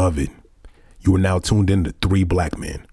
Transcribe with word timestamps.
Beloved, 0.00 0.30
you 1.00 1.14
are 1.14 1.18
now 1.18 1.38
tuned 1.38 1.68
in 1.68 1.84
to 1.84 1.92
Three 2.00 2.24
Black 2.24 2.56
Men, 2.56 2.86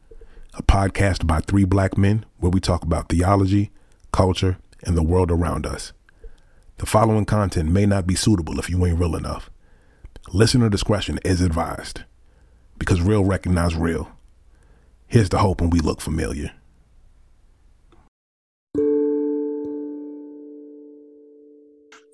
a 0.55 0.61
podcast 0.61 1.25
by 1.25 1.39
three 1.39 1.63
black 1.63 1.97
men 1.97 2.25
where 2.35 2.49
we 2.49 2.59
talk 2.59 2.83
about 2.83 3.07
theology, 3.07 3.71
culture, 4.11 4.57
and 4.83 4.97
the 4.97 5.01
world 5.01 5.31
around 5.31 5.65
us. 5.65 5.93
The 6.79 6.85
following 6.85 7.23
content 7.23 7.71
may 7.71 7.85
not 7.85 8.07
be 8.07 8.15
suitable 8.15 8.59
if 8.59 8.69
you 8.69 8.85
ain't 8.85 8.99
real 8.99 9.15
enough. 9.15 9.49
Listener 10.33 10.67
discretion 10.67 11.17
is 11.23 11.39
advised 11.39 12.01
because 12.77 12.99
real 12.99 13.23
recognize 13.23 13.73
real. 13.73 14.11
Here's 15.07 15.29
the 15.29 15.37
hope 15.37 15.61
when 15.61 15.69
we 15.69 15.79
look 15.79 16.01
familiar. 16.01 16.51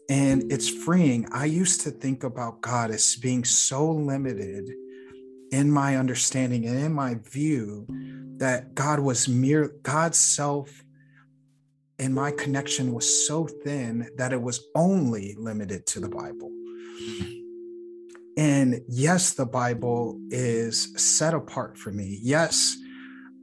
and 0.10 0.52
it's 0.52 0.70
freeing. 0.70 1.28
I 1.32 1.46
used 1.46 1.82
to 1.82 1.92
think 1.92 2.24
about 2.24 2.62
God 2.62 2.92
as 2.92 3.16
being 3.16 3.44
so 3.44 3.90
limited 3.90 4.70
in 5.54 5.70
my 5.70 5.96
understanding 5.98 6.66
and 6.66 6.80
in 6.80 6.92
my 6.92 7.14
view 7.14 7.86
that 8.38 8.74
God 8.74 9.00
was 9.00 9.30
mere 9.30 9.68
God's 9.84 10.18
self 10.18 10.84
and 12.00 12.16
my 12.16 12.32
connection 12.32 12.92
was 12.92 13.28
so 13.28 13.46
thin 13.46 14.10
that 14.18 14.34
it 14.34 14.42
was 14.42 14.66
only 14.74 15.36
limited 15.38 15.86
to 15.86 16.00
the 16.00 16.10
Bible. 16.10 16.50
And 18.36 18.82
yes, 18.90 19.34
the 19.34 19.46
Bible 19.46 20.20
is 20.32 20.92
set 21.00 21.36
apart 21.36 21.78
for 21.78 21.92
me. 21.92 22.18
Yes, 22.20 22.76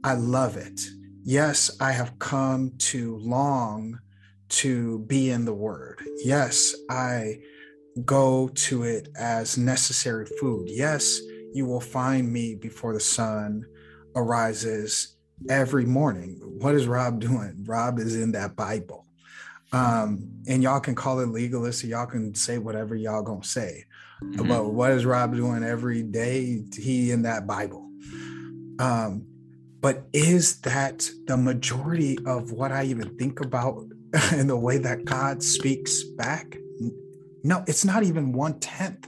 I 0.03 0.15
love 0.15 0.57
it. 0.57 0.81
Yes, 1.23 1.71
I 1.79 1.93
have 1.93 2.19
come 2.19 2.73
to 2.91 3.15
long 3.19 3.97
to 4.49 4.99
be 4.99 5.29
in 5.29 5.45
the 5.45 5.53
word. 5.53 6.03
Yes, 6.25 6.75
I 6.89 7.39
go 8.03 8.49
to 8.49 8.83
it 8.83 9.07
as 9.17 9.57
necessary 9.57 10.25
food. 10.25 10.67
Yes, 10.69 11.21
you 11.53 11.65
will 11.65 11.81
find 11.81 12.31
me 12.31 12.55
before 12.55 12.93
the 12.93 12.99
sun 12.99 13.65
arises 14.15 15.15
every 15.49 15.85
morning. 15.85 16.39
What 16.43 16.75
is 16.75 16.87
Rob 16.87 17.19
doing? 17.19 17.63
Rob 17.65 17.99
is 17.99 18.15
in 18.15 18.31
that 18.33 18.55
Bible. 18.55 19.05
Um, 19.73 20.29
and 20.47 20.61
y'all 20.61 20.81
can 20.81 20.95
call 20.95 21.21
it 21.21 21.29
legalist, 21.29 21.83
y'all 21.85 22.05
can 22.05 22.35
say 22.35 22.57
whatever 22.57 22.93
y'all 22.93 23.23
gonna 23.23 23.43
say. 23.43 23.85
Mm-hmm. 24.21 24.47
But 24.47 24.73
what 24.73 24.91
is 24.91 25.05
Rob 25.05 25.33
doing 25.33 25.63
every 25.63 26.03
day? 26.03 26.63
He 26.77 27.11
in 27.11 27.21
that 27.23 27.47
Bible. 27.47 27.89
Um, 28.79 29.25
but 29.79 30.03
is 30.13 30.59
that 30.61 31.09
the 31.25 31.37
majority 31.37 32.17
of 32.25 32.51
what 32.51 32.71
I 32.71 32.83
even 32.83 33.17
think 33.17 33.39
about 33.41 33.85
in 34.33 34.47
the 34.47 34.57
way 34.57 34.77
that 34.77 35.05
God 35.05 35.41
speaks 35.41 36.03
back? 36.03 36.57
No, 37.43 37.63
it's 37.67 37.85
not 37.85 38.03
even 38.03 38.33
one 38.33 38.59
tenth. 38.59 39.07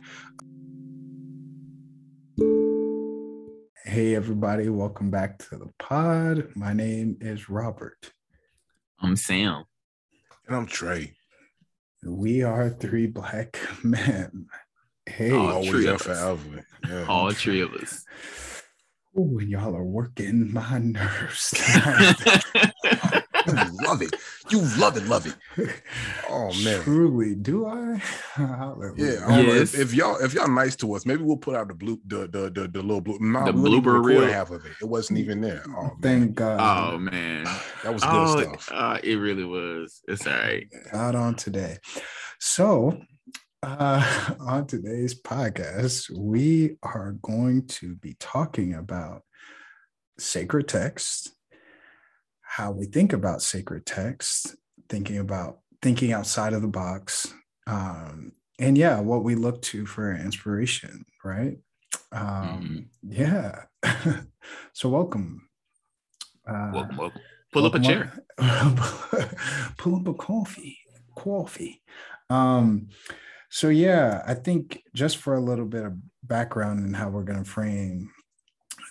Hey, 3.93 4.15
everybody, 4.15 4.69
welcome 4.69 5.11
back 5.11 5.37
to 5.37 5.55
the 5.55 5.69
pod. 5.77 6.47
My 6.55 6.73
name 6.73 7.15
is 7.21 7.47
Robert. 7.47 8.11
I'm 8.99 9.15
Sam. 9.15 9.65
And 10.47 10.55
I'm 10.55 10.65
Trey. 10.65 11.13
We 12.03 12.41
are 12.41 12.71
three 12.71 13.05
black 13.05 13.59
men. 13.83 14.47
Hey, 15.05 15.29
all 15.29 15.47
always 15.47 15.85
and 15.85 16.01
forever. 16.01 16.65
Yeah. 16.89 17.05
All 17.07 17.29
three 17.33 17.61
of 17.61 17.71
us. 17.75 18.03
Oh, 19.15 19.37
y'all 19.37 19.75
are 19.75 19.83
working 19.83 20.51
my 20.51 20.79
nerves. 20.79 21.53
You 23.47 23.53
love 23.83 24.01
it. 24.01 24.15
You 24.49 24.61
love 24.77 24.97
it, 24.97 25.05
love 25.05 25.25
it. 25.25 25.35
Oh 26.29 26.51
man. 26.63 26.81
Truly, 26.81 27.35
do 27.35 27.65
I? 27.65 28.01
yeah. 28.37 29.25
I 29.27 29.41
yes. 29.41 29.73
if, 29.73 29.79
if, 29.79 29.93
y'all 29.93 30.17
if 30.17 30.33
y'all 30.33 30.47
nice 30.47 30.75
to 30.77 30.93
us, 30.93 31.05
maybe 31.05 31.23
we'll 31.23 31.37
put 31.37 31.55
out 31.55 31.67
the 31.67 31.73
blue 31.73 31.99
the 32.07 32.27
the 32.27 32.49
the, 32.49 32.67
the 32.67 32.81
little 32.81 33.01
blue 33.01 33.17
no, 33.19 33.45
the 33.45 33.51
blooper 33.51 34.03
reel 34.03 34.25
half 34.25 34.51
of 34.51 34.65
it. 34.65 34.73
It 34.81 34.85
wasn't 34.85 35.19
even 35.19 35.41
there. 35.41 35.63
Oh, 35.69 35.91
Thank 36.01 36.35
God. 36.35 36.93
Oh 36.93 36.97
man. 36.97 37.45
That 37.83 37.93
was 37.93 38.03
good 38.03 38.11
oh, 38.13 38.41
stuff. 38.41 38.69
Uh, 38.71 38.99
it 39.03 39.15
really 39.15 39.45
was. 39.45 40.01
It's 40.07 40.27
all 40.27 40.33
right. 40.33 40.67
Out 40.93 41.15
on 41.15 41.35
today. 41.35 41.77
So 42.39 42.99
uh, 43.63 44.35
on 44.39 44.67
today's 44.67 45.19
podcast, 45.19 46.09
we 46.15 46.77
are 46.83 47.13
going 47.21 47.65
to 47.67 47.95
be 47.95 48.15
talking 48.19 48.73
about 48.73 49.23
sacred 50.19 50.67
text 50.67 51.31
how 52.55 52.69
we 52.69 52.85
think 52.85 53.13
about 53.13 53.41
sacred 53.41 53.83
texts, 53.83 54.55
thinking 54.87 55.17
about 55.17 55.61
thinking 55.81 56.13
outside 56.13 56.53
of 56.53 56.61
the 56.61 56.67
box, 56.67 57.33
um, 57.65 58.31
and 58.59 58.77
yeah, 58.77 58.99
what 58.99 59.23
we 59.23 59.33
look 59.33 59.59
to 59.63 59.87
for 59.87 60.15
inspiration, 60.15 61.03
right? 61.23 61.57
Um, 62.11 62.87
mm-hmm. 63.03 63.11
Yeah. 63.11 63.63
so 64.73 64.87
welcome. 64.89 65.49
Uh, 66.47 66.69
welcome, 66.73 66.97
welcome. 66.97 67.21
Pull 67.51 67.63
welcome 67.63 67.81
up 67.81 67.85
a 67.85 67.87
chair. 67.87 68.23
pull 69.77 69.95
up 69.95 70.07
a 70.07 70.13
coffee. 70.13 70.77
Coffee. 71.15 71.81
Um, 72.29 72.89
so 73.49 73.69
yeah, 73.69 74.21
I 74.27 74.35
think 74.35 74.83
just 74.93 75.17
for 75.17 75.33
a 75.33 75.41
little 75.41 75.65
bit 75.65 75.85
of 75.85 75.93
background 76.21 76.81
and 76.81 76.95
how 76.95 77.09
we're 77.09 77.23
going 77.23 77.43
to 77.43 77.49
frame 77.49 78.11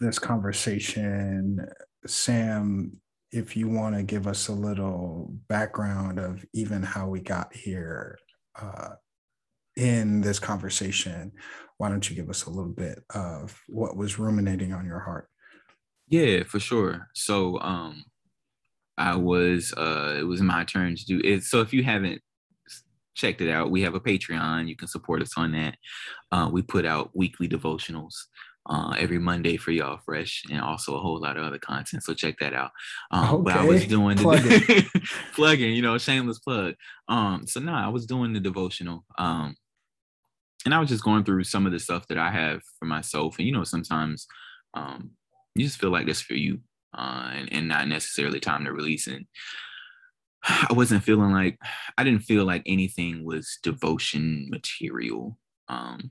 this 0.00 0.18
conversation, 0.18 1.64
Sam 2.06 3.00
if 3.32 3.56
you 3.56 3.68
want 3.68 3.96
to 3.96 4.02
give 4.02 4.26
us 4.26 4.48
a 4.48 4.52
little 4.52 5.32
background 5.48 6.18
of 6.18 6.44
even 6.52 6.82
how 6.82 7.08
we 7.08 7.20
got 7.20 7.54
here 7.54 8.18
uh, 8.60 8.90
in 9.76 10.20
this 10.20 10.38
conversation, 10.38 11.32
why 11.78 11.88
don't 11.88 12.08
you 12.08 12.14
give 12.14 12.28
us 12.28 12.44
a 12.44 12.50
little 12.50 12.72
bit 12.72 13.02
of 13.14 13.58
what 13.68 13.96
was 13.96 14.18
ruminating 14.18 14.72
on 14.74 14.84
your 14.84 15.00
heart? 15.00 15.28
Yeah, 16.08 16.42
for 16.42 16.60
sure. 16.60 17.08
So 17.14 17.58
um, 17.60 18.04
I 18.98 19.16
was 19.16 19.72
uh, 19.76 20.16
it 20.18 20.24
was 20.24 20.42
my 20.42 20.64
turn 20.64 20.94
to 20.94 21.04
do 21.06 21.20
it. 21.24 21.44
So 21.44 21.62
if 21.62 21.72
you 21.72 21.82
haven't 21.82 22.20
checked 23.14 23.40
it 23.40 23.50
out, 23.50 23.70
we 23.70 23.80
have 23.82 23.94
a 23.94 24.00
Patreon. 24.00 24.68
You 24.68 24.76
can 24.76 24.88
support 24.88 25.22
us 25.22 25.32
on 25.38 25.52
that. 25.52 25.76
Uh, 26.30 26.50
we 26.52 26.60
put 26.60 26.84
out 26.84 27.10
weekly 27.14 27.48
devotionals 27.48 28.14
uh, 28.66 28.94
every 28.98 29.18
Monday 29.18 29.56
for 29.56 29.72
y'all 29.72 29.98
fresh 30.04 30.44
and 30.50 30.60
also 30.60 30.94
a 30.94 31.00
whole 31.00 31.20
lot 31.20 31.36
of 31.36 31.44
other 31.44 31.58
content. 31.58 32.02
So 32.04 32.14
check 32.14 32.36
that 32.40 32.54
out. 32.54 32.70
Um, 33.10 33.34
okay. 33.34 33.42
But 33.44 33.56
I 33.56 33.64
was 33.64 33.86
doing 33.86 34.16
the 34.16 35.02
plugging, 35.34 35.74
you 35.74 35.82
know, 35.82 35.98
shameless 35.98 36.38
plug. 36.38 36.74
Um, 37.08 37.46
so 37.46 37.60
no, 37.60 37.72
I 37.72 37.88
was 37.88 38.06
doing 38.06 38.32
the 38.32 38.40
devotional. 38.40 39.04
Um, 39.18 39.56
and 40.64 40.74
I 40.74 40.78
was 40.78 40.88
just 40.88 41.04
going 41.04 41.24
through 41.24 41.44
some 41.44 41.66
of 41.66 41.72
the 41.72 41.80
stuff 41.80 42.06
that 42.08 42.18
I 42.18 42.30
have 42.30 42.62
for 42.78 42.84
myself. 42.84 43.36
And 43.38 43.46
you 43.46 43.52
know, 43.52 43.64
sometimes 43.64 44.26
um, 44.74 45.10
you 45.54 45.64
just 45.64 45.80
feel 45.80 45.90
like 45.90 46.06
this 46.06 46.20
for 46.20 46.34
you 46.34 46.60
uh, 46.96 47.30
and, 47.34 47.52
and 47.52 47.68
not 47.68 47.88
necessarily 47.88 48.38
time 48.38 48.64
to 48.64 48.72
release. 48.72 49.06
And 49.06 49.26
I 50.44 50.72
wasn't 50.72 51.04
feeling 51.04 51.32
like 51.32 51.58
I 51.98 52.04
didn't 52.04 52.22
feel 52.22 52.44
like 52.44 52.62
anything 52.66 53.24
was 53.24 53.58
devotion 53.62 54.48
material. 54.50 55.38
Um, 55.68 56.10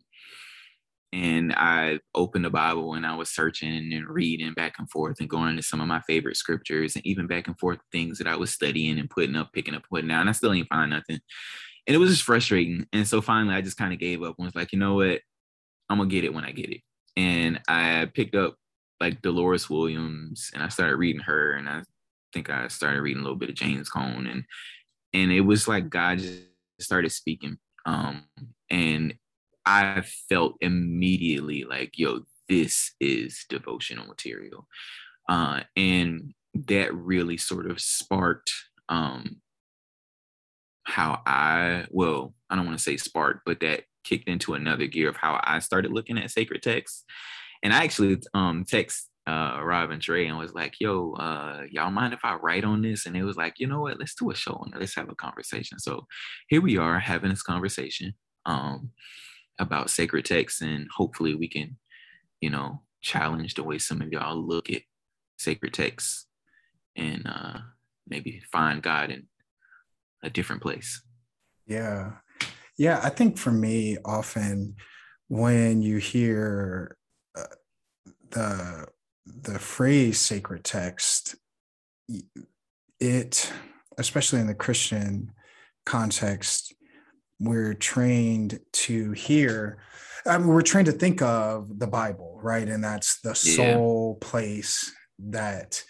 and 1.14 1.54
I 1.54 2.00
opened 2.16 2.46
the 2.46 2.50
Bible 2.50 2.94
and 2.94 3.06
I 3.06 3.16
was 3.16 3.30
searching 3.30 3.92
and 3.94 4.08
reading 4.08 4.54
back 4.54 4.76
and 4.80 4.90
forth 4.90 5.20
and 5.20 5.30
going 5.30 5.50
into 5.50 5.64
some 5.64 5.82
of 5.82 5.88
my 5.88 6.00
favorite 6.02 6.38
scriptures 6.38 6.96
and 6.96 7.06
even 7.06 7.28
back 7.28 7.48
and 7.48 7.60
forth 7.60 7.80
things 7.92 8.18
that 8.18 8.28
I 8.28 8.38
was 8.38 8.52
studying 8.52 8.98
and 8.98 9.10
putting 9.10 9.36
up, 9.36 9.52
picking 9.52 9.76
up, 9.76 9.84
putting 9.90 10.08
down. 10.08 10.22
And 10.22 10.30
I 10.30 10.34
still 10.34 10.54
ain't 10.54 10.70
find 10.70 10.92
nothing. 10.92 11.20
And 11.86 11.96
it 11.96 11.98
was 11.98 12.12
just 12.12 12.24
frustrating. 12.24 12.88
And 12.94 13.06
so 13.06 13.22
finally 13.22 13.56
I 13.56 13.62
just 13.62 13.78
kind 13.78 13.92
of 13.92 14.00
gave 14.00 14.24
up 14.24 14.36
and 14.38 14.46
was 14.46 14.56
like, 14.56 14.72
you 14.72 14.80
know 14.80 14.96
what? 14.96 15.20
I'm 15.90 15.98
gonna 15.98 16.10
get 16.10 16.24
it 16.24 16.34
when 16.34 16.46
I 16.46 16.52
get 16.52 16.72
it. 16.72 16.82
And 17.18 17.60
I 17.68 18.10
picked 18.14 18.36
up 18.36 18.56
like 19.02 19.22
Dolores 19.22 19.70
Williams 19.70 20.50
and 20.54 20.64
I 20.64 20.70
started 20.70 20.96
reading 20.96 21.24
her 21.24 21.54
and 21.54 21.68
I 21.68 21.82
think 22.32 22.50
I 22.50 22.70
started 22.70 23.02
reading 23.02 23.20
a 23.20 23.24
little 23.24 23.38
bit 23.38 23.50
of 23.50 23.56
James 23.56 23.90
Cone 23.90 24.28
and 24.28 24.46
and 25.14 25.30
it 25.30 25.42
was 25.42 25.68
like 25.68 25.90
God 25.90 26.20
just 26.20 26.44
started 26.80 27.12
speaking. 27.12 27.58
Um 27.86 28.24
and 28.70 29.14
I 29.66 30.04
felt 30.30 30.56
immediately 30.62 31.64
like, 31.64 31.98
yo, 31.98 32.22
this 32.50 32.94
is 33.00 33.46
devotional 33.50 34.08
material. 34.08 34.68
Uh, 35.30 35.62
and 35.76 36.34
that 36.54 36.94
really 36.94 37.38
sort 37.38 37.70
of 37.70 37.80
sparked 37.80 38.52
um, 38.90 39.38
how 40.84 41.22
I, 41.26 41.86
well, 41.90 42.34
I 42.50 42.56
don't 42.56 42.66
want 42.66 42.78
to 42.78 42.84
say 42.84 42.98
sparked, 42.98 43.42
but 43.46 43.60
that 43.62 43.84
kicked 44.04 44.28
into 44.28 44.54
another 44.54 44.88
gear 44.88 45.10
of 45.10 45.16
how 45.16 45.40
I 45.44 45.60
started 45.60 45.92
looking 45.92 46.18
at 46.18 46.32
sacred 46.32 46.62
texts. 46.62 47.06
And 47.64 47.74
I 47.74 47.84
actually 47.84 48.18
um, 48.34 48.66
text 48.68 49.08
uh, 49.28 49.60
Rob 49.62 49.92
and 49.92 50.02
Trey 50.02 50.28
and 50.28 50.38
was 50.38 50.54
like, 50.54 50.76
yo, 50.80 51.14
uh, 51.14 51.62
y'all 51.70 51.92
mind 51.92 52.14
if 52.14 52.26
I 52.26 52.36
write 52.36 52.64
on 52.64 52.82
this? 52.82 53.06
And 53.06 53.16
it 53.16 53.24
was 53.24 53.38
like, 53.38 53.60
you 53.60 53.68
know 53.68 53.82
what, 53.82 54.00
let's 54.00 54.16
do 54.16 54.32
a 54.32 54.36
show 54.36 54.54
on 54.54 54.74
it. 54.74 54.80
Let's 54.80 54.96
have 54.96 55.10
a 55.10 55.16
conversation. 55.16 55.80
So 55.80 56.08
here 56.48 56.62
we 56.62 56.78
are 56.78 57.00
having 57.00 57.30
this 57.30 57.44
conversation. 57.44 58.14
Um, 58.46 58.90
about 59.62 59.90
sacred 59.90 60.26
texts 60.26 60.62
and 60.62 60.88
hopefully 60.96 61.36
we 61.36 61.48
can 61.48 61.78
you 62.42 62.50
know 62.50 62.82
challenge 63.02 63.54
the 63.54 63.64
way 63.64 63.78
some 63.78 64.02
of 64.02 64.12
y'all 64.12 64.36
look 64.36 64.70
at 64.70 64.82
sacred 65.38 65.74
texts 65.74 66.26
and 66.96 67.22
uh 67.26 67.60
maybe 68.08 68.42
find 68.52 68.82
god 68.82 69.12
in 69.12 69.28
a 70.24 70.30
different 70.30 70.62
place. 70.62 71.02
Yeah. 71.66 72.12
Yeah 72.78 73.00
i 73.04 73.10
think 73.10 73.38
for 73.38 73.52
me 73.52 73.98
often 74.04 74.76
when 75.28 75.82
you 75.82 75.98
hear 75.98 76.98
the 78.32 78.88
the 79.26 79.60
phrase 79.60 80.20
sacred 80.20 80.64
text 80.64 81.36
it 83.00 83.52
especially 83.98 84.40
in 84.40 84.48
the 84.48 84.56
christian 84.56 85.32
context 85.86 86.74
we're 87.42 87.74
trained 87.74 88.60
to 88.72 89.12
hear 89.14 89.80
I 90.28 90.38
mean, 90.38 90.48
we're 90.48 90.62
trained 90.62 90.86
to 90.86 90.92
think 90.92 91.22
of 91.22 91.80
the 91.80 91.88
bible 91.88 92.40
right 92.42 92.68
and 92.68 92.84
that's 92.84 93.20
the 93.22 93.30
Yeah. 93.30 93.56
sole 93.56 94.18
place 94.22 94.94
that 95.18 95.84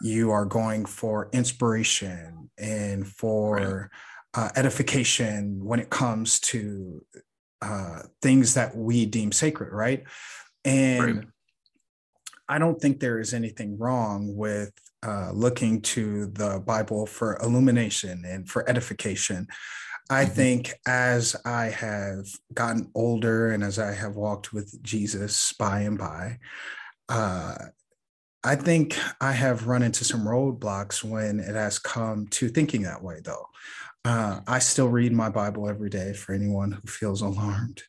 you 0.00 0.30
are 0.30 0.44
going 0.44 0.84
for 0.84 1.28
inspiration 1.32 2.50
and 2.58 3.06
for 3.06 3.90
uh, 4.34 4.50
edification 4.56 5.64
when 5.64 5.80
it 5.80 5.90
comes 5.90 6.40
to 6.40 7.04
uh, 7.62 8.02
things 8.22 8.54
that 8.54 8.76
we 8.76 9.06
deem 9.06 9.32
sacred 9.32 9.72
right 9.72 10.04
and 10.64 11.16
Right. 11.16 11.24
I 12.48 12.58
don't 12.58 12.80
think 12.80 13.00
there 13.00 13.20
is 13.20 13.32
anything 13.32 13.78
wrong 13.78 14.36
with 14.36 14.70
uh, 15.02 15.30
looking 15.32 15.80
to 15.80 16.26
the 16.26 16.60
Bible 16.60 17.06
for 17.06 17.38
illumination 17.42 18.22
and 18.26 18.46
for 18.48 18.68
edification. 18.68 19.46
I 20.10 20.26
think 20.26 20.74
as 20.86 21.34
I 21.44 21.66
have 21.66 22.26
gotten 22.52 22.90
older 22.94 23.50
and 23.50 23.62
as 23.62 23.78
I 23.78 23.92
have 23.92 24.16
walked 24.16 24.52
with 24.52 24.82
Jesus 24.82 25.54
by 25.58 25.80
and 25.80 25.96
by, 25.96 26.38
uh, 27.08 27.54
I 28.44 28.56
think 28.56 28.98
I 29.20 29.32
have 29.32 29.66
run 29.66 29.82
into 29.82 30.04
some 30.04 30.24
roadblocks 30.26 31.02
when 31.02 31.40
it 31.40 31.54
has 31.54 31.78
come 31.78 32.26
to 32.28 32.48
thinking 32.48 32.82
that 32.82 33.02
way, 33.02 33.20
though. 33.24 33.46
Uh, 34.06 34.40
I 34.46 34.58
still 34.58 34.88
read 34.88 35.12
my 35.14 35.30
Bible 35.30 35.66
every 35.66 35.88
day 35.88 36.12
for 36.12 36.34
anyone 36.34 36.72
who 36.72 36.86
feels 36.86 37.22
alarmed 37.22 37.82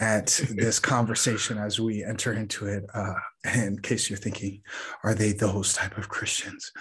at 0.00 0.26
this 0.56 0.80
conversation 0.80 1.56
as 1.56 1.78
we 1.78 2.02
enter 2.02 2.32
into 2.32 2.66
it. 2.66 2.84
Uh, 2.92 3.14
in 3.54 3.78
case 3.78 4.10
you're 4.10 4.18
thinking, 4.18 4.62
are 5.04 5.14
they 5.14 5.30
those 5.30 5.74
type 5.74 5.96
of 5.98 6.08
Christians? 6.08 6.72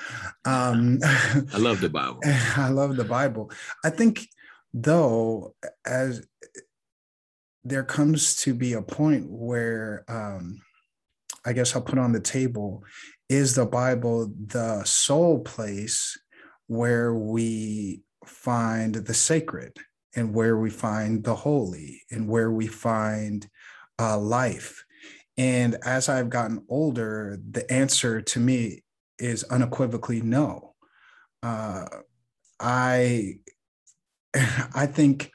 Um, 0.46 0.98
I 1.04 1.58
love 1.58 1.80
the 1.80 1.90
Bible. 1.90 2.22
I 2.26 2.70
love 2.70 2.96
the 2.96 3.04
Bible. 3.04 3.52
I 3.84 3.92
think, 3.92 4.28
though, 4.74 5.56
as 5.86 6.26
there 7.64 7.84
comes 7.84 8.36
to 8.38 8.54
be 8.54 8.74
a 8.74 8.82
point 8.82 9.26
where 9.30 10.04
um, 10.08 10.62
I 11.46 11.54
guess 11.54 11.76
I'll 11.76 11.82
put 11.82 12.00
on 12.00 12.12
the 12.12 12.20
table 12.20 12.84
is 13.30 13.56
the 13.56 13.66
Bible 13.66 14.32
the 14.48 14.84
sole 14.84 15.40
place 15.40 16.20
where 16.68 17.14
we 17.14 18.02
find 18.26 18.96
the 18.96 19.14
sacred 19.14 19.78
and 20.16 20.34
where 20.34 20.58
we 20.58 20.70
find 20.70 21.24
the 21.24 21.36
holy 21.36 22.02
and 22.12 22.28
where 22.28 22.52
we 22.52 22.68
find 22.68 23.48
uh, 24.00 24.18
life. 24.18 24.84
And 25.38 25.78
as 25.84 26.10
I've 26.10 26.30
gotten 26.30 26.64
older, 26.70 27.40
the 27.50 27.70
answer 27.72 28.22
to 28.22 28.40
me 28.40 28.84
is 29.18 29.44
unequivocally 29.46 30.22
no. 30.22 30.76
Uh, 31.42 31.86
I 32.60 33.40
I 34.76 34.86
think 34.86 35.32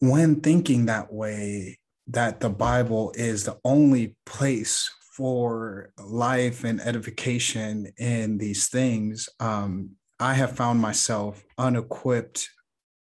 when 0.00 0.40
thinking 0.40 0.86
that 0.86 1.12
way, 1.12 1.78
that 2.08 2.40
the 2.40 2.50
Bible 2.50 3.12
is 3.14 3.44
the 3.44 3.58
only 3.64 4.16
place 4.26 4.90
for 5.16 5.92
life 5.98 6.64
and 6.64 6.80
edification 6.80 7.92
in 7.96 8.38
these 8.38 8.68
things, 8.68 9.28
um, 9.40 9.90
I 10.18 10.34
have 10.34 10.56
found 10.56 10.80
myself 10.80 11.44
unequipped 11.58 12.48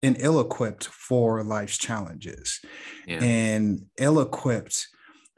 and 0.03 0.17
ill 0.21 0.41
equipped 0.41 0.87
for 0.87 1.43
life's 1.43 1.79
challenges 1.79 2.61
Yeah. 3.07 3.23
and 3.23 3.87
ill 3.99 4.21
equipped 4.21 4.89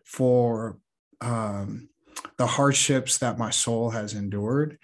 for 0.04 0.78
um, 1.20 1.88
the 2.36 2.46
hardships 2.46 3.18
that 3.18 3.38
my 3.38 3.50
soul 3.50 3.90
has 3.90 4.14
endured. 4.14 4.78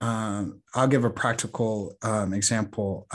Um, 0.00 0.62
I'll 0.74 0.88
give 0.88 1.04
a 1.04 1.10
practical 1.10 1.96
um, 2.02 2.32
example. 2.32 3.06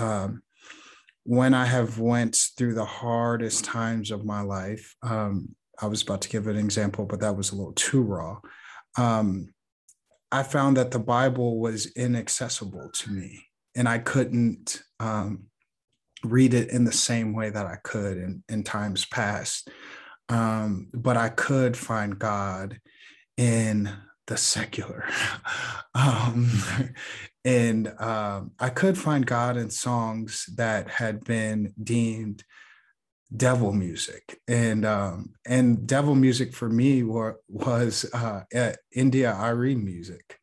When 1.23 1.53
I 1.53 1.65
have 1.65 2.00
went 2.00 2.35
through 2.57 2.73
the 2.73 2.85
hardest 2.85 3.63
times 3.63 4.12
of 4.12 4.25
my 4.25 4.41
life, 4.41 4.95
um, 5.03 5.56
I 5.81 5.88
was 5.88 6.01
about 6.01 6.21
to 6.21 6.29
give 6.29 6.47
an 6.47 6.57
example, 6.57 7.06
but 7.06 7.19
that 7.21 7.35
was 7.35 7.51
a 7.51 7.56
little 7.56 7.73
too 7.73 8.01
raw. 8.01 8.39
Um, 8.97 9.53
I 10.31 10.44
found 10.44 10.77
that 10.77 10.91
the 10.91 11.00
Bible 11.00 11.59
was 11.59 11.88
inaccessible 11.88 12.89
to 12.94 13.12
me, 13.12 13.45
and 13.75 13.88
I 13.88 14.00
couldn't 14.00 14.81
um, 15.00 15.45
read 16.23 16.53
it 16.53 16.69
in 16.69 16.85
the 16.85 16.91
same 16.91 17.33
way 17.33 17.50
that 17.50 17.65
I 17.65 17.77
could 17.83 18.18
in, 18.18 18.44
in 18.47 18.63
times 18.63 19.06
past. 19.06 19.69
Um, 20.29 20.89
but 20.94 21.18
I 21.18 21.29
could 21.29 21.75
find 21.75 22.18
God 22.18 22.79
in 23.38 23.89
the 24.27 24.38
secular. 24.38 25.06
um, 25.95 26.50
and 27.44 27.88
um, 28.00 28.52
I 28.60 28.70
could 28.70 28.98
find 28.98 29.26
God 29.26 29.58
in 29.58 29.70
songs 29.70 30.46
that 30.56 30.90
had 30.90 31.24
been 31.24 31.74
deemed 31.82 32.44
devil 33.36 33.72
music. 33.72 34.40
And 34.48 34.86
um, 34.86 35.34
and 35.46 35.88
devil 35.88 36.16
music 36.16 36.54
for 36.54 36.70
me 36.70 37.04
were, 37.04 37.40
was 37.48 38.06
uh, 38.14 38.44
India.Arie 38.94 39.76
music. 39.76 40.40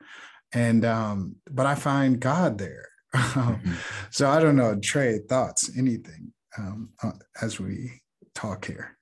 And 0.52 0.84
um, 0.84 1.36
but 1.50 1.66
I 1.66 1.74
find 1.74 2.20
God 2.20 2.58
there. 2.58 2.86
Mhm. 3.14 3.74
so 4.10 4.28
I 4.28 4.38
don't 4.38 4.56
know, 4.56 4.78
Trey, 4.78 5.18
thoughts, 5.18 5.70
anything 5.78 6.34
um, 6.58 6.90
uh, 7.02 7.12
as 7.40 7.58
we 7.58 8.02
talk 8.34 8.66
here. 8.66 8.98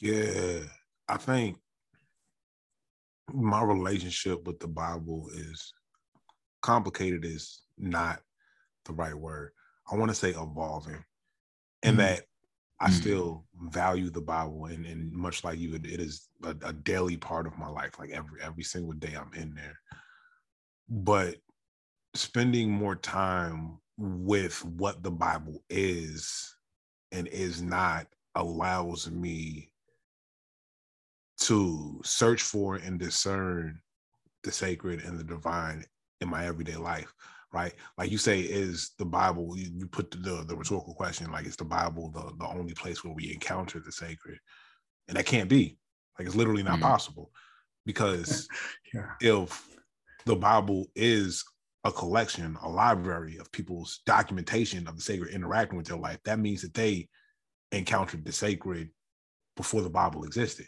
Yeah, 0.00 0.60
I 1.08 1.16
think 1.16 1.58
my 3.34 3.62
relationship 3.62 4.46
with 4.46 4.60
the 4.60 4.68
Bible 4.68 5.28
is 5.34 5.72
complicated 6.66 7.24
is 7.24 7.62
not 7.78 8.20
the 8.86 8.92
right 8.92 9.14
word. 9.14 9.52
I 9.90 9.94
want 9.94 10.10
to 10.10 10.16
say 10.16 10.30
evolving, 10.30 11.04
and 11.84 11.96
Mhm. 11.96 11.98
that 11.98 12.26
I 12.80 12.88
Mhm. 12.90 12.92
still 12.92 13.46
value 13.54 14.10
the 14.10 14.20
Bible, 14.20 14.66
and, 14.66 14.84
and 14.84 15.12
much 15.12 15.44
like 15.44 15.60
you, 15.60 15.76
it, 15.76 15.86
it 15.86 16.00
is 16.00 16.28
a, 16.42 16.56
a 16.62 16.72
daily 16.72 17.16
part 17.16 17.46
of 17.46 17.56
my 17.56 17.68
life. 17.68 17.98
Like 18.00 18.10
every 18.10 18.42
every 18.42 18.64
single 18.64 18.94
day, 18.94 19.14
I'm 19.14 19.32
in 19.34 19.54
there. 19.54 19.80
But 20.88 21.40
spending 22.14 22.70
more 22.70 22.96
time 22.96 23.78
with 23.96 24.64
what 24.64 25.04
the 25.04 25.10
Bible 25.10 25.62
is 25.70 26.56
and 27.12 27.28
is 27.28 27.62
not 27.62 28.08
allows 28.34 29.08
me 29.08 29.72
to 31.38 32.00
search 32.04 32.42
for 32.42 32.74
and 32.76 32.98
discern 32.98 33.80
the 34.42 34.50
sacred 34.50 35.02
and 35.02 35.16
the 35.18 35.24
divine 35.24 35.84
in 36.20 36.28
my 36.28 36.46
everyday 36.46 36.76
life 36.76 37.12
right? 37.52 37.74
Like 37.96 38.10
you 38.10 38.18
say 38.18 38.40
is 38.40 38.90
the 38.98 39.04
bible 39.04 39.56
you, 39.56 39.70
you 39.74 39.86
put 39.86 40.10
the, 40.10 40.18
the 40.18 40.44
the 40.44 40.56
rhetorical 40.56 40.94
question 40.94 41.30
like 41.30 41.46
is 41.46 41.56
the 41.56 41.64
bible 41.64 42.10
the, 42.10 42.32
the 42.38 42.46
only 42.46 42.74
place 42.74 43.02
where 43.02 43.14
we 43.14 43.32
encounter 43.32 43.80
the 43.80 43.92
sacred? 43.92 44.38
And 45.08 45.16
that 45.16 45.26
can't 45.26 45.48
be. 45.48 45.78
Like 46.18 46.26
it's 46.26 46.36
literally 46.36 46.64
not 46.64 46.80
Mhm. 46.80 46.82
possible. 46.82 47.30
Because 47.84 48.48
Yeah. 48.94 49.12
if 49.20 49.68
the 50.24 50.36
bible 50.36 50.86
is 50.94 51.44
a 51.84 51.92
collection 51.92 52.58
a 52.62 52.68
library 52.68 53.36
of 53.38 53.50
people's 53.52 54.00
documentation 54.06 54.88
of 54.88 54.96
the 54.96 55.02
sacred 55.02 55.32
interacting 55.32 55.76
with 55.76 55.86
their 55.86 55.96
life 55.96 56.18
that 56.24 56.38
means 56.40 56.62
that 56.62 56.74
they 56.74 57.08
encountered 57.72 58.24
the 58.24 58.32
sacred 58.32 58.90
before 59.56 59.82
the 59.82 59.90
bible 59.90 60.24
existed 60.24 60.66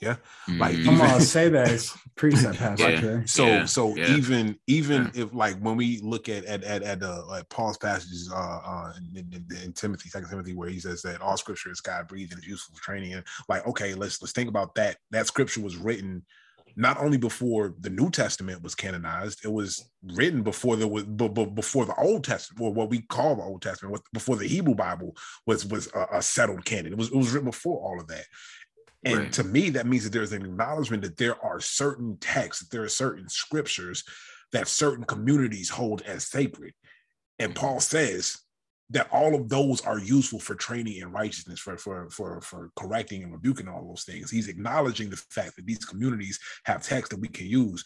yeah 0.00 0.16
Like, 0.48 0.76
Mhm. 0.76 0.84
Come 0.84 0.94
Even- 0.96 1.06
on, 1.10 1.20
say 1.36 1.48
that. 1.50 1.90
Preach 2.16 2.34
that 2.36 2.56
passage. 2.56 2.80
Yeah. 2.80 3.00
Trey. 3.00 3.22
so 3.26 3.46
Yeah, 3.46 3.64
so 3.66 3.96
yeah. 3.96 4.16
even 4.16 4.58
even 4.66 5.10
Yeah. 5.14 5.22
if 5.24 5.34
like 5.34 5.58
when 5.58 5.76
we 5.76 6.00
look 6.02 6.28
at 6.28 6.44
at 6.44 6.62
at, 6.64 6.82
at 6.82 7.02
uh 7.02 7.22
at 7.34 7.48
paul's 7.48 7.78
passages 7.78 8.30
uh 8.32 8.36
uh 8.36 8.92
in, 9.14 9.26
in, 9.32 9.58
in 9.64 9.72
timothy 9.72 10.08
second 10.10 10.28
timothy 10.28 10.54
where 10.54 10.68
he 10.68 10.80
says 10.80 11.00
that 11.02 11.20
all 11.22 11.36
scripture 11.36 11.70
is 11.70 11.80
god 11.80 12.08
breathed 12.08 12.32
and 12.32 12.42
is 12.42 12.48
useful 12.48 12.74
for 12.76 12.82
training 12.82 13.14
and 13.14 13.24
like 13.48 13.66
okay 13.66 13.94
let's 13.94 14.20
let's 14.20 14.32
think 14.32 14.48
about 14.48 14.74
that 14.74 14.96
that 15.10 15.26
scripture 15.26 15.60
was 15.62 15.76
written 15.76 16.24
not 16.76 16.98
only 16.98 17.16
before 17.18 17.74
the 17.80 17.90
new 17.90 18.10
testament 18.10 18.62
was 18.62 18.74
canonized 18.74 19.40
it 19.44 19.52
was 19.52 19.90
written 20.14 20.42
before 20.42 20.76
the 20.76 20.86
was 20.86 21.04
b- 21.04 21.28
b- 21.28 21.44
before 21.46 21.84
the 21.84 21.94
old 21.96 22.22
testament 22.22 22.62
or 22.62 22.72
what 22.72 22.88
we 22.90 23.00
call 23.02 23.34
the 23.36 23.42
old 23.42 23.60
testament 23.62 24.00
before 24.12 24.36
the 24.36 24.46
hebrew 24.46 24.74
bible 24.74 25.16
was 25.46 25.64
was 25.66 25.88
a, 25.94 26.06
a 26.18 26.22
settled 26.22 26.64
canon 26.64 26.92
it 26.92 26.98
was 26.98 27.08
it 27.08 27.16
was 27.16 27.30
written 27.32 27.48
before 27.50 27.78
all 27.80 27.98
of 28.00 28.06
that 28.06 28.24
and 29.04 29.18
Right. 29.18 29.32
to 29.32 29.44
me, 29.44 29.70
that 29.70 29.86
means 29.86 30.04
that 30.04 30.12
there's 30.12 30.32
an 30.32 30.44
acknowledgement 30.44 31.02
that 31.02 31.16
there 31.16 31.42
are 31.42 31.60
certain 31.60 32.18
texts, 32.18 32.62
that 32.62 32.70
there 32.70 32.82
are 32.82 32.88
certain 32.88 33.28
scriptures 33.28 34.04
that 34.52 34.68
certain 34.68 35.04
communities 35.04 35.70
hold 35.70 36.02
as 36.02 36.26
sacred. 36.26 36.74
And 37.38 37.54
Paul 37.54 37.80
says 37.80 38.36
that 38.90 39.08
all 39.12 39.34
of 39.34 39.48
those 39.48 39.80
are 39.82 39.98
useful 39.98 40.40
for 40.40 40.54
training 40.54 40.96
in 40.96 41.12
righteousness, 41.12 41.60
for 41.60 41.78
for 41.78 42.10
for 42.10 42.40
for 42.40 42.70
correcting 42.76 43.22
and 43.22 43.32
rebuking 43.32 43.68
all 43.68 43.86
those 43.86 44.04
things. 44.04 44.30
He's 44.30 44.48
acknowledging 44.48 45.08
the 45.08 45.16
fact 45.16 45.56
that 45.56 45.64
these 45.66 45.84
communities 45.84 46.38
have 46.64 46.82
texts 46.82 47.14
that 47.14 47.20
we 47.20 47.28
can 47.28 47.46
use. 47.46 47.84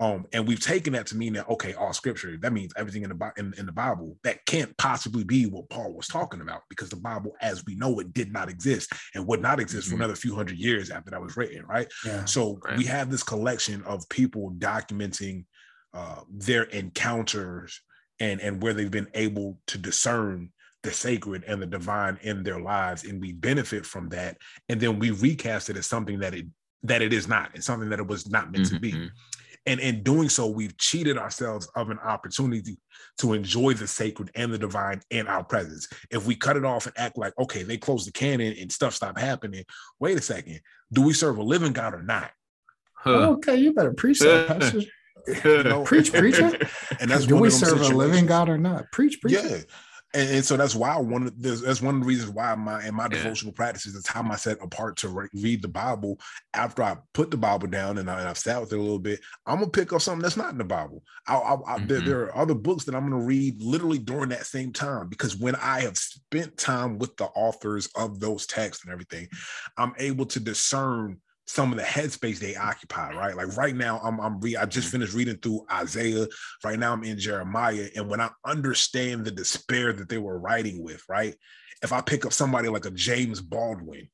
Um, 0.00 0.26
and 0.32 0.46
we've 0.46 0.60
taken 0.60 0.92
that 0.94 1.06
to 1.08 1.16
mean 1.16 1.34
that 1.34 1.48
okay, 1.48 1.74
all 1.74 1.92
scripture 1.92 2.36
that 2.38 2.52
means 2.52 2.72
everything 2.76 3.02
in 3.02 3.10
the 3.10 3.32
in, 3.36 3.54
in 3.58 3.66
the 3.66 3.72
Bible 3.72 4.16
that 4.24 4.44
can't 4.46 4.76
possibly 4.76 5.24
be 5.24 5.46
what 5.46 5.68
Paul 5.68 5.92
was 5.92 6.08
talking 6.08 6.40
about 6.40 6.62
because 6.68 6.90
the 6.90 6.96
Bible, 6.96 7.32
as 7.40 7.64
we 7.64 7.76
know 7.76 7.98
it, 8.00 8.12
did 8.12 8.32
not 8.32 8.48
exist 8.48 8.92
and 9.14 9.26
would 9.26 9.42
not 9.42 9.60
exist 9.60 9.86
mm-hmm. 9.86 9.96
for 9.96 10.02
another 10.02 10.16
few 10.16 10.34
hundred 10.34 10.58
years 10.58 10.90
after 10.90 11.10
that 11.10 11.22
was 11.22 11.36
written, 11.36 11.64
right? 11.66 11.88
Yeah. 12.04 12.24
So 12.24 12.60
right. 12.64 12.76
we 12.76 12.84
have 12.84 13.10
this 13.10 13.22
collection 13.22 13.82
of 13.84 14.08
people 14.08 14.52
documenting 14.58 15.44
uh, 15.92 16.20
their 16.28 16.64
encounters 16.64 17.80
and 18.20 18.40
and 18.40 18.62
where 18.62 18.74
they've 18.74 18.90
been 18.90 19.10
able 19.14 19.58
to 19.68 19.78
discern 19.78 20.50
the 20.82 20.92
sacred 20.92 21.44
and 21.44 21.62
the 21.62 21.66
divine 21.66 22.18
in 22.22 22.42
their 22.42 22.60
lives 22.60 23.04
and 23.04 23.20
we 23.20 23.32
benefit 23.32 23.86
from 23.86 24.08
that 24.10 24.36
and 24.68 24.80
then 24.80 24.98
we 24.98 25.10
recast 25.10 25.70
it 25.70 25.76
as 25.76 25.86
something 25.86 26.18
that 26.18 26.34
it 26.34 26.46
that 26.82 27.00
it 27.00 27.12
is 27.12 27.26
not 27.26 27.50
it's 27.54 27.66
something 27.66 27.88
that 27.88 27.98
it 27.98 28.06
was 28.06 28.28
not 28.28 28.52
meant 28.52 28.66
mm-hmm. 28.66 28.74
to 28.74 28.80
be 28.80 28.92
mm-hmm. 28.92 29.06
And 29.66 29.80
in 29.80 30.02
doing 30.02 30.28
so, 30.28 30.46
we've 30.46 30.76
cheated 30.76 31.16
ourselves 31.16 31.68
of 31.74 31.90
an 31.90 31.98
opportunity 31.98 32.76
to 33.18 33.32
enjoy 33.32 33.72
the 33.74 33.86
sacred 33.86 34.30
and 34.34 34.52
the 34.52 34.58
divine 34.58 35.00
in 35.10 35.26
our 35.26 35.42
presence. 35.42 35.88
If 36.10 36.26
we 36.26 36.36
cut 36.36 36.56
it 36.56 36.64
off 36.64 36.86
and 36.86 36.94
act 36.98 37.16
like, 37.16 37.32
okay, 37.38 37.62
they 37.62 37.78
closed 37.78 38.06
the 38.06 38.12
canon 38.12 38.54
and 38.60 38.70
stuff 38.70 38.94
stopped 38.94 39.18
happening, 39.18 39.64
wait 40.00 40.18
a 40.18 40.22
second, 40.22 40.60
do 40.92 41.02
we 41.02 41.14
serve 41.14 41.38
a 41.38 41.42
living 41.42 41.72
God 41.72 41.94
or 41.94 42.02
not? 42.02 42.30
Huh. 42.94 43.30
Okay, 43.32 43.56
you 43.56 43.72
better 43.72 43.94
preach 43.94 44.20
that, 44.20 44.48
Pastor. 44.60 44.82
you 45.44 45.62
know, 45.62 45.84
preach, 45.84 46.12
preacher. 46.12 46.58
And 47.00 47.10
that's 47.10 47.26
do 47.26 47.36
we 47.36 47.50
serve 47.50 47.80
a 47.80 47.88
living 47.88 48.26
God 48.26 48.48
or 48.48 48.58
not? 48.58 48.92
Preach, 48.92 49.20
preach. 49.20 49.34
Yeah 49.34 49.60
and, 50.14 50.30
and, 50.30 50.44
so 50.44 50.56
that's 50.56 50.74
why 50.74 50.96
one 50.96 51.24
of 51.24 51.42
the, 51.42 51.50
that's 51.50 51.82
one 51.82 51.96
of 51.96 52.00
the 52.00 52.06
reasons 52.06 52.30
why 52.30 52.54
my 52.54 52.86
in 52.86 52.94
my 52.94 53.04
yeah. 53.04 53.08
devotional 53.08 53.52
practices 53.52 53.94
the 53.94 54.02
time 54.02 54.30
I 54.30 54.36
set 54.36 54.62
apart 54.62 54.96
to 54.98 55.08
re- 55.08 55.28
read 55.34 55.60
the 55.60 55.68
Bible 55.68 56.20
after 56.54 56.82
I 56.82 56.96
put 57.12 57.30
the 57.30 57.36
Bible 57.36 57.66
down 57.66 57.98
and, 57.98 58.10
I, 58.10 58.22
have 58.22 58.38
sat 58.38 58.60
with 58.60 58.72
it 58.72 58.78
a 58.78 58.82
little 58.82 58.98
bit. 58.98 59.20
I'm 59.46 59.58
gonna 59.58 59.70
pick 59.70 59.92
up 59.92 60.00
something 60.00 60.22
that's 60.22 60.36
not 60.36 60.52
in 60.52 60.58
the 60.58 60.64
Bible. 60.64 61.02
I, 61.26 61.34
I, 61.34 61.56
mm-hmm. 61.56 61.86
there, 61.86 62.00
there, 62.00 62.20
are 62.22 62.36
other 62.36 62.54
books 62.54 62.84
that 62.84 62.94
I'm 62.94 63.10
gonna 63.10 63.24
read 63.24 63.60
literally 63.60 63.98
during 63.98 64.28
that 64.30 64.46
same 64.46 64.72
time 64.72 65.08
because 65.08 65.36
when 65.36 65.56
I 65.56 65.80
have 65.80 65.98
spent 65.98 66.56
time 66.56 66.98
with 66.98 67.16
the 67.16 67.26
authors 67.26 67.88
of 67.96 68.20
those 68.20 68.46
texts 68.46 68.84
and 68.84 68.92
everything, 68.92 69.28
I'm 69.76 69.94
able 69.98 70.26
to 70.26 70.40
discern 70.40 71.18
some 71.46 71.72
of 71.72 71.78
the 71.78 71.84
headspace 71.84 72.38
they 72.38 72.56
occupy, 72.56 73.14
right? 73.14 73.36
Like 73.36 73.56
right 73.56 73.74
now, 73.74 74.00
I'm 74.02 74.20
I'm 74.20 74.40
re- 74.40 74.56
I 74.56 74.64
just 74.64 74.88
mm-hmm. 74.88 74.96
finished 74.96 75.14
reading 75.14 75.36
through 75.36 75.66
Isaiah. 75.70 76.26
Right 76.64 76.78
now, 76.78 76.92
I'm 76.92 77.04
in 77.04 77.18
Jeremiah, 77.18 77.88
and 77.96 78.08
when 78.08 78.20
I 78.20 78.30
understand 78.44 79.24
the 79.24 79.30
despair 79.30 79.92
that 79.92 80.08
they 80.08 80.18
were 80.18 80.38
writing 80.38 80.82
with, 80.82 81.02
right? 81.08 81.34
If 81.82 81.92
I 81.92 82.00
pick 82.00 82.24
up 82.24 82.32
somebody 82.32 82.68
like 82.68 82.86
a 82.86 82.90
James 82.90 83.40
Baldwin, 83.40 84.08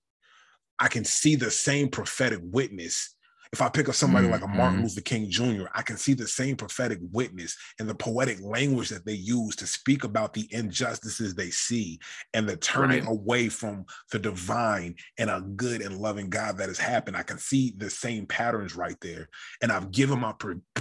I 0.79 0.89
can 0.89 1.05
see 1.05 1.37
the 1.37 1.51
same 1.51 1.89
prophetic 1.89 2.41
witness 2.43 3.15
if 3.53 3.61
I 3.61 3.69
pick 3.69 3.89
up 3.89 3.97
somebody 3.97 4.27
mm-hmm. 4.27 4.33
like 4.33 4.45
a 4.45 4.49
Martin 4.49 4.77
mm-hmm. 4.77 4.85
Luther 4.85 5.01
King 5.01 5.29
Jr., 5.29 5.65
I 5.75 5.83
can 5.83 5.97
see 5.97 6.15
the 6.15 6.29
same 6.29 6.57
prophetic 6.57 7.01
witness 7.11 7.57
and 7.81 7.89
the 7.89 7.95
poetic 7.95 8.41
language 8.41 8.91
that 8.91 9.05
they 9.05 9.15
use 9.15 9.57
to 9.57 9.67
speak 9.67 10.05
about 10.05 10.33
the 10.33 10.47
injustices 10.53 11.35
they 11.35 11.51
see 11.51 11.99
and 12.33 12.49
the 12.49 12.57
turning 12.57 13.07
right. 13.07 13.11
away 13.11 13.49
from 13.49 13.85
the 14.13 14.21
divine 14.21 14.95
and 15.19 15.31
a 15.31 15.41
good 15.41 15.83
and 15.83 15.99
loving 15.99 16.31
God 16.31 16.59
that 16.59 16.69
has 16.69 16.79
happened. 16.79 17.17
I 17.17 17.25
can 17.25 17.39
see 17.39 17.75
the 17.77 17.91
same 17.91 18.25
patterns 18.27 18.77
right 18.77 18.97
there. 19.01 19.29
And 19.63 19.73
I've 19.73 19.91
given 19.91 20.21
my, 20.21 20.35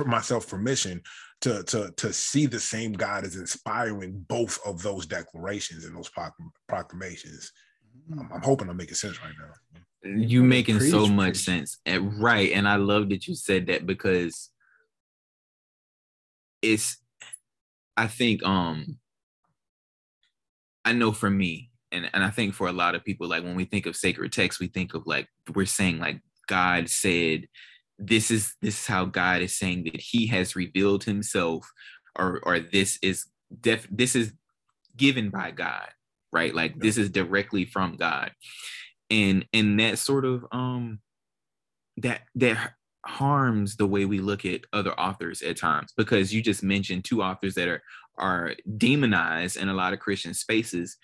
myself 0.06 0.48
permission 0.48 1.02
to, 1.42 1.64
to, 1.64 1.92
to 1.98 2.14
see 2.14 2.46
the 2.46 2.60
same 2.60 2.94
God 2.94 3.24
as 3.24 3.36
inspiring 3.36 4.26
both 4.28 4.60
of 4.64 4.84
those 4.84 5.08
declarations 5.08 5.86
and 5.86 5.96
those 5.96 6.12
proclamations. 6.68 7.52
I'm, 8.12 8.30
I'm 8.32 8.42
hoping 8.44 8.70
I'm 8.70 8.78
making 8.78 8.96
sense 8.96 9.20
right 9.24 9.34
now 9.40 9.82
you 10.04 10.44
making 10.44 10.78
preach, 10.78 10.92
so 10.92 11.08
much 11.08 11.34
preach. 11.34 11.44
sense. 11.44 11.78
And 11.86 12.22
right 12.22 12.52
and 12.52 12.68
i 12.68 12.76
love 12.76 13.10
that 13.10 13.28
you 13.28 13.36
said 13.36 13.68
that 13.68 13.86
because 13.86 14.50
it's 16.62 16.98
i 17.98 18.08
think 18.08 18.44
um 18.44 18.98
i 20.86 20.94
know 20.94 21.12
for 21.12 21.30
me 21.30 21.70
and 21.92 22.10
and 22.14 22.24
i 22.24 22.30
think 22.30 22.54
for 22.54 22.68
a 22.68 22.74
lot 22.74 22.96
of 22.96 23.04
people 23.04 23.28
like 23.28 23.44
when 23.44 23.56
we 23.56 23.66
think 23.66 23.86
of 23.86 23.96
sacred 23.96 24.32
text 24.32 24.60
we 24.60 24.68
think 24.68 24.94
of 24.94 25.04
like 25.06 25.28
we're 25.54 25.66
saying 25.66 26.00
like 26.00 26.22
god 26.48 26.90
said 26.90 27.48
this 27.98 28.32
is 28.32 28.56
this 28.62 28.80
is 28.80 28.88
how 28.88 29.06
god 29.06 29.42
is 29.42 29.58
saying 29.58 29.84
that 29.84 30.00
he 30.00 30.28
has 30.28 30.56
revealed 30.56 31.04
himself 31.04 31.70
or 32.18 32.40
or 32.44 32.60
this 32.60 32.98
is 33.02 33.26
def 33.62 33.88
this 33.92 34.16
is 34.16 34.34
given 34.96 35.30
by 35.30 35.52
god 35.52 35.88
right? 36.32 36.54
Like 36.54 36.80
this 36.80 36.98
is 36.98 37.10
directly 37.10 37.66
from 37.66 37.96
god 37.96 38.32
and 39.10 39.46
and 39.54 39.80
that 39.80 39.98
sort 39.98 40.26
of 40.26 40.46
um 40.52 41.00
that 41.98 42.22
that 42.36 42.74
harms 43.06 43.78
the 43.78 43.88
way 43.88 44.06
we 44.06 44.20
look 44.20 44.46
at 44.46 44.62
other 44.74 44.98
authors 45.00 45.42
at 45.42 45.58
times 45.58 45.94
because 45.96 46.34
you 46.34 46.42
just 46.42 46.64
mentioned 46.64 47.04
two 47.04 47.24
authors 47.24 47.56
that 47.56 47.68
are 47.68 47.82
are 48.18 48.54
demonized 48.78 49.58
in 49.58 49.70
a 49.70 49.74
lot 49.74 49.94
of 49.94 50.00
Christian 50.00 50.34
spaces 50.34 50.98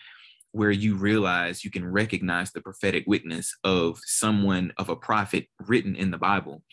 where 0.52 0.72
you 0.72 0.96
realize 0.96 1.64
you 1.66 1.72
can 1.72 1.86
recognize 1.86 2.52
the 2.52 2.62
prophetic 2.62 3.04
witness 3.08 3.54
of 3.64 4.00
someone 4.06 4.72
of 4.78 4.90
a 4.90 4.96
prophet 4.96 5.48
written 5.68 5.96
in 5.96 6.12
the 6.12 6.18
Bible. 6.18 6.64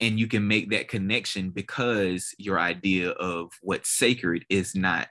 And 0.00 0.18
you 0.18 0.26
can 0.26 0.46
make 0.46 0.70
that 0.70 0.88
connection 0.88 1.50
because 1.50 2.34
your 2.38 2.58
idea 2.58 3.10
of 3.10 3.50
what's 3.60 3.88
sacred 3.88 4.44
is 4.48 4.74
not 4.74 5.08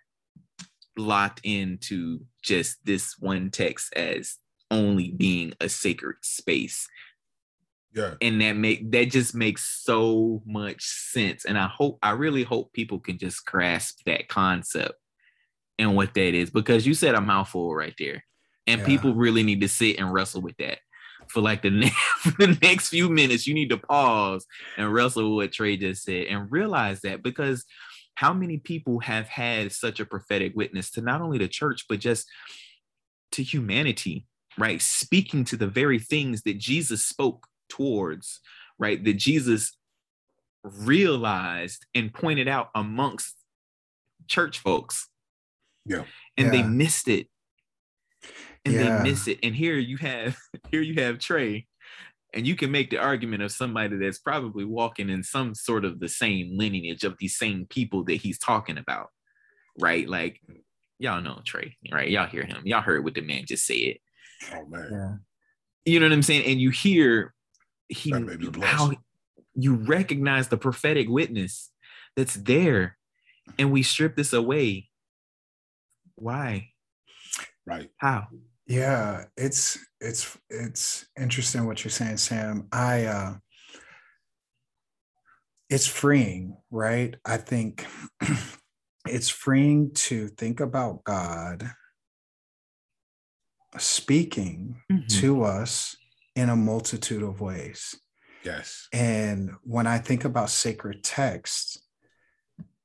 locked 0.98 1.42
into 1.44 2.20
just 2.42 2.78
this 2.86 3.16
one 3.20 3.50
text 3.52 3.94
as 3.94 4.38
only 4.72 5.12
being 5.12 5.54
a 5.60 5.70
sacred 5.70 6.16
space. 6.22 6.88
Yeah. 7.94 8.14
And 8.22 8.42
that 8.42 8.54
make 8.54 8.90
that 8.92 9.12
just 9.12 9.36
makes 9.36 9.84
so 9.84 10.42
much 10.46 10.84
sense. 10.84 11.46
And 11.46 11.60
I 11.60 11.68
hope 11.68 12.00
I 12.02 12.12
really 12.12 12.44
hope 12.44 12.72
people 12.74 13.00
can 13.00 13.18
just 13.18 13.46
grasp 13.46 14.00
that 14.06 14.30
concept 14.30 14.94
and 15.78 15.96
what 15.96 16.14
that 16.14 16.34
is 16.34 16.50
because 16.50 16.88
you 16.88 16.94
said 16.94 17.16
a 17.16 17.22
mouthful 17.22 17.76
right 17.76 17.94
there. 18.00 18.24
And 18.66 18.80
yeah. 18.80 18.88
people 18.88 19.14
really 19.14 19.44
need 19.44 19.62
to 19.62 19.68
sit 19.68 20.00
and 20.00 20.14
wrestle 20.14 20.42
with 20.42 20.56
that. 20.58 20.80
For 21.28 21.42
like 21.42 21.62
the 21.62 21.70
next, 21.72 22.38
the 22.38 22.58
next 22.62 22.90
few 22.90 23.10
minutes, 23.10 23.46
you 23.46 23.54
need 23.54 23.70
to 23.70 23.78
pause 23.78 24.46
and 24.78 24.92
wrestle 24.92 25.36
with 25.36 25.48
what 25.48 25.52
Trey 25.52 25.76
just 25.78 26.04
said 26.04 26.28
and 26.28 26.52
realize 26.52 27.02
that 27.02 27.22
because 27.24 27.66
how 28.16 28.34
many 28.34 28.58
people 28.58 29.00
have 29.00 29.28
had 29.28 29.72
such 29.72 30.00
a 30.00 30.06
prophetic 30.06 30.54
witness 30.56 30.92
to 30.92 31.02
not 31.02 31.22
only 31.22 31.38
the 31.38 31.48
church, 31.48 31.86
but 31.90 32.00
just 32.00 32.28
to 33.32 33.44
humanity 33.44 34.26
right? 34.58 34.82
Speaking 34.82 35.44
to 35.46 35.58
the 35.58 35.68
very 35.68 36.00
things 36.00 36.44
that 36.44 36.58
Jesus 36.58 37.04
spoke 37.04 37.48
towards, 37.70 38.42
right? 38.78 39.04
That 39.04 39.18
Jesus 39.18 39.76
realized 40.64 41.86
and 41.96 42.14
pointed 42.14 42.48
out 42.48 42.70
amongst 42.76 43.36
church 44.28 44.60
folks. 44.60 45.08
Yeah. 45.86 46.04
And 46.38 46.48
yeah. 46.48 46.62
they 46.62 46.64
missed 46.64 47.08
it. 47.08 47.28
And 48.64 48.76
yeah. 48.76 48.98
they 48.98 49.10
miss 49.10 49.28
it. 49.28 49.40
And 49.42 49.56
here 49.56 49.78
you 49.78 49.98
have 49.98 50.38
here 50.72 50.82
you 50.82 51.02
have 51.02 51.20
Trey 51.20 51.68
and 52.34 52.48
you 52.48 52.56
can 52.56 52.72
make 52.72 52.90
the 52.90 52.98
argument 52.98 53.44
of 53.44 53.52
somebody 53.52 53.98
that's 53.98 54.20
probably 54.20 54.64
walking 54.64 55.10
in 55.10 55.24
some 55.24 55.54
sort 55.54 55.84
of 55.84 56.00
the 56.00 56.08
same 56.08 56.58
lineage 56.58 57.04
of 57.04 57.18
these 57.20 57.38
same 57.38 57.66
people 57.66 58.04
that 58.06 58.16
he's 58.16 58.40
talking 58.40 58.78
about. 58.78 59.08
Right? 59.80 60.08
Like 60.08 60.40
y'all 61.00 61.22
know 61.22 61.42
Trey, 61.46 61.78
right? 61.92 62.10
Y'all 62.10 62.28
hear 62.28 62.46
him. 62.46 62.62
Y'all 62.66 62.82
heard 62.82 63.04
what 63.04 63.16
the 63.16 63.22
man 63.22 63.46
just 63.46 63.66
said. 63.66 63.98
Oh 64.54 64.66
man. 64.68 64.90
Yeah. 64.92 65.94
You 65.94 66.00
know 66.00 66.06
what 66.06 66.14
I'm 66.14 66.24
saying? 66.24 66.46
And 66.46 66.62
you 66.62 66.70
hear 66.70 67.34
he 67.90 68.12
how 68.62 68.92
you 69.54 69.76
recognize 69.76 70.48
the 70.48 70.58
prophetic 70.58 71.10
witness 71.10 71.72
that's 72.16 72.36
there 72.36 72.98
and 73.58 73.72
we 73.72 73.84
strip 73.84 74.16
this 74.16 74.34
away. 74.34 74.90
Why? 76.16 76.70
Right. 77.66 77.90
How? 77.98 78.28
Yeah, 78.68 79.26
it's 79.36 79.78
it's 80.00 80.38
it's 80.50 81.06
interesting 81.20 81.66
what 81.66 81.84
you're 81.84 81.92
saying, 81.92 82.18
Sam. 82.18 82.68
I 82.72 83.06
uh 83.06 83.34
it's 85.70 85.88
freeing, 85.88 86.58
right? 86.70 87.16
I 87.26 87.38
think 87.38 87.86
it's 89.08 89.30
freeing 89.30 89.92
to 89.94 90.28
think 90.28 90.60
about 90.60 91.04
God 91.04 91.72
speaking 93.78 94.82
mm-hmm. 94.92 95.08
to 95.08 95.44
us 95.44 95.96
in 96.36 96.50
a 96.50 96.56
multitude 96.56 97.24
of 97.24 97.42
ways. 97.42 97.96
Yes. 98.44 98.88
And 98.92 99.52
when 99.64 99.88
I 99.88 100.00
think 100.00 100.26
about 100.26 100.50
sacred 100.50 101.04
texts, 101.04 101.78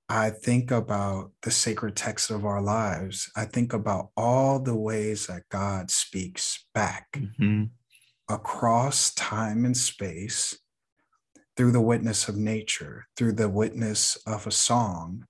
I 0.08 0.30
think 0.30 0.70
about 0.70 1.32
the 1.42 1.50
sacred 1.50 1.96
text 1.96 2.30
of 2.30 2.44
our 2.44 2.60
lives. 2.60 3.30
I 3.34 3.44
think 3.44 3.72
about 3.72 4.10
all 4.16 4.60
the 4.60 4.74
ways 4.74 5.26
that 5.26 5.48
God 5.50 5.90
speaks 5.90 6.64
back 6.74 7.08
mm-hmm. 7.12 7.64
across 8.28 9.12
time 9.14 9.64
and 9.64 9.76
space 9.76 10.58
through 11.56 11.72
the 11.72 11.80
witness 11.80 12.28
of 12.28 12.36
nature, 12.36 13.06
through 13.16 13.32
the 13.32 13.48
witness 13.48 14.16
of 14.26 14.46
a 14.46 14.52
song, 14.52 15.24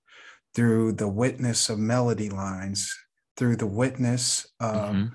through 0.53 0.91
the 0.91 1.07
witness 1.07 1.69
of 1.69 1.79
melody 1.79 2.29
lines, 2.29 2.93
through 3.37 3.55
the 3.55 3.67
witness 3.67 4.45
of 4.59 4.93
mm-hmm 4.93 5.05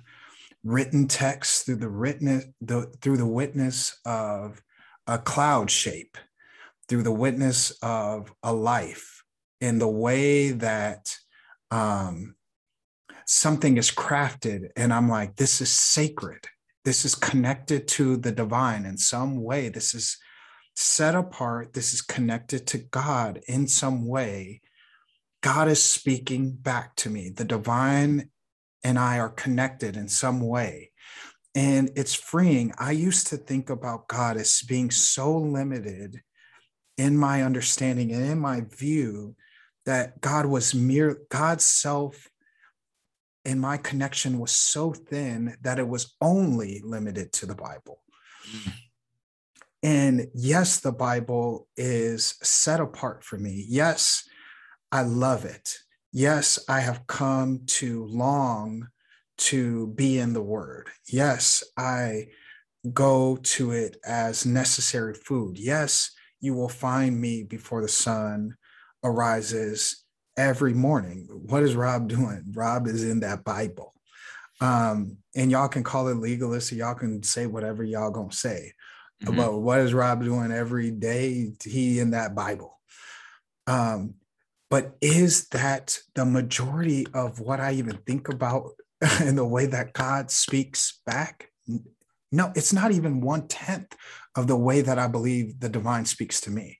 written 0.65 1.09
text 1.09 1.67
through 1.67 1.77
the 1.77 1.89
written 1.89 2.55
the, 2.61 2.83
through 3.01 3.17
the 3.17 3.27
witness 3.27 3.99
of 4.05 4.63
a 5.07 5.19
cloud 5.19 5.71
shape 5.71 6.17
through 6.89 7.03
the 7.03 7.13
witness 7.13 7.71
of 7.83 8.33
a 8.43 8.53
life 8.53 9.25
in 9.63 9.79
the 9.79 9.89
way 9.89 10.51
that 10.51 11.17
um, 11.71 12.35
something 13.27 13.79
is 13.79 13.91
crafted. 13.91 14.69
And 14.77 14.93
I'm 14.93 15.09
like, 15.09 15.37
this 15.37 15.61
is 15.61 15.71
sacred. 15.71 16.49
This 16.85 17.05
is 17.05 17.15
connected 17.15 17.89
to 17.89 18.17
the 18.17 18.33
divine 18.33 18.85
in 18.85 18.99
some 18.99 19.43
way. 19.43 19.69
This 19.69 19.95
is 19.95 20.19
set 20.75 21.15
apart. 21.15 21.73
This 21.73 21.95
is 21.95 22.03
connected 22.03 22.67
to 22.69 22.79
God 22.79 23.41
in 23.47 23.69
some 23.69 24.07
way. 24.07 24.61
God 25.43 25.69
is 25.69 25.83
speaking 25.83 26.53
back 26.53 26.95
to 26.97 27.09
me. 27.11 27.31
The 27.31 27.45
divine 27.45 28.29
and 28.85 28.99
I 28.99 29.19
are 29.19 29.29
connected 29.29 29.97
in 29.97 30.09
some 30.09 30.41
way. 30.41 30.91
And 31.55 31.91
it's 31.97 32.15
freeing. 32.15 32.73
I 32.79 32.93
used 32.93 33.27
to 33.29 33.37
think 33.37 33.71
about 33.71 34.09
God 34.09 34.37
as 34.37 34.63
being 34.63 34.91
so 34.91 35.37
limited 35.37 36.23
in 36.97 37.17
my 37.17 37.43
understanding 37.43 38.13
and 38.13 38.25
in 38.25 38.39
my 38.39 38.63
view 38.63 39.37
that 39.85 40.21
God 40.21 40.47
was 40.47 40.75
mere, 40.75 41.19
God's 41.29 41.65
self 41.65 42.29
and 43.45 43.61
my 43.61 43.77
connection 43.77 44.39
was 44.39 44.53
so 44.53 44.93
thin 44.93 45.57
that 45.63 45.79
it 45.79 45.89
was 45.89 46.15
only 46.21 46.81
limited 46.85 47.33
to 47.33 47.47
the 47.47 47.55
Bible. 47.55 48.03
Mm. 48.49 48.73
And 49.83 50.29
yes, 50.33 50.79
the 50.79 50.93
Bible 50.93 51.67
is 51.77 52.37
set 52.43 52.79
apart 52.79 53.25
for 53.25 53.37
me. 53.37 53.65
Yes, 53.69 54.23
I 54.93 55.03
love 55.03 55.45
it. 55.45 55.77
Yes, 56.13 56.59
I 56.69 56.81
have 56.81 57.07
come 57.07 57.63
to 57.67 58.05
long 58.05 58.89
to 59.39 59.87
be 59.89 60.19
in 60.19 60.35
the 60.35 60.43
Word. 60.43 60.89
Yes, 61.09 61.65
I 61.77 62.29
go 62.93 63.37
to 63.37 63.71
it 63.71 63.97
as 64.05 64.45
necessary 64.45 65.15
food. 65.15 65.59
Yes, 65.59 66.11
you 66.41 66.55
will 66.55 66.69
find 66.69 67.19
me 67.19 67.45
before 67.45 67.81
the 67.81 67.89
sun 67.89 68.57
arises 69.03 70.05
every 70.37 70.75
morning. 70.75 71.29
What 71.31 71.63
is 71.63 71.75
Rob 71.75 72.09
doing? 72.09 72.45
Rob 72.55 72.87
is 72.89 73.05
in 73.05 73.21
that 73.21 73.43
Bible. 73.43 73.95
Um, 74.61 75.17
and 75.35 75.51
y'all 75.51 75.69
can 75.69 75.83
call 75.83 76.09
it 76.09 76.17
legalist, 76.19 76.73
or 76.73 76.77
y'all 76.77 76.95
can 76.95 77.23
say 77.23 77.47
whatever 77.47 77.83
y'all 77.83 78.11
gonna 78.11 78.33
say. 78.33 78.73
Mm-hmm. 79.25 79.37
But 79.37 79.59
what 79.61 79.81
is 79.81 79.95
Rob 79.95 80.23
doing 80.23 80.53
every 80.53 80.91
day? 80.91 81.53
He 81.65 81.99
in 81.99 82.11
that 82.11 82.35
Bible. 82.35 82.79
Um, 83.67 84.15
but 84.73 84.97
is 85.03 85.49
that 85.49 85.99
the 86.15 86.25
majority 86.25 87.07
of 87.13 87.41
what 87.41 87.61
I 87.61 87.73
even 87.73 87.99
think 88.07 88.31
about 88.31 88.71
in 89.21 89.37
the 89.37 89.45
way 89.45 89.67
that 89.67 89.93
God 89.93 90.31
speaks 90.31 90.99
back? 91.05 91.51
No, 92.33 92.51
it's 92.57 92.73
not 92.73 92.91
even 92.91 93.21
one 93.21 93.49
tenth 93.49 93.95
of 94.35 94.47
the 94.47 94.57
way 94.57 94.81
that 94.81 94.99
I 94.99 95.09
believe 95.09 95.61
the 95.61 95.69
divine 95.69 96.07
speaks 96.07 96.41
to 96.43 96.51
me. 96.51 96.79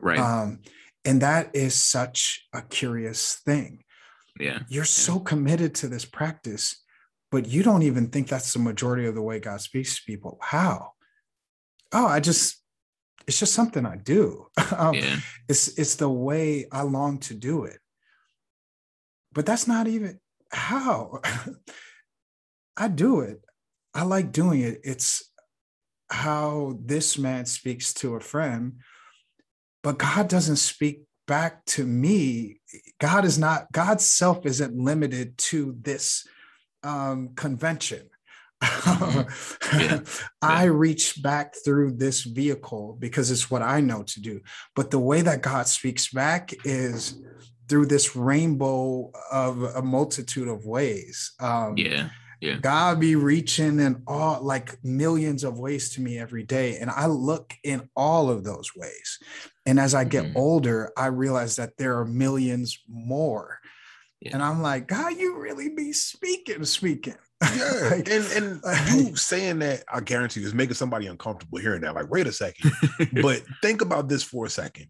Right. 0.00 0.20
Um, 0.20 0.60
and 1.04 1.20
that 1.22 1.50
is 1.52 1.74
such 1.74 2.46
a 2.52 2.62
curious 2.62 3.40
thing. 3.44 3.82
Yeah. 4.38 4.60
You're 4.68 4.84
yeah. 4.84 5.08
so 5.08 5.18
committed 5.18 5.74
to 5.76 5.88
this 5.88 6.04
practice, 6.04 6.80
but 7.32 7.48
you 7.48 7.64
don't 7.64 7.82
even 7.82 8.06
think 8.10 8.28
that's 8.28 8.52
the 8.52 8.60
majority 8.60 9.06
of 9.06 9.16
the 9.16 9.22
way 9.22 9.40
God 9.40 9.60
speaks 9.60 9.96
to 9.96 10.02
people. 10.06 10.38
How? 10.40 10.92
Oh, 11.90 12.06
I 12.06 12.20
just, 12.20 12.61
it's 13.26 13.38
just 13.38 13.54
something 13.54 13.86
I 13.86 13.96
do. 13.96 14.46
um, 14.76 14.94
yeah. 14.94 15.16
It's 15.48 15.78
it's 15.78 15.96
the 15.96 16.08
way 16.08 16.66
I 16.70 16.82
long 16.82 17.18
to 17.20 17.34
do 17.34 17.64
it. 17.64 17.78
But 19.32 19.46
that's 19.46 19.66
not 19.66 19.88
even 19.88 20.20
how 20.50 21.20
I 22.76 22.88
do 22.88 23.20
it. 23.20 23.42
I 23.94 24.04
like 24.04 24.32
doing 24.32 24.60
it. 24.60 24.80
It's 24.84 25.30
how 26.10 26.78
this 26.84 27.18
man 27.18 27.46
speaks 27.46 27.94
to 27.94 28.14
a 28.14 28.20
friend, 28.20 28.74
but 29.82 29.98
God 29.98 30.28
doesn't 30.28 30.56
speak 30.56 31.02
back 31.26 31.64
to 31.64 31.86
me. 31.86 32.60
God 33.00 33.24
is 33.24 33.38
not, 33.38 33.70
God's 33.72 34.04
self 34.04 34.44
isn't 34.44 34.76
limited 34.76 35.38
to 35.38 35.76
this 35.80 36.26
um, 36.82 37.30
convention. 37.34 38.08
Yeah. 39.72 40.00
I 40.42 40.64
reach 40.64 41.22
back 41.22 41.54
through 41.64 41.92
this 41.92 42.22
vehicle 42.22 42.96
because 42.98 43.30
it's 43.30 43.50
what 43.50 43.62
I 43.62 43.80
know 43.80 44.02
to 44.02 44.20
do. 44.20 44.40
But 44.76 44.90
the 44.90 44.98
way 44.98 45.22
that 45.22 45.40
God 45.40 45.66
speaks 45.66 46.12
back 46.12 46.52
is 46.64 47.22
through 47.68 47.86
this 47.86 48.14
rainbow 48.14 49.12
of 49.30 49.62
a 49.62 49.80
multitude 49.80 50.48
of 50.48 50.66
ways. 50.66 51.32
Um, 51.40 51.74
yeah 51.76 52.10
yeah. 52.42 52.56
God 52.56 52.98
be 52.98 53.14
reaching 53.14 53.78
in 53.78 54.02
all 54.04 54.42
like 54.42 54.76
millions 54.82 55.44
of 55.44 55.60
ways 55.60 55.94
to 55.94 56.00
me 56.00 56.18
every 56.18 56.42
day. 56.42 56.76
And 56.76 56.90
I 56.90 57.06
look 57.06 57.54
in 57.62 57.88
all 57.94 58.30
of 58.30 58.42
those 58.42 58.74
ways. 58.74 59.20
And 59.64 59.78
as 59.78 59.94
I 59.94 60.02
get 60.02 60.24
mm-hmm. 60.24 60.36
older, 60.36 60.92
I 60.96 61.06
realize 61.06 61.54
that 61.56 61.76
there 61.78 62.00
are 62.00 62.04
millions 62.04 62.76
more. 62.88 63.60
Yeah. 64.20 64.32
And 64.34 64.42
I'm 64.42 64.60
like, 64.60 64.88
God, 64.88 65.16
you 65.16 65.38
really 65.38 65.68
be 65.68 65.92
speaking, 65.92 66.64
speaking. 66.64 67.14
Yeah. 67.42 67.88
like, 67.90 68.08
and 68.08 68.24
and 68.32 68.60
you 68.90 69.16
saying 69.16 69.60
that, 69.60 69.84
I 69.92 70.00
guarantee 70.00 70.40
you, 70.40 70.46
is 70.46 70.54
making 70.54 70.74
somebody 70.74 71.06
uncomfortable 71.06 71.58
hearing 71.58 71.82
that. 71.82 71.94
Like, 71.94 72.10
wait 72.10 72.26
a 72.26 72.32
second. 72.32 72.72
but 73.22 73.42
think 73.60 73.82
about 73.82 74.08
this 74.08 74.22
for 74.22 74.46
a 74.46 74.50
second. 74.50 74.86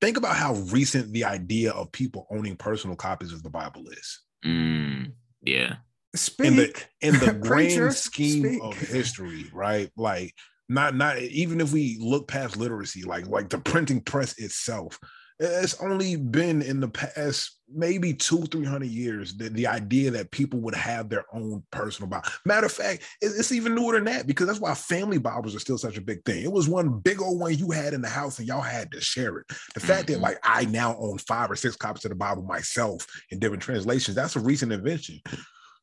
Think 0.00 0.16
about 0.16 0.36
how 0.36 0.54
recent 0.54 1.12
the 1.12 1.24
idea 1.24 1.72
of 1.72 1.92
people 1.92 2.26
owning 2.30 2.56
personal 2.56 2.96
copies 2.96 3.32
of 3.32 3.42
the 3.42 3.50
Bible 3.50 3.88
is. 3.88 4.20
Mm, 4.44 5.12
yeah 5.40 5.76
Speak. 6.14 6.46
in 6.46 6.56
the 6.56 6.84
in 7.00 7.18
the 7.18 7.32
grand 7.40 7.94
scheme 7.94 8.44
speak. 8.44 8.62
of 8.62 8.78
history, 8.78 9.46
right? 9.52 9.90
Like 9.96 10.34
not 10.68 10.94
not 10.94 11.18
even 11.18 11.60
if 11.60 11.72
we 11.72 11.98
look 12.00 12.28
past 12.28 12.56
literacy, 12.56 13.02
like 13.02 13.26
like 13.26 13.48
the 13.48 13.58
printing 13.58 14.00
press 14.00 14.38
itself, 14.38 14.98
it's 15.38 15.80
only 15.80 16.16
been 16.16 16.62
in 16.62 16.80
the 16.80 16.88
past 16.88 17.58
maybe 17.72 18.14
two 18.14 18.42
three 18.42 18.64
hundred 18.64 18.88
years 18.88 19.36
the, 19.36 19.48
the 19.48 19.66
idea 19.66 20.10
that 20.10 20.30
people 20.30 20.60
would 20.60 20.74
have 20.74 21.08
their 21.08 21.24
own 21.32 21.62
personal 21.70 22.08
bible 22.08 22.28
matter 22.44 22.66
of 22.66 22.72
fact 22.72 23.02
it's, 23.20 23.50
even 23.50 23.74
newer 23.74 23.94
than 23.94 24.04
that 24.04 24.26
because 24.26 24.46
that's 24.46 24.60
why 24.60 24.74
family 24.74 25.18
bibles 25.18 25.56
are 25.56 25.60
still 25.60 25.78
such 25.78 25.96
a 25.96 26.02
big 26.02 26.24
thing 26.24 26.44
it 26.44 26.52
was 26.52 26.68
one 26.68 27.00
big 27.00 27.20
old 27.20 27.40
one 27.40 27.56
you 27.56 27.70
had 27.70 27.94
in 27.94 28.02
the 28.02 28.08
house 28.08 28.38
and 28.38 28.46
y'all 28.46 28.60
had 28.60 28.92
to 28.92 29.00
share 29.00 29.38
it 29.38 29.46
the 29.74 29.80
fact 29.80 30.06
that 30.06 30.14
mm-hmm. 30.14 30.22
like 30.22 30.38
i 30.44 30.64
now 30.66 30.96
own 30.98 31.18
five 31.18 31.50
or 31.50 31.56
six 31.56 31.74
copies 31.74 32.04
of 32.04 32.10
the 32.10 32.14
bible 32.14 32.42
myself 32.42 33.06
in 33.30 33.38
different 33.38 33.62
translations 33.62 34.14
that's 34.14 34.36
a 34.36 34.40
recent 34.40 34.72
invention 34.72 35.20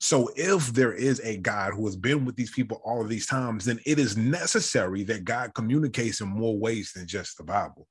so 0.03 0.31
if 0.35 0.73
there 0.73 0.93
is 0.93 1.19
a 1.19 1.37
God 1.37 1.75
who 1.75 1.85
has 1.85 1.95
been 1.95 2.25
with 2.25 2.35
these 2.35 2.49
people 2.49 2.81
all 2.83 3.03
of 3.03 3.07
these 3.07 3.27
times, 3.27 3.65
then 3.65 3.79
it 3.85 3.99
is 3.99 4.17
necessary 4.17 5.03
that 5.03 5.25
God 5.25 5.53
communicates 5.53 6.21
in 6.21 6.27
more 6.27 6.57
ways 6.57 6.91
than 6.95 7.05
just 7.05 7.37
the 7.37 7.43
Bible. 7.43 7.87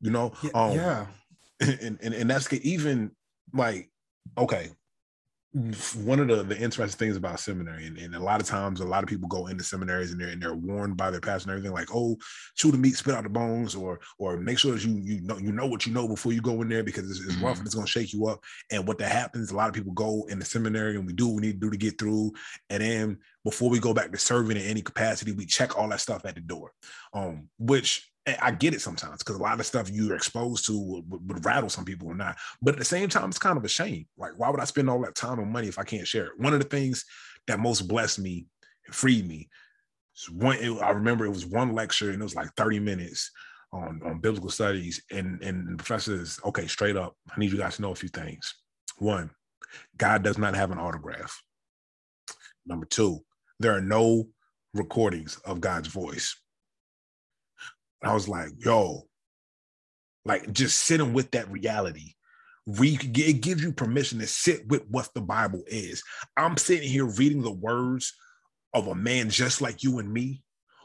You 0.00 0.10
know? 0.10 0.32
Yeah. 0.42 0.50
Um, 0.54 0.72
yeah. 0.72 1.06
And, 1.60 1.98
and 2.00 2.14
and 2.14 2.30
that's 2.30 2.50
even 2.52 3.10
like, 3.52 3.90
okay, 4.38 4.70
one 5.52 6.20
of 6.20 6.28
the, 6.28 6.44
the 6.44 6.56
interesting 6.56 6.96
things 6.96 7.16
about 7.16 7.40
seminary, 7.40 7.86
and, 7.86 7.98
and, 7.98 8.14
a 8.14 8.20
lot 8.20 8.40
of 8.40 8.46
times, 8.46 8.78
a 8.78 8.84
lot 8.84 9.02
of 9.02 9.08
people 9.08 9.26
go 9.26 9.48
into 9.48 9.64
seminaries 9.64 10.12
and 10.12 10.20
they're 10.20 10.28
and 10.28 10.40
they're 10.40 10.54
warned 10.54 10.96
by 10.96 11.10
their 11.10 11.20
pastor 11.20 11.50
and 11.50 11.58
everything, 11.58 11.74
like, 11.74 11.92
"Oh, 11.92 12.16
chew 12.54 12.70
the 12.70 12.78
meat, 12.78 12.94
spit 12.94 13.16
out 13.16 13.24
the 13.24 13.30
bones," 13.30 13.74
or 13.74 13.98
or 14.20 14.36
make 14.36 14.60
sure 14.60 14.72
that 14.74 14.84
you 14.84 14.96
you 15.02 15.20
know 15.22 15.38
you 15.38 15.50
know 15.50 15.66
what 15.66 15.86
you 15.86 15.92
know 15.92 16.06
before 16.06 16.32
you 16.32 16.40
go 16.40 16.62
in 16.62 16.68
there 16.68 16.84
because 16.84 17.10
it's, 17.10 17.18
it's 17.18 17.34
rough 17.38 17.42
and 17.42 17.56
mm-hmm. 17.56 17.66
it's 17.66 17.74
going 17.74 17.84
to 17.84 17.90
shake 17.90 18.12
you 18.12 18.28
up. 18.28 18.38
And 18.70 18.86
what 18.86 18.98
that 18.98 19.10
happens, 19.10 19.50
a 19.50 19.56
lot 19.56 19.68
of 19.68 19.74
people 19.74 19.92
go 19.92 20.24
in 20.28 20.38
the 20.38 20.44
seminary 20.44 20.94
and 20.94 21.04
we 21.04 21.14
do 21.14 21.26
what 21.26 21.36
we 21.36 21.48
need 21.48 21.60
to 21.60 21.66
do 21.66 21.70
to 21.70 21.76
get 21.76 21.98
through, 21.98 22.32
and 22.68 22.80
then 22.80 23.18
before 23.44 23.70
we 23.70 23.80
go 23.80 23.92
back 23.92 24.12
to 24.12 24.18
serving 24.18 24.56
in 24.56 24.62
any 24.62 24.82
capacity, 24.82 25.32
we 25.32 25.46
check 25.46 25.76
all 25.76 25.88
that 25.88 26.00
stuff 26.00 26.24
at 26.26 26.36
the 26.36 26.42
door, 26.42 26.70
um, 27.12 27.48
which 27.58 28.08
I 28.40 28.50
get 28.50 28.74
it 28.74 28.82
sometimes 28.82 29.18
because 29.18 29.36
a 29.36 29.42
lot 29.42 29.60
of 29.60 29.66
stuff 29.66 29.90
you're 29.90 30.14
exposed 30.14 30.66
to 30.66 30.78
would, 30.78 31.28
would, 31.28 31.44
rattle 31.44 31.70
some 31.70 31.86
people 31.86 32.08
or 32.08 32.14
not. 32.14 32.36
But 32.60 32.74
at 32.74 32.78
the 32.78 32.84
same 32.84 33.08
time, 33.08 33.30
it's 33.30 33.38
kind 33.38 33.56
of 33.56 33.64
a 33.64 33.68
shame. 33.68 34.06
Like, 34.18 34.32
why 34.36 34.50
would 34.50 34.60
I 34.60 34.64
spend 34.64 34.90
all 34.90 35.00
that 35.02 35.14
time 35.14 35.38
and 35.38 35.50
money 35.50 35.68
if 35.68 35.78
I 35.78 35.84
can't 35.84 36.06
share 36.06 36.26
it? 36.26 36.38
One 36.38 36.52
of 36.52 36.60
the 36.60 36.68
things 36.68 37.06
that 37.46 37.60
most 37.60 37.88
blessed 37.88 38.18
me 38.18 38.46
and 38.86 38.94
freed 38.94 39.26
me 39.26 39.48
one. 40.28 40.56
It, 40.56 40.70
I 40.82 40.90
remember 40.90 41.24
it 41.24 41.30
was 41.30 41.46
one 41.46 41.72
lecture 41.72 42.10
and 42.10 42.20
it 42.20 42.24
was 42.24 42.34
like 42.34 42.52
30 42.56 42.80
minutes 42.80 43.30
on, 43.72 44.00
on 44.04 44.20
biblical 44.20 44.50
studies. 44.50 45.02
And, 45.10 45.42
and 45.42 45.72
the 45.72 45.76
professor 45.76 46.14
is, 46.14 46.40
okay, 46.44 46.66
straight 46.66 46.96
up, 46.96 47.16
I 47.34 47.38
need 47.38 47.52
you 47.52 47.58
guys 47.58 47.76
to 47.76 47.82
know 47.82 47.92
a 47.92 47.96
few 47.96 48.08
things. 48.08 48.54
One, 48.98 49.30
God 49.96 50.22
does 50.22 50.38
not 50.38 50.54
have 50.54 50.70
an 50.70 50.78
autograph. 50.78 51.40
Number 52.66 52.86
two, 52.86 53.20
there 53.58 53.72
are 53.72 53.80
no 53.80 54.28
recordings 54.74 55.38
of 55.44 55.60
God's 55.60 55.88
voice. 55.88 56.36
I 58.02 58.14
was 58.14 58.28
like, 58.28 58.50
yo, 58.58 59.06
like 60.24 60.52
just 60.52 60.78
sitting 60.80 61.12
with 61.12 61.30
that 61.32 61.50
reality. 61.50 62.14
Re- 62.66 62.98
it 63.02 63.40
gives 63.40 63.62
you 63.62 63.72
permission 63.72 64.18
to 64.20 64.26
sit 64.26 64.66
with 64.68 64.84
what 64.88 65.10
the 65.14 65.20
Bible 65.20 65.64
is. 65.66 66.02
I'm 66.36 66.56
sitting 66.56 66.88
here 66.88 67.06
reading 67.06 67.42
the 67.42 67.50
words 67.50 68.12
of 68.74 68.86
a 68.86 68.94
man 68.94 69.30
just 69.30 69.60
like 69.60 69.82
you 69.82 69.98
and 69.98 70.12
me 70.12 70.42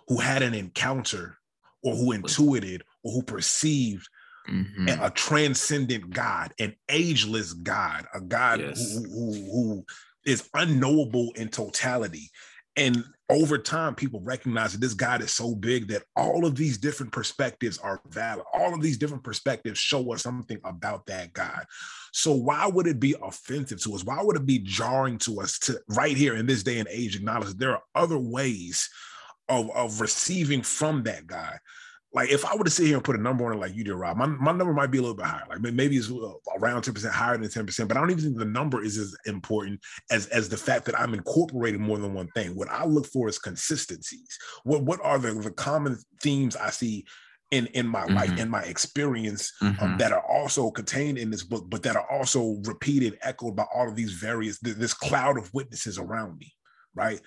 who 0.07 0.17
had 0.17 0.41
an 0.41 0.53
encounter 0.53 1.37
or 1.83 1.95
who 1.95 2.11
intuited 2.13 2.83
or 3.03 3.11
who 3.11 3.21
perceived 3.21 4.07
mm-hmm. 4.49 4.89
a, 4.89 5.07
a, 5.07 5.09
transcendent 5.11 6.09
God, 6.09 6.53
an 6.59 6.75
ageless 6.89 7.53
God, 7.53 8.05
a 8.13 8.21
God 8.21 8.59
yes. 8.61 8.93
who, 8.93 9.03
who, 9.03 9.33
who 9.51 9.85
is 10.25 10.49
unknowable 10.53 11.31
in 11.35 11.49
totality. 11.49 12.31
And 12.75 13.03
over 13.29 13.57
time, 13.57 13.95
people 13.95 14.21
recognize 14.21 14.73
that 14.73 14.81
this 14.81 14.93
God 14.93 15.21
is 15.21 15.31
so 15.31 15.55
big 15.55 15.87
that 15.87 16.03
all 16.15 16.45
of 16.45 16.55
these 16.55 16.77
different 16.77 17.11
perspectives 17.11 17.79
are 17.79 17.99
valid. 18.09 18.45
All 18.53 18.73
of 18.73 18.81
these 18.81 18.97
different 18.97 19.23
perspectives 19.23 19.79
show 19.79 20.13
us 20.13 20.21
something 20.21 20.59
about 20.63 21.07
that 21.07 21.33
God. 21.33 21.65
So 22.13 22.33
why 22.33 22.67
would 22.67 22.85
it 22.85 22.99
be 22.99 23.15
offensive 23.23 23.81
to 23.81 23.95
us? 23.95 24.03
Why 24.03 24.21
would 24.21 24.35
it 24.35 24.45
be 24.45 24.59
jarring 24.59 25.17
to 25.19 25.41
us 25.41 25.57
to 25.59 25.79
right 25.89 26.15
here 26.15 26.35
in 26.35 26.45
this 26.45 26.61
day 26.61 26.77
and 26.77 26.87
age 26.89 27.15
acknowledge 27.15 27.49
that 27.49 27.59
there 27.59 27.71
are 27.71 27.83
other 27.95 28.19
ways 28.19 28.89
of, 29.49 29.71
of 29.71 30.01
receiving 30.01 30.61
from 30.61 31.03
that 31.03 31.25
God? 31.25 31.57
Like 32.15 32.31
if 32.31 32.45
I 32.45 32.55
were 32.55 32.63
to 32.63 32.69
sit 32.69 32.87
here 32.87 32.95
and 32.95 33.03
put 33.03 33.17
a 33.17 33.21
number 33.21 33.45
on 33.45 33.51
it 33.51 33.59
like 33.59 33.75
you 33.75 33.83
did, 33.83 33.93
Rob, 33.93 34.15
my, 34.15 34.25
my 34.25 34.53
number 34.53 34.73
might 34.73 34.89
be 34.89 34.99
a 34.99 35.01
little 35.01 35.17
bit 35.17 35.25
higher. 35.25 35.43
Like 35.49 35.59
maybe 35.59 35.97
it's 35.97 36.09
uh, 36.09 36.31
around 36.57 36.83
10% 36.83 37.11
higher 37.11 37.37
than 37.37 37.49
10%, 37.49 37.87
but 37.89 37.97
I 37.97 37.99
don't 37.99 38.09
even 38.09 38.23
think 38.23 38.37
the 38.37 38.45
number 38.45 38.81
is 38.81 38.97
as 38.97 39.13
important 39.25 39.81
as, 40.09 40.27
as 40.27 40.47
the 40.47 40.55
fact 40.55 40.85
that 40.85 40.97
I'm 40.97 41.13
incorporating 41.13 41.81
more 41.81 41.97
than 41.97 42.13
one 42.13 42.29
thing. 42.29 42.55
What 42.55 42.71
I 42.71 42.85
look 42.85 43.05
for 43.07 43.27
is 43.27 43.37
consistencies. 43.37 44.37
What 44.63 44.83
what 44.83 45.01
are 45.03 45.19
the, 45.19 45.33
the 45.33 45.51
common 45.51 45.97
themes 46.21 46.55
I 46.55 46.69
see 46.69 47.05
in 47.51 47.67
in 47.67 47.85
my 47.85 48.05
mm-hmm. 48.05 48.15
life 48.15 48.39
in 48.39 48.49
my 48.49 48.63
experience 48.63 49.51
um, 49.61 49.73
mm-hmm. 49.73 49.83
um, 49.83 49.97
that 49.97 50.13
are 50.13 50.25
also 50.25 50.71
contained 50.71 51.17
in 51.17 51.29
this 51.29 51.43
book 51.43 51.65
but 51.69 51.83
that 51.83 51.95
are 51.95 52.09
also 52.09 52.57
repeated 52.63 53.17
echoed 53.21 53.55
by 53.55 53.65
all 53.73 53.87
of 53.87 53.95
these 53.95 54.13
various 54.13 54.57
this 54.59 54.93
cloud 54.95 55.37
of 55.37 55.53
witnesses 55.53 55.99
around 55.99 56.39
me 56.39 56.51
right 56.95 57.21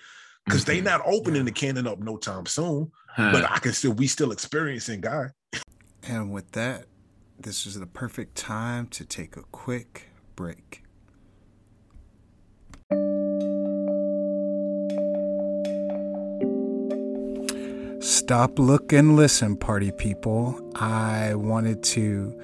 because 0.49 0.65
mm-hmm. 0.65 0.71
they 0.71 0.81
not 0.81 1.01
opening 1.05 1.45
the 1.45 1.51
canon 1.51 1.85
up 1.85 1.99
no 1.99 2.17
time 2.17 2.47
soon. 2.47 2.91
Huh. 3.07 3.31
But 3.31 3.49
I 3.49 3.59
can 3.59 3.71
still 3.73 3.91
we 3.91 4.07
still 4.07 4.31
experiencing 4.31 5.01
God. 5.01 5.31
And 6.03 6.31
with 6.31 6.51
that, 6.53 6.85
this 7.39 7.67
is 7.67 7.79
the 7.79 7.85
perfect 7.85 8.35
time 8.35 8.87
to 8.87 9.05
take 9.05 9.37
a 9.37 9.43
quick 9.51 10.09
break. 10.35 10.83
Stop, 18.01 18.57
look, 18.57 18.91
and 18.91 19.15
listen, 19.15 19.55
party 19.55 19.91
people. 19.91 20.71
I 20.75 21.35
wanted 21.35 21.83
to 21.83 22.39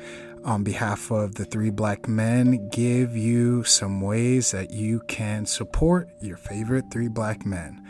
on 0.46 0.64
behalf 0.64 1.12
of 1.12 1.36
the 1.36 1.44
three 1.44 1.72
black 1.72 2.08
men, 2.08 2.70
give 2.70 3.18
you 3.18 3.64
some 3.64 4.00
ways 4.00 4.52
that 4.52 4.72
you 4.72 5.02
can 5.08 5.46
support 5.46 6.10
your 6.22 6.38
favorite 6.38 6.86
three 6.92 7.08
black 7.08 7.46
men. 7.46 7.84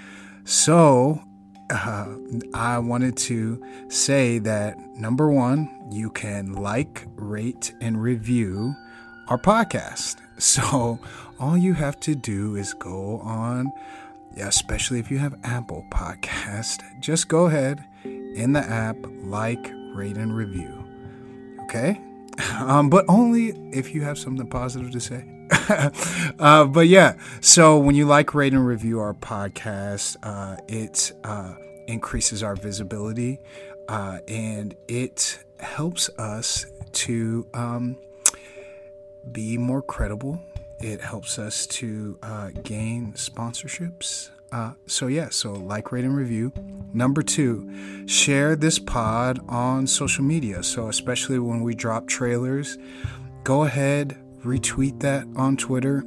So, 0.46 1.22
uh, 1.70 2.16
I 2.54 2.80
wanted 2.80 3.18
to 3.18 3.62
say 3.90 4.40
that 4.40 4.78
number 4.96 5.30
one, 5.30 5.70
you 5.92 6.10
can 6.10 6.54
like, 6.54 7.06
rate, 7.16 7.74
and 7.82 8.02
review 8.02 8.74
our 9.28 9.38
podcast. 9.38 10.18
So, 10.38 11.00
all 11.40 11.58
you 11.58 11.74
have 11.76 11.98
to 12.02 12.14
do 12.14 12.58
is 12.58 12.74
go 12.74 13.20
on, 13.22 13.72
especially 14.36 15.00
if 15.00 15.10
you 15.10 15.18
have 15.18 15.34
Apple 15.46 15.86
Podcast, 15.90 16.82
just 17.00 17.30
go 17.30 17.46
ahead 17.46 17.82
in 18.04 18.52
the 18.52 18.60
app, 18.60 18.98
like, 19.24 19.72
rate, 19.94 20.18
and 20.18 20.36
review. 20.36 20.86
Okay? 21.64 22.02
um, 22.60 22.90
but 22.90 23.06
only 23.08 23.50
if 23.72 23.94
you 23.94 24.02
have 24.04 24.18
something 24.18 24.48
positive 24.48 24.92
to 24.92 25.00
say. 25.00 25.26
uh, 26.40 26.66
but 26.66 26.88
yeah, 26.88 27.16
so 27.42 27.78
when 27.78 27.96
you 27.96 28.06
like, 28.06 28.34
rate, 28.34 28.54
and 28.54 28.66
review 28.66 29.00
our 29.00 29.14
podcast, 29.14 30.18
uh, 30.24 30.58
it 30.68 31.12
uh, 31.24 31.54
increases 31.88 32.44
our 32.44 32.56
visibility 32.56 33.40
uh, 33.88 34.20
and 34.28 34.76
it 34.88 35.40
helps 35.60 36.10
us 36.18 36.66
to 36.92 37.48
um, 37.54 37.98
be 39.32 39.58
more 39.58 39.82
credible. 39.82 40.42
It 40.80 41.02
helps 41.02 41.40
us 41.40 41.66
to 41.68 42.18
uh, 42.22 42.50
gain 42.64 43.14
sponsorships. 43.14 44.30
Uh, 44.52 44.74
so, 44.88 45.08
yeah, 45.08 45.30
so 45.30 45.54
like, 45.54 45.92
rate, 45.92 46.06
and 46.06 46.16
review. 46.16 46.54
Number 46.94 47.22
two, 47.22 48.08
share 48.08 48.56
this 48.56 48.80
pod 48.80 49.40
on 49.50 49.88
social 49.88 50.24
media. 50.24 50.64
So, 50.64 50.88
especially 50.88 51.40
when 51.40 51.62
we 51.62 51.76
drop 51.76 52.08
trailers, 52.08 52.78
go 53.44 53.64
ahead, 53.64 54.18
retweet 54.44 55.02
that 55.02 55.28
on 55.36 55.58
Twitter. 55.58 56.06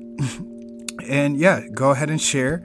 and 1.08 1.36
yeah, 1.36 1.62
go 1.74 1.90
ahead 1.90 2.10
and 2.10 2.20
share. 2.20 2.64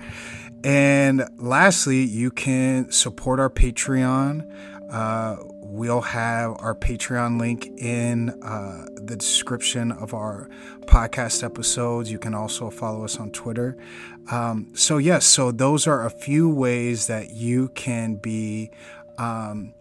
And 0.63 1.27
lastly, 1.37 2.03
you 2.03 2.31
can 2.31 2.91
support 2.91 3.39
our 3.39 3.49
Patreon. 3.49 4.49
Uh, 4.89 5.35
we'll 5.73 6.01
have 6.01 6.51
our 6.59 6.75
Patreon 6.75 7.39
link 7.39 7.65
in 7.77 8.29
uh, 8.43 8.85
the 8.93 9.15
description 9.15 9.91
of 9.91 10.13
our 10.13 10.47
podcast 10.81 11.43
episodes. 11.43 12.11
You 12.11 12.19
can 12.19 12.35
also 12.35 12.69
follow 12.69 13.03
us 13.03 13.17
on 13.19 13.31
Twitter. 13.31 13.75
Um, 14.29 14.71
so, 14.75 14.99
yes, 14.99 15.25
so 15.25 15.51
those 15.51 15.87
are 15.87 16.05
a 16.05 16.11
few 16.11 16.47
ways 16.47 17.07
that 17.07 17.31
you 17.31 17.69
can 17.69 18.17
be 18.17 18.69
um, 19.17 19.73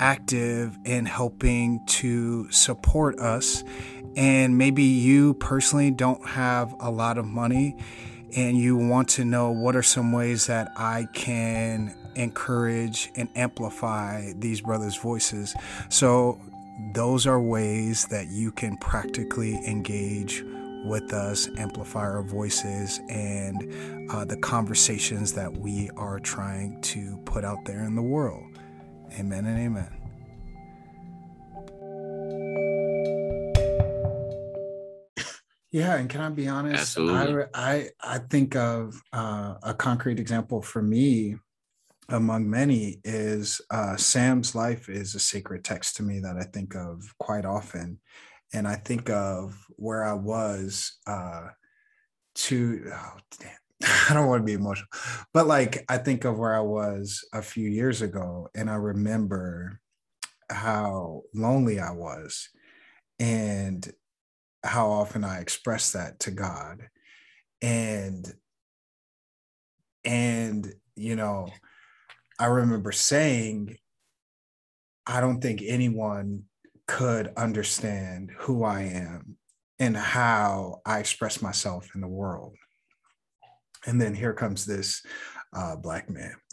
active 0.00 0.78
in 0.86 1.04
helping 1.04 1.84
to 1.88 2.50
support 2.50 3.18
us. 3.20 3.62
And 4.16 4.56
maybe 4.56 4.82
you 4.82 5.34
personally 5.34 5.90
don't 5.90 6.26
have 6.26 6.74
a 6.80 6.90
lot 6.90 7.18
of 7.18 7.26
money 7.26 7.76
and 8.34 8.56
you 8.56 8.76
want 8.76 9.10
to 9.10 9.26
know 9.26 9.50
what 9.50 9.76
are 9.76 9.82
some 9.82 10.10
ways 10.10 10.46
that 10.46 10.72
I 10.74 11.06
can 11.12 11.94
encourage 12.16 13.10
and 13.16 13.28
amplify 13.34 14.32
these 14.36 14.60
brothers' 14.60 14.96
voices. 14.96 15.54
So, 15.88 16.40
those 16.92 17.26
are 17.26 17.40
ways 17.40 18.06
that 18.06 18.28
you 18.28 18.50
can 18.50 18.76
practically 18.78 19.54
engage 19.64 20.42
with 20.84 21.12
us, 21.12 21.48
amplify 21.56 22.00
our 22.00 22.22
voices, 22.22 23.00
and 23.08 24.10
uh, 24.10 24.24
the 24.24 24.36
conversations 24.36 25.32
that 25.34 25.52
we 25.56 25.90
are 25.96 26.20
trying 26.20 26.80
to 26.82 27.16
put 27.24 27.44
out 27.44 27.64
there 27.64 27.84
in 27.84 27.94
the 27.94 28.02
world. 28.02 28.58
Amen 29.18 29.46
and 29.46 29.58
amen. 29.58 30.04
Yeah, 35.70 35.96
and 35.96 36.08
can 36.08 36.20
I 36.20 36.28
be 36.28 36.46
honest? 36.46 36.96
Absolutely. 36.96 37.44
I 37.52 37.72
I, 37.72 37.88
I 38.00 38.18
think 38.18 38.54
of 38.54 39.02
uh, 39.12 39.54
a 39.60 39.74
concrete 39.74 40.20
example 40.20 40.62
for 40.62 40.80
me 40.80 41.36
among 42.08 42.48
many 42.48 43.00
is 43.04 43.60
uh, 43.70 43.96
Sam's 43.96 44.54
life 44.54 44.88
is 44.88 45.14
a 45.14 45.20
sacred 45.20 45.64
text 45.64 45.96
to 45.96 46.02
me 46.02 46.20
that 46.20 46.36
I 46.36 46.44
think 46.44 46.74
of 46.74 47.02
quite 47.18 47.44
often. 47.44 48.00
And 48.52 48.68
I 48.68 48.76
think 48.76 49.10
of 49.10 49.56
where 49.76 50.04
I 50.04 50.12
was 50.12 50.98
uh, 51.06 51.48
to, 52.34 52.90
oh, 52.92 53.18
damn, 53.40 53.50
I 54.10 54.14
don't 54.14 54.28
want 54.28 54.42
to 54.42 54.46
be 54.46 54.52
emotional, 54.52 54.88
but 55.32 55.46
like 55.46 55.84
I 55.88 55.98
think 55.98 56.24
of 56.24 56.38
where 56.38 56.54
I 56.54 56.60
was 56.60 57.24
a 57.32 57.42
few 57.42 57.68
years 57.68 58.02
ago, 58.02 58.48
and 58.54 58.70
I 58.70 58.74
remember 58.74 59.80
how 60.50 61.22
lonely 61.34 61.80
I 61.80 61.90
was 61.90 62.48
and 63.18 63.90
how 64.62 64.90
often 64.90 65.24
I 65.24 65.40
expressed 65.40 65.94
that 65.94 66.20
to 66.20 66.30
God. 66.30 66.88
And, 67.60 68.32
and, 70.04 70.72
you 70.96 71.16
know, 71.16 71.48
I 72.38 72.46
remember 72.46 72.92
saying, 72.92 73.76
I 75.06 75.20
don't 75.20 75.40
think 75.40 75.62
anyone 75.64 76.44
could 76.86 77.32
understand 77.36 78.30
who 78.38 78.64
I 78.64 78.82
am 78.82 79.36
and 79.78 79.96
how 79.96 80.80
I 80.84 80.98
express 80.98 81.42
myself 81.42 81.88
in 81.94 82.00
the 82.00 82.08
world. 82.08 82.56
And 83.86 84.00
then 84.00 84.14
here 84.14 84.32
comes 84.32 84.64
this 84.64 85.02
uh, 85.54 85.76
black 85.76 86.10
man. 86.10 86.34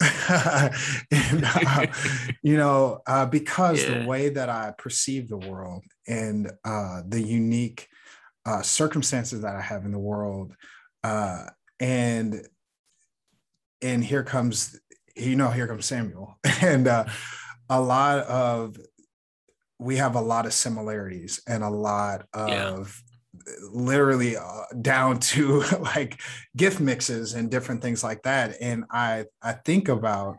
and, 1.10 1.44
uh, 1.44 1.86
you 2.42 2.56
know, 2.56 3.00
uh, 3.06 3.26
because 3.26 3.82
yeah. 3.82 3.98
the 3.98 4.06
way 4.06 4.28
that 4.28 4.48
I 4.48 4.72
perceive 4.78 5.28
the 5.28 5.38
world 5.38 5.84
and 6.06 6.50
uh, 6.64 7.02
the 7.06 7.20
unique 7.20 7.88
uh, 8.46 8.62
circumstances 8.62 9.42
that 9.42 9.56
I 9.56 9.60
have 9.60 9.84
in 9.84 9.92
the 9.92 9.98
world, 9.98 10.54
uh, 11.04 11.46
and 11.80 12.46
and 13.80 14.04
here 14.04 14.22
comes 14.22 14.78
you 15.16 15.36
know, 15.36 15.50
here 15.50 15.66
comes 15.66 15.86
Samuel. 15.86 16.38
and 16.62 16.86
uh, 16.88 17.04
a 17.68 17.80
lot 17.80 18.18
of, 18.20 18.76
we 19.78 19.96
have 19.96 20.14
a 20.14 20.20
lot 20.20 20.46
of 20.46 20.52
similarities 20.52 21.42
and 21.46 21.62
a 21.62 21.70
lot 21.70 22.26
of 22.32 23.02
yeah. 23.34 23.52
literally 23.72 24.36
uh, 24.36 24.62
down 24.80 25.18
to 25.18 25.60
like 25.80 26.20
gift 26.56 26.80
mixes 26.80 27.34
and 27.34 27.50
different 27.50 27.82
things 27.82 28.04
like 28.04 28.22
that. 28.22 28.56
And 28.60 28.84
I, 28.90 29.24
I 29.42 29.52
think 29.52 29.88
about 29.88 30.36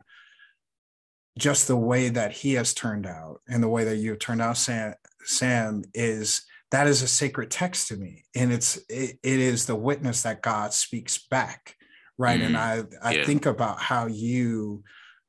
just 1.38 1.68
the 1.68 1.76
way 1.76 2.10
that 2.10 2.32
he 2.32 2.54
has 2.54 2.74
turned 2.74 3.08
out 3.08 3.42
and 3.48 3.62
the 3.62 3.70
way 3.70 3.84
that 3.84 3.98
you 3.98 4.12
have 4.12 4.20
turned 4.20 4.42
out, 4.42 4.58
Sam, 4.58 4.94
Sam 5.24 5.84
is 5.94 6.44
that 6.72 6.88
is 6.88 7.02
a 7.04 7.08
sacred 7.08 7.52
text 7.52 7.88
to 7.90 7.98
me. 7.98 8.24
And 8.36 8.52
it's, 8.52 8.78
it, 8.90 9.20
it 9.22 9.40
is 9.40 9.66
the 9.66 9.76
witness 9.76 10.24
that 10.24 10.42
God 10.42 10.74
speaks 10.74 11.28
back 11.28 11.76
right 12.18 12.40
mm, 12.40 12.46
and 12.46 12.58
i 12.58 12.84
i 13.02 13.14
yeah. 13.14 13.26
think 13.26 13.46
about 13.46 13.80
how 13.80 14.08
you 14.08 14.84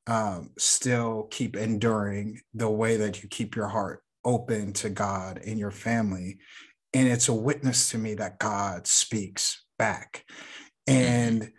um, 0.07 0.51
still 0.59 1.29
keep 1.31 1.57
enduring 1.57 2.39
the 2.53 2.69
way 2.69 2.99
that 2.99 3.23
you 3.23 3.29
keep 3.29 3.57
your 3.57 3.69
heart 3.69 4.03
open 4.25 4.73
to 4.75 4.91
god 4.91 5.41
and 5.47 5.59
your 5.59 5.71
family 5.71 6.39
and 6.93 7.09
it's 7.09 7.29
a 7.29 7.35
witness 7.35 7.91
to 7.91 7.99
me 7.99 8.15
that 8.15 8.39
god 8.39 8.87
speaks 8.87 9.65
back 9.79 10.25
mm-hmm. 10.87 11.01
and 11.01 11.53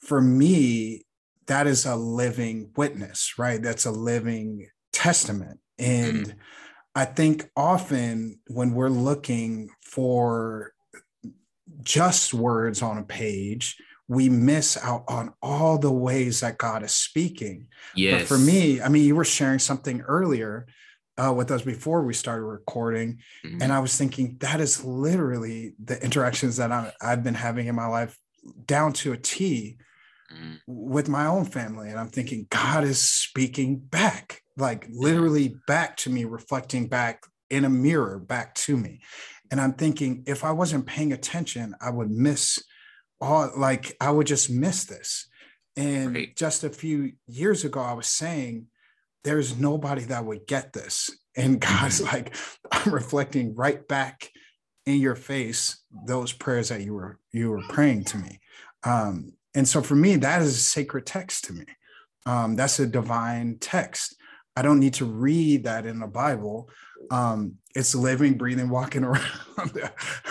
for 0.00 0.20
me 0.20 1.04
that 1.46 1.66
is 1.66 1.86
a 1.86 1.96
living 1.96 2.70
witness, 2.76 3.34
right? 3.38 3.62
That's 3.62 3.84
a 3.84 3.90
living 3.90 4.68
testament. 4.92 5.60
And 5.78 6.26
mm-hmm. 6.26 6.38
I 6.94 7.04
think 7.04 7.50
often 7.56 8.40
when 8.46 8.74
we're 8.74 8.88
looking 8.88 9.70
for 9.82 10.72
just 11.82 12.34
words 12.34 12.82
on 12.82 12.98
a 12.98 13.04
page, 13.04 13.76
we 14.08 14.28
miss 14.28 14.76
out 14.76 15.04
on 15.08 15.32
all 15.42 15.78
the 15.78 15.92
ways 15.92 16.40
that 16.40 16.58
God 16.58 16.82
is 16.82 16.92
speaking. 16.92 17.68
Yes. 17.94 18.20
But 18.22 18.28
for 18.28 18.38
me, 18.38 18.80
I 18.80 18.88
mean, 18.88 19.04
you 19.04 19.16
were 19.16 19.24
sharing 19.24 19.58
something 19.58 20.00
earlier 20.02 20.66
uh, 21.16 21.32
with 21.32 21.50
us 21.50 21.62
before 21.62 22.02
we 22.04 22.14
started 22.14 22.44
recording, 22.44 23.18
mm-hmm. 23.44 23.62
and 23.62 23.72
I 23.72 23.80
was 23.80 23.96
thinking 23.96 24.36
that 24.40 24.60
is 24.60 24.84
literally 24.84 25.74
the 25.82 26.02
interactions 26.02 26.56
that 26.56 26.72
I, 26.72 26.92
I've 27.02 27.22
been 27.22 27.34
having 27.34 27.66
in 27.66 27.74
my 27.74 27.86
life 27.86 28.18
down 28.66 28.92
to 28.94 29.12
a 29.12 29.16
T 29.16 29.78
mm-hmm. 30.32 30.54
with 30.66 31.08
my 31.08 31.26
own 31.26 31.44
family. 31.44 31.90
And 31.90 31.98
I'm 31.98 32.08
thinking, 32.08 32.46
God 32.50 32.84
is 32.84 33.00
speaking 33.00 33.78
back, 33.78 34.42
like 34.56 34.86
literally 34.90 35.54
back 35.66 35.96
to 35.98 36.10
me, 36.10 36.24
reflecting 36.24 36.88
back 36.88 37.24
in 37.50 37.64
a 37.64 37.70
mirror 37.70 38.18
back 38.18 38.54
to 38.54 38.76
me. 38.76 39.00
And 39.50 39.60
I'm 39.60 39.74
thinking, 39.74 40.24
if 40.26 40.44
I 40.44 40.52
wasn't 40.52 40.86
paying 40.86 41.12
attention, 41.12 41.74
I 41.80 41.90
would 41.90 42.10
miss 42.10 42.58
all, 43.22 43.50
like, 43.56 43.96
I 44.00 44.10
would 44.10 44.26
just 44.26 44.50
miss 44.50 44.84
this. 44.84 45.28
And 45.76 46.14
right. 46.14 46.36
just 46.36 46.64
a 46.64 46.70
few 46.70 47.12
years 47.26 47.64
ago, 47.64 47.80
I 47.80 47.94
was 47.94 48.08
saying, 48.08 48.66
there's 49.24 49.58
nobody 49.58 50.02
that 50.04 50.24
would 50.24 50.46
get 50.46 50.72
this. 50.72 51.10
And 51.36 51.60
God's 51.60 52.00
mm-hmm. 52.00 52.14
like, 52.14 52.36
I'm 52.70 52.92
reflecting 52.92 53.54
right 53.54 53.86
back 53.86 54.30
in 54.84 54.96
your 54.96 55.14
face 55.14 55.76
those 56.06 56.32
prayers 56.32 56.68
that 56.70 56.80
you 56.80 56.94
were 56.94 57.18
you 57.32 57.50
were 57.50 57.62
praying 57.68 58.04
to 58.04 58.18
me. 58.18 58.40
Um, 58.82 59.32
and 59.54 59.68
so 59.68 59.80
for 59.82 59.94
me, 59.94 60.16
that 60.16 60.42
is 60.42 60.56
a 60.56 60.60
sacred 60.60 61.06
text 61.06 61.44
to 61.44 61.52
me. 61.52 61.64
Um, 62.26 62.56
that's 62.56 62.78
a 62.78 62.86
divine 62.86 63.58
text. 63.60 64.16
I 64.56 64.62
don't 64.62 64.80
need 64.80 64.94
to 64.94 65.04
read 65.04 65.64
that 65.64 65.86
in 65.86 66.00
the 66.00 66.06
Bible. 66.06 66.68
Um, 67.10 67.56
it's 67.74 67.94
living, 67.94 68.34
breathing, 68.34 68.68
walking 68.68 69.04
around 69.04 69.22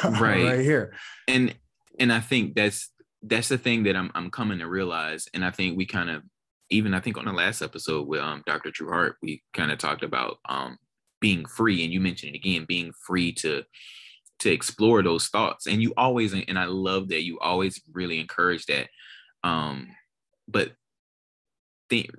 right. 0.04 0.44
right 0.44 0.60
here. 0.60 0.94
And 1.28 1.56
and 2.02 2.12
I 2.12 2.20
think 2.20 2.56
that's 2.56 2.90
that's 3.22 3.50
the 3.50 3.58
thing 3.58 3.84
that 3.84 3.96
I'm 3.96 4.12
I'm 4.16 4.32
coming 4.32 4.60
to 4.60 4.68
realize. 4.68 5.28
And 5.34 5.46
I 5.46 5.52
think 5.52 5.78
we 5.78 5.86
kind 5.86 6.10
of 6.10 6.24
even 6.72 6.94
I 6.94 7.00
think 7.00 7.18
on 7.18 7.26
the 7.26 7.32
last 7.32 7.62
episode 7.62 8.08
with 8.08 8.22
um, 8.22 8.44
Dr. 8.46 8.72
Drew 8.72 8.90
Hart, 8.90 9.18
we 9.22 9.44
kind 9.54 9.72
of 9.72 9.78
talked 9.78 10.04
about 10.04 10.40
um, 10.50 10.78
being 11.20 11.46
free, 11.46 11.84
and 11.84 11.94
you 11.94 12.02
mentioned 12.02 12.34
it 12.34 12.40
again, 12.40 12.66
being 12.68 12.92
free 13.06 13.32
to 13.34 13.64
to 14.40 14.52
explore 14.52 15.04
those 15.04 15.28
thoughts. 15.28 15.68
And 15.68 15.82
you 15.84 15.94
always, 15.96 16.34
and 16.34 16.58
I 16.58 16.66
love 16.66 17.10
that 17.10 17.24
you 17.24 17.40
always 17.40 17.80
really 17.94 18.20
encourage 18.20 18.66
that. 18.66 18.90
Um, 19.44 19.90
but 20.48 20.72
think 21.90 22.10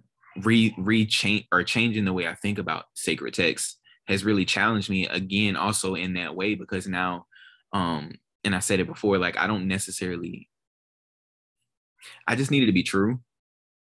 re 0.45 0.73
re 0.79 1.07
change 1.07 1.47
or 1.51 1.65
changing 1.65 2.05
the 2.05 2.13
way 2.13 2.29
I 2.29 2.35
think 2.37 2.59
about 2.59 2.85
sacred 2.95 3.35
texts 3.35 3.79
has 4.07 4.25
really 4.25 4.45
challenged 4.45 4.89
me 4.89 5.09
again, 5.09 5.57
also 5.57 5.97
in 5.97 6.15
that 6.15 6.37
way 6.37 6.55
because 6.55 6.87
now, 6.87 7.27
um, 7.73 8.13
and 8.45 8.55
I 8.55 8.61
said 8.61 8.81
it 8.81 8.87
before, 8.87 9.19
like 9.19 9.39
I 9.39 9.47
don't 9.47 9.69
necessarily. 9.69 10.49
I 12.27 12.35
just 12.35 12.51
needed 12.51 12.67
to 12.67 12.73
be 12.73 12.83
true 12.83 13.21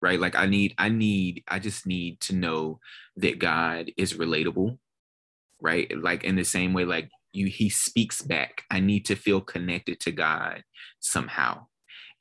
right? 0.02 0.18
Like 0.18 0.34
i 0.34 0.46
need 0.46 0.74
i 0.78 0.88
need 0.88 1.44
i 1.46 1.58
just 1.58 1.86
need 1.86 2.20
to 2.20 2.34
know 2.34 2.80
that 3.16 3.38
god 3.38 3.92
is 3.98 4.14
relatable 4.14 4.78
right? 5.60 5.90
Like 5.96 6.24
in 6.24 6.36
the 6.36 6.44
same 6.44 6.72
way 6.72 6.84
like 6.84 7.10
you 7.32 7.46
he 7.46 7.68
speaks 7.68 8.22
back. 8.22 8.64
I 8.70 8.80
need 8.80 9.06
to 9.06 9.14
feel 9.14 9.40
connected 9.40 10.00
to 10.00 10.12
god 10.12 10.64
somehow. 10.98 11.66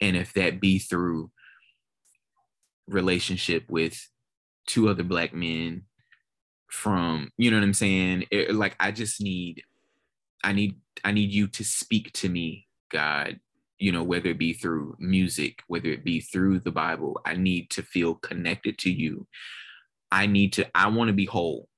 And 0.01 0.15
if 0.15 0.33
that 0.33 0.61
be 0.61 0.79
through 0.79 1.31
relationship 2.87 3.65
with 3.69 4.07
two 4.67 4.89
other 4.89 5.03
black 5.03 5.33
men 5.33 5.83
from 6.67 7.31
you 7.37 7.49
know 7.49 7.57
what 7.57 7.63
i'm 7.63 7.73
saying? 7.73 8.25
It, 8.31 8.53
like 8.53 8.75
i 8.79 8.91
just 8.91 9.21
need 9.21 9.63
i 10.43 10.53
need 10.53 10.77
i 11.03 11.12
need 11.12 11.31
you 11.31 11.47
to 11.47 11.63
speak 11.63 12.12
to 12.13 12.29
me 12.29 12.67
god 12.91 13.39
you 13.79 13.93
know, 13.93 14.03
whether 14.03 14.29
it 14.29 14.38
be 14.38 14.53
through 14.53 14.95
music, 14.99 15.63
whether 15.67 15.88
it 15.88 16.03
be 16.03 16.19
through 16.19 16.59
the 16.59 16.71
Bible, 16.71 17.19
I 17.25 17.35
need 17.35 17.69
to 17.71 17.81
feel 17.81 18.15
connected 18.15 18.77
to 18.79 18.91
you. 18.91 19.25
I 20.12 20.25
need 20.25 20.53
to, 20.53 20.67
I 20.75 20.89
want 20.89 21.07
to 21.07 21.13
be 21.13 21.25
whole. 21.25 21.69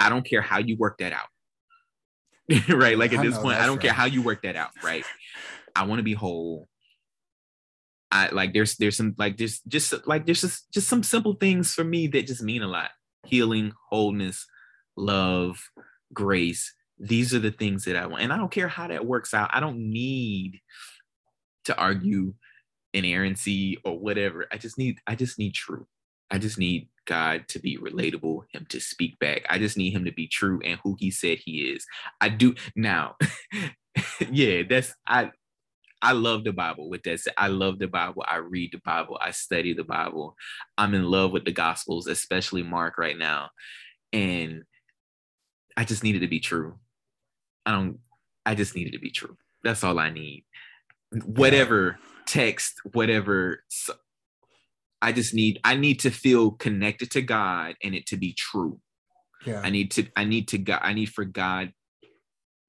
I 0.00 0.08
don't 0.08 0.26
care 0.28 0.42
how 0.42 0.58
you 0.58 0.76
work 0.76 0.98
that 0.98 1.12
out. 1.12 1.28
right. 2.68 2.98
Like 2.98 3.12
at 3.12 3.22
this 3.22 3.38
point, 3.38 3.58
I 3.58 3.66
don't 3.66 3.76
right. 3.76 3.82
care 3.82 3.92
how 3.92 4.06
you 4.06 4.22
work 4.22 4.42
that 4.42 4.56
out. 4.56 4.70
Right. 4.82 5.04
I 5.76 5.84
want 5.84 6.00
to 6.00 6.04
be 6.04 6.14
whole. 6.14 6.68
I 8.10 8.30
like 8.30 8.54
there's 8.54 8.76
there's 8.76 8.96
some 8.96 9.14
like 9.18 9.36
there's 9.36 9.60
just 9.68 9.92
like 10.06 10.24
there's 10.24 10.40
just 10.40 10.72
just 10.72 10.88
some 10.88 11.02
simple 11.02 11.34
things 11.34 11.74
for 11.74 11.84
me 11.84 12.06
that 12.08 12.26
just 12.26 12.42
mean 12.42 12.62
a 12.62 12.66
lot. 12.66 12.90
Healing, 13.26 13.72
wholeness, 13.90 14.46
love, 14.96 15.60
grace, 16.14 16.72
these 16.98 17.34
are 17.34 17.38
the 17.38 17.50
things 17.50 17.84
that 17.84 17.96
I 17.96 18.06
want. 18.06 18.22
And 18.22 18.32
I 18.32 18.36
don't 18.36 18.50
care 18.50 18.68
how 18.68 18.88
that 18.88 19.06
works 19.06 19.34
out. 19.34 19.50
I 19.52 19.60
don't 19.60 19.78
need 19.78 20.60
to 21.64 21.76
argue 21.76 22.34
inerrancy 22.92 23.78
or 23.84 23.98
whatever. 23.98 24.46
I 24.50 24.56
just 24.56 24.78
need, 24.78 24.98
I 25.06 25.14
just 25.14 25.38
need 25.38 25.54
truth. 25.54 25.86
I 26.30 26.38
just 26.38 26.58
need 26.58 26.88
God 27.06 27.48
to 27.48 27.58
be 27.58 27.78
relatable, 27.78 28.42
him 28.52 28.66
to 28.68 28.80
speak 28.80 29.18
back. 29.18 29.42
I 29.48 29.58
just 29.58 29.76
need 29.76 29.92
him 29.92 30.04
to 30.04 30.12
be 30.12 30.26
true 30.26 30.60
and 30.64 30.78
who 30.82 30.96
he 30.98 31.10
said 31.10 31.38
he 31.38 31.62
is. 31.62 31.86
I 32.20 32.28
do 32.28 32.54
now. 32.76 33.16
yeah, 34.30 34.62
that's 34.68 34.94
I 35.06 35.30
I 36.00 36.12
love 36.12 36.44
the 36.44 36.52
Bible 36.52 36.88
with 36.88 37.02
that. 37.04 37.20
I 37.36 37.48
love 37.48 37.78
the 37.78 37.88
Bible. 37.88 38.24
I 38.26 38.36
read 38.36 38.72
the 38.72 38.80
Bible. 38.84 39.18
I 39.20 39.32
study 39.32 39.72
the 39.72 39.84
Bible. 39.84 40.36
I'm 40.76 40.94
in 40.94 41.04
love 41.04 41.32
with 41.32 41.44
the 41.44 41.52
Gospels, 41.52 42.06
especially 42.06 42.62
Mark 42.62 42.98
right 42.98 43.18
now. 43.18 43.50
And 44.12 44.62
I 45.76 45.84
just 45.84 46.04
needed 46.04 46.20
to 46.20 46.28
be 46.28 46.40
true. 46.40 46.78
I 47.68 47.72
don't, 47.72 47.98
I 48.46 48.54
just 48.54 48.74
needed 48.74 48.94
to 48.94 48.98
be 48.98 49.10
true. 49.10 49.36
That's 49.62 49.84
all 49.84 49.98
I 49.98 50.08
need. 50.08 50.46
Whatever 51.26 51.98
text, 52.26 52.80
whatever, 52.94 53.62
I 55.02 55.12
just 55.12 55.34
need, 55.34 55.60
I 55.64 55.76
need 55.76 56.00
to 56.00 56.10
feel 56.10 56.52
connected 56.52 57.10
to 57.10 57.20
God 57.20 57.74
and 57.82 57.94
it 57.94 58.06
to 58.06 58.16
be 58.16 58.32
true. 58.32 58.80
Yeah. 59.44 59.60
I 59.62 59.68
need 59.68 59.90
to, 59.92 60.06
I 60.16 60.24
need 60.24 60.48
to 60.48 60.58
God, 60.58 60.80
I 60.82 60.94
need 60.94 61.10
for 61.10 61.26
God. 61.26 61.74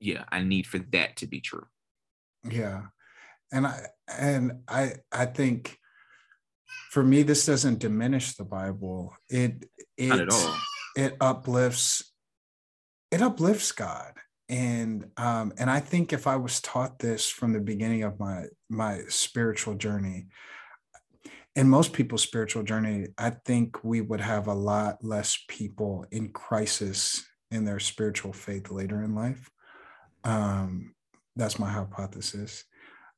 Yeah. 0.02 0.26
I 0.30 0.42
need 0.42 0.68
for 0.68 0.80
that 0.92 1.16
to 1.18 1.28
be 1.28 1.40
true. 1.40 1.66
Yeah. 2.44 2.82
And 3.54 3.66
I, 3.66 3.80
and 4.18 4.64
I, 4.68 4.96
I 5.14 5.28
think 5.28 5.78
for 6.92 7.04
me, 7.06 7.24
this 7.24 7.46
doesn't 7.46 7.80
diminish 7.80 8.34
the 8.34 8.44
Bible. 8.44 9.16
It, 9.30 9.64
it, 9.96 10.08
Not 10.08 10.20
at 10.20 10.30
all. 10.30 10.56
It 10.98 11.16
uplifts, 11.22 12.12
it 13.12 13.22
uplifts 13.22 13.72
God 13.72 14.12
and 14.50 15.06
um, 15.18 15.54
and 15.58 15.70
I 15.70 15.80
think 15.80 16.12
if 16.12 16.26
I 16.26 16.36
was 16.36 16.60
taught 16.60 16.98
this 17.00 17.30
from 17.30 17.54
the 17.54 17.60
beginning 17.60 18.04
of 18.04 18.20
my 18.20 18.46
my 18.68 19.02
spiritual 19.08 19.76
journey, 19.76 20.28
and 21.56 21.70
most 21.70 21.94
people's 21.94 22.24
spiritual 22.24 22.64
journey, 22.64 23.08
I 23.18 23.30
think 23.30 23.84
we 23.84 24.02
would 24.02 24.22
have 24.22 24.48
a 24.48 24.54
lot 24.54 25.04
less 25.04 25.38
people 25.48 26.06
in 26.12 26.30
crisis 26.30 27.24
in 27.52 27.64
their 27.64 27.80
spiritual 27.80 28.34
faith 28.34 28.72
later 28.72 29.04
in 29.04 29.14
life. 29.14 29.50
Um, 30.24 30.96
that's 31.36 31.60
my 31.60 31.70
hypothesis, 31.70 32.64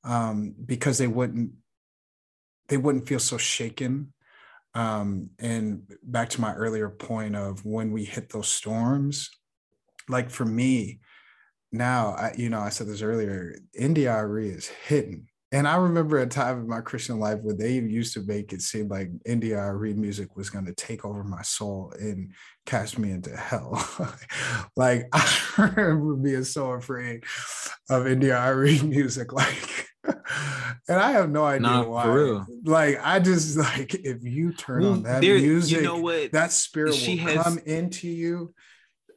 um, 0.04 0.54
because 0.66 0.98
they 0.98 1.08
wouldn't 1.08 1.52
they 2.68 2.78
wouldn't 2.78 3.08
feel 3.08 3.20
so 3.20 3.38
shaken. 3.38 4.14
Um, 4.74 5.32
and 5.40 5.84
back 6.04 6.30
to 6.30 6.42
my 6.42 6.54
earlier 6.54 6.90
point 6.90 7.36
of 7.36 7.66
when 7.66 7.92
we 7.92 8.06
hit 8.06 8.30
those 8.30 8.48
storms, 8.48 9.30
like 10.08 10.30
for 10.30 10.46
me, 10.46 11.00
now 11.72 12.16
I, 12.18 12.34
you 12.38 12.50
know, 12.50 12.60
I 12.60 12.70
said 12.70 12.88
this 12.88 13.02
earlier, 13.02 13.56
India.Arie 13.74 14.50
is 14.50 14.68
hidden. 14.68 15.28
And 15.54 15.68
I 15.68 15.76
remember 15.76 16.18
a 16.18 16.28
time 16.28 16.62
in 16.62 16.68
my 16.68 16.80
Christian 16.80 17.20
life 17.20 17.40
where 17.42 17.56
they 17.56 17.74
used 17.74 18.14
to 18.14 18.22
make 18.22 18.54
it 18.54 18.62
seem 18.62 18.88
like 18.88 19.10
India.Arie 19.26 19.94
music 19.94 20.38
was 20.38 20.50
going 20.50 20.66
to 20.66 20.74
take 20.74 21.04
over 21.04 21.26
my 21.26 21.42
soul 21.42 21.94
and 22.00 22.32
cast 22.66 22.98
me 22.98 23.12
into 23.12 23.36
hell. 23.36 23.74
like 24.78 25.10
I 25.14 25.74
remember 25.76 26.16
being 26.16 26.46
so 26.46 26.72
afraid 26.72 27.26
of 27.90 28.08
India.Arie 28.08 28.82
music. 28.82 29.30
Like, 29.42 29.88
and 30.88 31.00
I 31.00 31.12
have 31.12 31.30
no 31.30 31.46
idea 31.46 31.68
nah, 31.68 31.84
why. 31.84 32.44
Like, 32.64 33.00
I 33.04 33.20
just 33.20 33.56
like 33.56 33.94
if 33.94 34.24
you 34.24 34.52
turn 34.52 34.84
on 34.84 35.04
that 35.04 35.22
there, 35.22 35.38
music, 35.38 35.78
you 35.78 35.84
know 35.84 35.98
what? 35.98 36.32
that 36.32 36.52
spirit 36.52 36.96
she 36.96 37.18
will 37.18 37.34
has, 37.34 37.44
come 37.44 37.60
into 37.68 38.08
you 38.08 38.52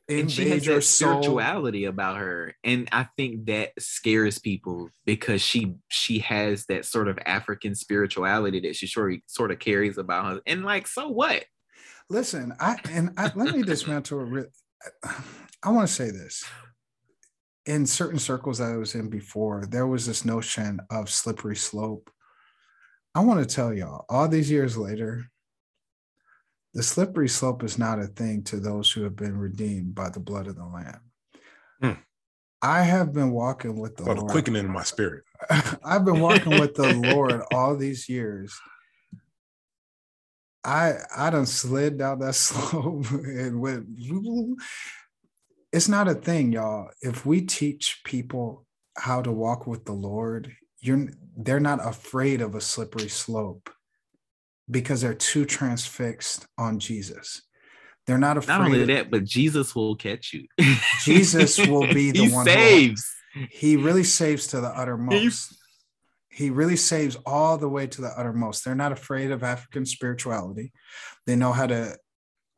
and 0.09 0.31
she 0.31 0.49
has 0.51 0.65
that 0.67 0.83
spirituality 0.83 1.87
about 1.87 2.19
her. 2.19 2.55
And 2.63 2.89
i 2.93 3.09
think 3.17 3.47
that 3.47 3.71
scares 3.79 4.39
people 4.39 4.91
because 5.05 5.41
she 5.41 5.77
she 5.89 6.19
has 6.21 6.67
that 6.67 6.85
sort 6.85 7.09
of 7.09 7.19
african 7.25 7.75
spirituality 7.75 8.61
that 8.61 8.77
she 8.77 8.87
sort 8.87 9.15
of, 9.15 9.19
sort 9.27 9.51
of 9.51 9.59
carries 9.59 9.99
about 9.99 10.27
her. 10.27 10.41
And 10.47 10.65
like 10.65 10.87
so 10.87 11.09
what? 11.09 11.45
Listen 12.11 12.55
i 12.61 12.77
and 12.91 13.11
I, 13.17 13.33
let 13.35 13.55
me 13.55 13.63
dismantle 13.63 14.37
it 14.37 14.53
i 15.63 15.71
want 15.71 15.89
to 15.89 15.95
say 15.95 16.11
this. 16.11 16.45
In 17.67 17.87
certain 17.87 18.19
circles 18.19 18.59
that 18.59 18.73
i 18.73 18.77
was 18.77 18.95
in 18.95 19.09
before 19.09 19.65
there 19.71 19.87
was 19.87 20.07
this 20.07 20.25
notion 20.25 20.81
of 20.91 21.09
slippery 21.09 21.57
slope. 21.57 22.11
I 23.17 23.21
want 23.21 23.49
to 23.49 23.55
tell 23.55 23.73
y'all, 23.73 24.05
all 24.09 24.27
these 24.27 24.51
years 24.51 24.77
later, 24.77 25.31
the 26.75 26.83
slippery 26.83 27.29
slope 27.29 27.63
is 27.63 27.79
not 27.79 28.01
a 28.01 28.09
thing 28.09 28.43
to 28.45 28.59
those 28.59 28.91
who 28.91 29.05
have 29.05 29.15
been 29.15 29.39
redeemed 29.39 29.95
by 29.95 30.11
the 30.11 30.21
blood 30.21 30.49
of 30.49 30.57
the 30.57 30.65
Lamb. 30.65 31.01
Hmm. 31.81 32.01
I 32.61 32.83
have 32.83 33.13
been 33.13 33.31
walking 33.31 33.79
with 33.79 33.97
the 33.97 34.05
the 34.05 34.15
Lord. 34.15 34.31
quickening 34.31 34.65
in 34.65 34.73
my 34.73 34.83
spirit. 34.83 35.25
I've 35.85 36.05
been 36.05 36.21
walking 36.21 36.59
with 36.59 36.75
the 36.75 36.95
Lord 37.15 37.43
all 37.53 37.77
these 37.77 38.09
years. 38.09 38.59
I 40.65 40.95
I 41.17 41.31
done 41.31 41.47
slid 41.47 41.99
down 41.99 42.19
that 42.21 42.35
slope 42.35 43.07
and 43.11 43.61
went. 43.61 43.87
It's 45.73 45.89
not 45.89 46.09
a 46.09 46.15
thing, 46.15 46.53
y'all. 46.53 46.89
If 47.03 47.25
we 47.25 47.43
teach 47.43 48.01
people 48.05 48.67
how 48.97 49.23
to 49.23 49.31
walk 49.31 49.67
with 49.67 49.85
the 49.85 49.93
Lord, 49.93 50.53
you're 50.81 51.09
they're 51.37 51.61
not 51.61 51.87
afraid 51.87 52.41
of 52.41 52.55
a 52.55 52.61
slippery 52.61 53.09
slope 53.09 53.71
because 54.71 55.01
they're 55.03 55.15
too 55.15 55.45
transfixed 55.45 56.47
on 56.59 56.79
Jesus. 56.79 57.43
They're 58.07 58.19
not 58.19 58.37
afraid. 58.37 58.59
Not 58.59 58.67
only 58.67 58.81
of- 58.83 58.87
that, 58.89 59.11
but 59.11 59.25
Jesus 59.25 59.75
will 59.75 59.97
catch 59.97 60.33
you. 60.33 60.47
Jesus 61.05 61.59
will 61.59 61.87
be 61.93 62.11
the 62.13 62.27
he 62.27 62.33
one 62.33 62.47
who- 62.47 62.53
saves. 62.53 63.05
he 63.51 63.77
really 63.77 64.05
saves 64.05 64.47
to 64.49 64.61
the 64.61 64.69
uttermost. 64.69 65.57
He 66.29 66.51
really 66.51 66.77
saves 66.77 67.17
all 67.25 67.57
the 67.59 67.69
way 67.69 67.87
to 67.87 68.01
the 68.01 68.09
uttermost. 68.09 68.65
They're 68.65 68.75
not 68.75 68.93
afraid 68.93 69.31
of 69.31 69.43
African 69.45 69.87
spirituality. 69.87 70.73
They 71.27 71.37
know 71.37 71.53
how 71.53 71.67
to 71.69 71.97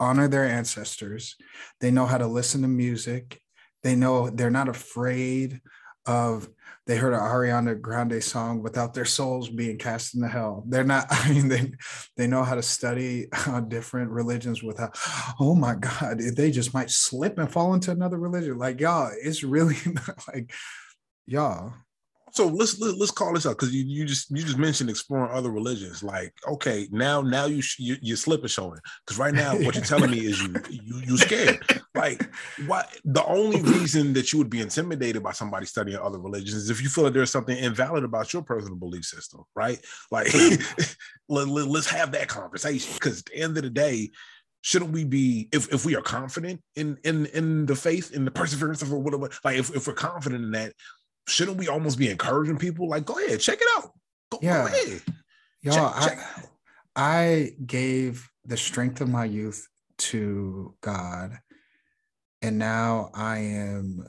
honor 0.00 0.28
their 0.28 0.44
ancestors. 0.46 1.36
They 1.80 1.90
know 1.90 2.06
how 2.06 2.18
to 2.18 2.26
listen 2.26 2.62
to 2.62 2.68
music. 2.68 3.38
They 3.82 3.94
know 3.94 4.30
they're 4.30 4.50
not 4.50 4.68
afraid 4.68 5.60
of 6.06 6.48
they 6.86 6.96
heard 6.96 7.14
an 7.14 7.20
Ariana 7.20 7.80
Grande 7.80 8.22
song 8.22 8.62
without 8.62 8.94
their 8.94 9.04
souls 9.04 9.48
being 9.50 9.76
cast 9.76 10.14
into 10.14 10.28
hell. 10.28 10.62
They're 10.68 10.84
not, 10.84 11.06
I 11.10 11.32
mean, 11.32 11.48
they 11.48 11.72
they 12.16 12.26
know 12.26 12.44
how 12.44 12.54
to 12.54 12.62
study 12.62 13.26
uh, 13.46 13.60
different 13.60 14.10
religions 14.10 14.62
without, 14.62 14.96
oh 15.40 15.54
my 15.54 15.74
God, 15.74 16.20
they 16.20 16.50
just 16.50 16.72
might 16.72 16.90
slip 16.90 17.38
and 17.38 17.50
fall 17.50 17.74
into 17.74 17.90
another 17.90 18.18
religion. 18.18 18.58
Like, 18.58 18.80
y'all, 18.80 19.10
it's 19.20 19.42
really 19.42 19.76
like, 20.32 20.52
y'all, 21.26 21.74
So 22.36 22.48
let's 22.48 22.78
let, 22.78 22.98
let's 22.98 23.10
call 23.10 23.32
this 23.32 23.46
out 23.46 23.52
because 23.56 23.74
you, 23.74 23.82
you 23.84 24.04
just 24.04 24.30
you 24.30 24.42
just 24.42 24.58
mentioned 24.58 24.90
exploring 24.90 25.32
other 25.32 25.50
religions. 25.50 26.02
Like, 26.02 26.34
okay, 26.46 26.86
now 26.90 27.22
now 27.22 27.46
you 27.46 27.62
sh- 27.62 27.78
you 27.78 27.96
your 28.02 28.18
slip 28.18 28.44
is 28.44 28.50
showing 28.50 28.78
because 29.06 29.18
right 29.18 29.32
now 29.32 29.56
what 29.56 29.74
you're 29.74 29.82
telling 29.82 30.10
me 30.10 30.18
is 30.18 30.42
you 30.42 30.54
you 30.68 31.00
you 31.06 31.16
scared. 31.16 31.58
Like, 31.94 32.22
what 32.66 32.94
the 33.06 33.24
only 33.24 33.62
reason 33.62 34.12
that 34.12 34.34
you 34.34 34.38
would 34.38 34.50
be 34.50 34.60
intimidated 34.60 35.22
by 35.22 35.32
somebody 35.32 35.64
studying 35.64 35.96
other 35.96 36.18
religions 36.18 36.56
is 36.56 36.68
if 36.68 36.82
you 36.82 36.90
feel 36.90 37.04
that 37.04 37.14
there's 37.14 37.30
something 37.30 37.56
invalid 37.56 38.04
about 38.04 38.34
your 38.34 38.42
personal 38.42 38.76
belief 38.76 39.06
system, 39.06 39.42
right? 39.54 39.80
Like, 40.10 40.26
let, 41.30 41.48
let, 41.48 41.68
let's 41.68 41.88
have 41.88 42.12
that 42.12 42.28
conversation 42.28 42.92
because 42.92 43.20
at 43.20 43.24
the 43.26 43.36
end 43.36 43.56
of 43.56 43.62
the 43.62 43.70
day. 43.70 44.10
Shouldn't 44.62 44.90
we 44.90 45.04
be 45.04 45.48
if, 45.52 45.72
if 45.72 45.86
we 45.86 45.94
are 45.94 46.02
confident 46.02 46.60
in 46.74 46.98
in 47.04 47.26
in 47.26 47.66
the 47.66 47.76
faith 47.76 48.12
in 48.12 48.24
the 48.24 48.32
perseverance 48.32 48.82
of 48.82 48.90
whatever 48.90 49.30
like 49.44 49.58
if, 49.58 49.72
if 49.76 49.86
we're 49.86 49.92
confident 49.92 50.42
in 50.42 50.50
that 50.52 50.72
shouldn't 51.28 51.56
we 51.58 51.68
almost 51.68 51.98
be 51.98 52.10
encouraging 52.10 52.56
people 52.58 52.88
like 52.88 53.04
go 53.04 53.18
ahead 53.18 53.40
check 53.40 53.58
it 53.60 53.66
out 53.76 53.90
go, 54.30 54.38
go 54.38 54.46
Yeah. 54.46 54.66
ahead 54.66 55.02
Y'all, 55.62 55.92
Check- 56.06 56.18
check 56.18 56.26
I, 56.94 57.16
I 57.16 57.50
gave 57.66 58.28
the 58.44 58.56
strength 58.56 59.00
of 59.00 59.08
my 59.08 59.24
youth 59.24 59.66
to 59.98 60.74
God, 60.80 61.32
and 62.42 62.56
now 62.58 63.10
I 63.14 63.38
am 63.38 64.06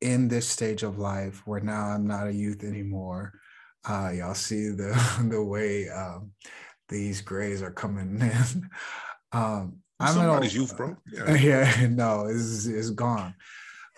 in 0.00 0.28
this 0.28 0.46
stage 0.46 0.82
of 0.84 0.98
life 0.98 1.42
where 1.46 1.60
now 1.60 1.86
I'm 1.88 2.06
not 2.06 2.28
a 2.28 2.32
youth 2.32 2.62
anymore. 2.62 3.32
Uh, 3.88 4.12
y'all 4.14 4.34
see 4.34 4.68
the 4.68 4.92
the 5.28 5.42
way 5.42 5.88
um, 5.88 6.30
these 6.88 7.20
grays 7.20 7.62
are 7.62 7.72
coming 7.72 8.20
in. 8.20 8.70
Um, 9.32 9.76
I'm 10.00 10.14
somebody's 10.14 10.58
old- 10.58 10.68
youth 10.70 10.76
bro 10.76 10.96
yeah. 11.12 11.34
Yeah, 11.36 11.86
no, 11.88 12.26
it's 12.26 12.66
it's 12.66 12.90
gone. 12.90 13.34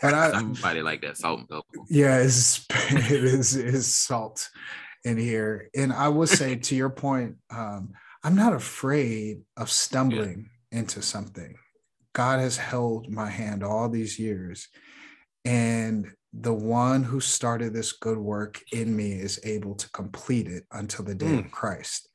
But 0.03 0.15
I, 0.15 0.31
Somebody 0.33 0.83
like 0.83 1.01
that 1.03 1.17
salt 1.17 1.41
and 1.41 1.49
pepper. 1.49 1.62
yeah, 1.88 2.19
it's, 2.19 2.67
it 2.71 3.25
is 3.25 3.57
is 3.57 3.95
salt 3.95 4.49
in 5.05 5.17
here. 5.17 5.71
And 5.77 5.93
I 5.93 6.09
will 6.09 6.27
say 6.27 6.57
to 6.67 6.75
your 6.75 6.91
point, 6.91 7.37
um, 7.51 7.93
I'm 8.25 8.35
not 8.35 8.53
afraid 8.53 9.43
of 9.57 9.71
stumbling 9.71 10.51
into 10.71 11.03
something. 11.03 11.55
God 12.15 12.41
has 12.41 12.57
held 12.57 13.09
my 13.09 13.31
hand 13.31 13.62
all 13.62 13.88
these 13.88 14.19
years, 14.19 14.69
and 15.45 16.07
the 16.33 16.53
one 16.53 17.03
who 17.03 17.21
started 17.21 17.73
this 17.73 17.93
good 17.93 18.19
work 18.19 18.61
in 18.73 18.95
me 18.95 19.12
is 19.12 19.38
able 19.45 19.75
to 19.75 19.91
complete 19.91 20.47
it 20.49 20.65
until 20.73 21.05
the 21.05 21.15
day 21.15 21.38
of 21.38 21.51
Christ. 21.51 22.09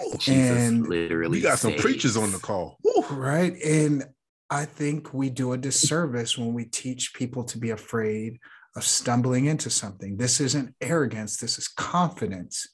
Oh, 0.00 0.16
Jesus 0.18 0.68
And 0.68 0.88
literally. 0.88 1.38
we 1.38 1.42
got 1.42 1.58
some 1.58 1.74
preachers 1.74 2.16
on 2.16 2.32
the 2.32 2.38
call 2.38 2.78
Right. 3.10 3.54
And 3.62 4.04
I 4.50 4.64
think 4.64 5.12
we 5.12 5.30
do 5.30 5.52
a 5.52 5.58
disservice 5.58 6.38
when 6.38 6.54
we 6.54 6.64
teach 6.64 7.14
people 7.14 7.44
to 7.44 7.58
be 7.58 7.70
afraid 7.70 8.38
of 8.76 8.84
stumbling 8.84 9.46
into 9.46 9.70
something. 9.70 10.16
This 10.16 10.40
isn't 10.40 10.74
arrogance, 10.80 11.36
this 11.36 11.58
is 11.58 11.68
confidence. 11.68 12.68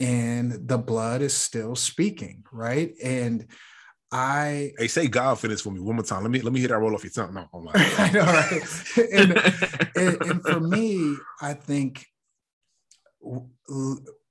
And 0.00 0.66
the 0.68 0.78
blood 0.78 1.22
is 1.22 1.34
still 1.34 1.76
speaking, 1.76 2.44
right? 2.52 2.94
And 3.02 3.46
I 4.14 4.72
hey 4.78 4.88
say 4.88 5.06
god 5.06 5.38
for 5.38 5.48
this 5.48 5.62
for 5.62 5.70
me 5.70 5.80
one 5.80 5.96
more 5.96 6.04
time 6.04 6.20
let 6.20 6.30
me 6.30 6.42
let 6.42 6.52
me 6.52 6.60
hear 6.60 6.68
that 6.68 6.78
roll 6.78 6.94
off 6.94 7.02
your 7.02 7.10
tongue 7.10 7.32
no 7.32 7.48
I'm 7.54 7.68
I 7.74 8.10
know, 8.10 8.24
right? 8.24 8.62
And, 9.10 9.32
and, 9.96 10.22
and 10.22 10.42
for 10.42 10.60
me, 10.60 11.16
I 11.40 11.54
think 11.54 12.06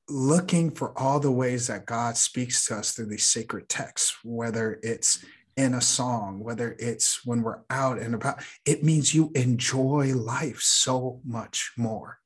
looking 0.08 0.72
for 0.72 0.98
all 1.00 1.20
the 1.20 1.32
ways 1.32 1.68
that 1.68 1.86
God 1.86 2.18
speaks 2.18 2.66
to 2.66 2.76
us 2.76 2.92
through 2.92 3.08
these 3.08 3.26
sacred 3.26 3.70
texts, 3.70 4.18
whether 4.24 4.80
it's 4.84 5.26
in 5.58 5.74
a 5.74 5.82
song, 5.82 6.40
whether 6.40 6.76
it's 6.80 7.26
when 7.26 7.42
we're 7.42 7.62
out 7.70 8.00
and 8.00 8.16
about, 8.16 8.44
it 8.66 8.84
means 8.84 9.14
you 9.14 9.32
enjoy 9.36 10.14
life 10.16 10.62
so 10.62 11.22
much 11.26 11.72
more. 11.78 12.20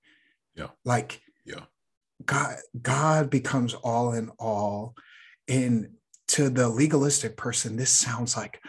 Yeah. 0.55 0.69
Like, 0.83 1.21
Yeah. 1.45 1.65
God, 2.25 2.57
God 2.81 3.29
becomes 3.29 3.73
all 3.73 4.13
in 4.13 4.29
all. 4.39 4.95
And 5.47 5.91
to 6.29 6.49
the 6.49 6.69
legalistic 6.69 7.37
person, 7.37 7.75
this 7.75 7.91
sounds 7.91 8.35
like 8.37 8.59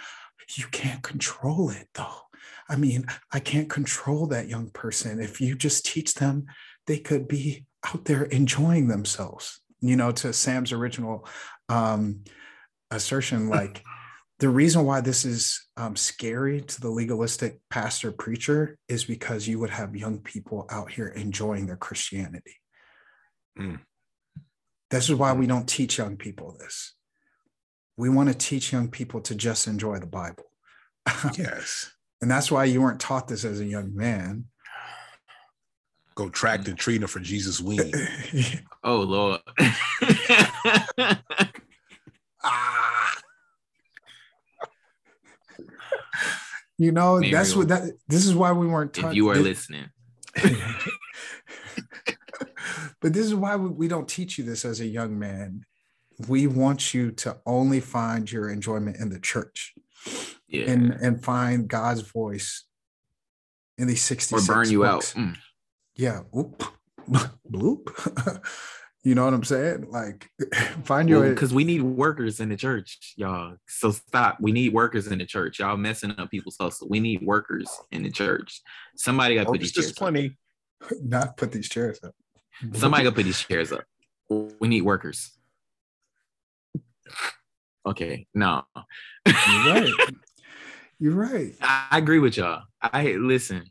you 0.57 0.67
can't 0.71 1.03
control 1.03 1.71
it 1.71 1.89
though. 1.95 2.21
I 2.69 2.77
mean, 2.77 3.07
I 3.33 3.41
can't 3.41 3.71
control 3.71 4.27
that 4.29 4.49
young 4.49 4.71
person. 4.71 5.21
If 5.21 5.41
you 5.41 5.55
just 5.55 5.87
teach 5.87 6.15
them, 6.15 6.47
they 6.87 6.99
could 6.99 7.29
be 7.29 7.67
out 7.85 8.05
there 8.05 8.25
enjoying 8.25 8.89
themselves. 8.89 9.61
You 9.81 9.97
know, 9.97 10.11
to 10.13 10.33
Sam's 10.33 10.73
original 10.73 11.27
um, 11.69 12.25
assertion, 12.91 13.49
like 13.49 13.83
the 14.39 14.49
reason 14.49 14.85
why 14.85 15.01
this 15.01 15.25
is 15.25 15.67
um, 15.77 15.97
scary 15.97 16.61
to 16.61 16.81
the 16.81 16.91
legalistic 16.91 17.59
pastor 17.71 18.13
preacher 18.13 18.77
is 18.89 19.05
because 19.05 19.49
you 19.49 19.59
would 19.59 19.71
have 19.71 19.97
young 19.97 20.19
people 20.19 20.67
out 20.71 20.91
here 20.91 21.09
enjoying 21.09 21.67
their 21.67 21.77
Christianity. 21.77 22.57
Mm. 23.59 23.81
This 24.91 25.09
is 25.09 25.15
why 25.15 25.33
we 25.33 25.47
don't 25.47 25.67
teach 25.67 25.97
young 25.99 26.17
people 26.17 26.55
this. 26.59 26.95
We 27.97 28.11
want 28.11 28.29
to 28.29 28.35
teach 28.35 28.73
young 28.73 28.91
people 28.91 29.23
to 29.23 29.35
just 29.35 29.67
enjoy 29.67 29.99
the 29.99 30.07
Bible. 30.07 30.45
yes 31.39 31.91
And 32.21 32.31
that's 32.31 32.51
why 32.51 32.65
you 32.65 32.83
weren't 32.83 33.01
taught 33.01 33.29
this 33.29 33.45
as 33.45 33.61
a 33.61 33.65
young 33.65 33.95
man. 33.95 34.47
go 36.15 36.29
track 36.29 36.67
and 36.67 36.77
treat 36.79 37.09
for 37.09 37.21
jesus 37.21 37.61
ween 37.61 37.93
oh 38.85 39.01
Lord. 39.01 39.41
ah 42.43 43.23
you 46.79 46.93
know, 46.93 47.21
that's 47.21 47.57
what 47.57 47.69
that 47.69 47.93
this 48.09 48.27
is 48.27 48.35
why 48.35 48.53
we 48.53 48.67
weren't 48.67 48.93
taught. 48.93 49.11
if 49.11 49.17
you 49.17 49.29
are 49.31 49.37
listening, 49.37 49.87
but 53.01 53.13
this 53.13 53.27
is 53.27 53.35
why 53.35 53.57
we, 53.57 53.89
don't 53.89 54.09
teach 54.09 54.37
you 54.39 54.45
this 54.45 54.65
as 54.65 54.81
a 54.81 54.87
young 54.87 55.19
man. 55.19 55.65
We 56.29 56.47
want 56.47 56.95
you 56.95 57.13
to 57.13 57.39
only 57.47 57.81
find 57.81 58.31
your 58.31 58.51
enjoyment 58.51 58.97
in 58.99 59.09
the 59.11 59.21
church 59.21 59.75
yeah, 60.49 60.71
and 60.71 60.93
and 60.93 61.25
find 61.25 61.69
God's 61.69 62.03
voice 62.03 62.65
in 63.79 63.87
these 63.87 64.03
60 64.03 64.37
or 64.37 64.41
burn 64.43 64.71
you 64.71 64.85
out. 64.85 65.13
Mm. 65.17 65.37
Yeah. 65.95 66.21
Oop. 66.37 66.63
Bloop. 67.51 68.43
you 69.07 69.15
know 69.15 69.25
what 69.25 69.35
I'm 69.35 69.45
saying? 69.45 69.87
Like 69.89 70.29
find 70.83 71.09
your 71.09 71.31
because 71.31 71.55
we 71.55 71.63
need 71.63 71.81
workers 71.81 72.41
in 72.41 72.49
the 72.49 72.57
church, 72.57 73.15
y'all. 73.17 73.55
So 73.69 73.93
stop. 73.93 74.39
We 74.41 74.51
need 74.51 74.73
workers 74.73 75.07
in 75.07 75.19
the 75.19 75.25
church. 75.25 75.61
Y'all 75.61 75.77
messing 75.77 76.13
up 76.19 76.29
people's 76.29 76.57
hustle. 76.61 76.89
We 76.89 76.99
need 76.99 77.23
workers 77.23 77.69
in 77.93 78.03
the 78.03 78.11
church. 78.11 78.61
Somebody 78.97 79.37
got 79.37 79.45
to 79.45 79.53
put 79.53 79.61
these 79.61 79.71
there's 79.71 79.87
chairs 79.87 79.93
up. 79.93 79.99
plenty 79.99 80.37
not 81.05 81.37
put 81.37 81.53
these 81.53 81.69
chairs 81.69 82.01
up. 82.03 82.17
Somebody 82.73 83.05
got 83.05 83.11
to 83.11 83.15
put 83.15 83.27
these 83.27 83.39
chairs 83.39 83.71
up. 83.71 83.85
We 84.29 84.67
need 84.67 84.83
workers. 84.83 85.31
Okay, 87.87 88.27
no, 88.35 88.65
You're 89.25 89.73
right. 89.73 89.93
You're 90.99 91.15
right. 91.15 91.55
I 91.61 91.87
I 91.93 91.99
agree 91.99 92.19
with 92.19 92.37
y'all. 92.37 92.65
I 92.83 93.13
listen. 93.13 93.67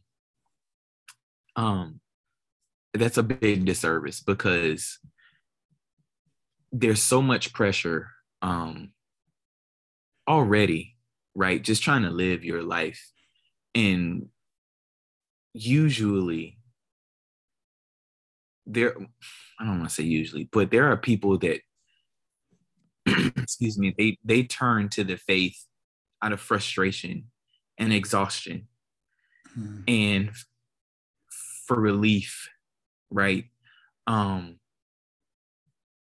Um, 1.58 2.00
that's 2.94 3.18
a 3.18 3.24
big 3.24 3.66
disservice 3.66 4.22
because 4.22 4.98
there's 6.72 7.02
so 7.02 7.22
much 7.22 7.54
pressure 7.54 8.10
um 8.42 8.92
already 10.28 10.96
right? 11.36 11.62
Just 11.62 11.84
trying 11.84 12.04
to 12.04 12.10
live 12.10 12.44
your 12.44 12.64
life. 12.64 13.12
And 13.76 14.30
usually 15.54 16.58
there 18.68 18.96
i 19.60 19.64
don't 19.64 19.78
want 19.78 19.88
to 19.88 19.96
say 19.96 20.04
usually 20.04 20.50
but 20.52 20.70
there 20.72 20.92
are 20.92 20.98
people 20.98 21.38
that 21.38 21.62
excuse 23.38 23.78
me 23.78 23.94
they 23.98 24.18
they 24.26 24.44
turn 24.44 24.90
to 24.90 25.04
the 25.04 25.16
faith 25.16 25.66
out 26.22 26.34
of 26.34 26.42
frustration 26.42 27.26
and 27.78 27.94
exhaustion 27.94 28.68
mm. 29.58 29.84
and 29.88 30.32
for 31.68 31.80
relief 31.80 32.50
right? 33.12 33.46
Um 34.08 34.60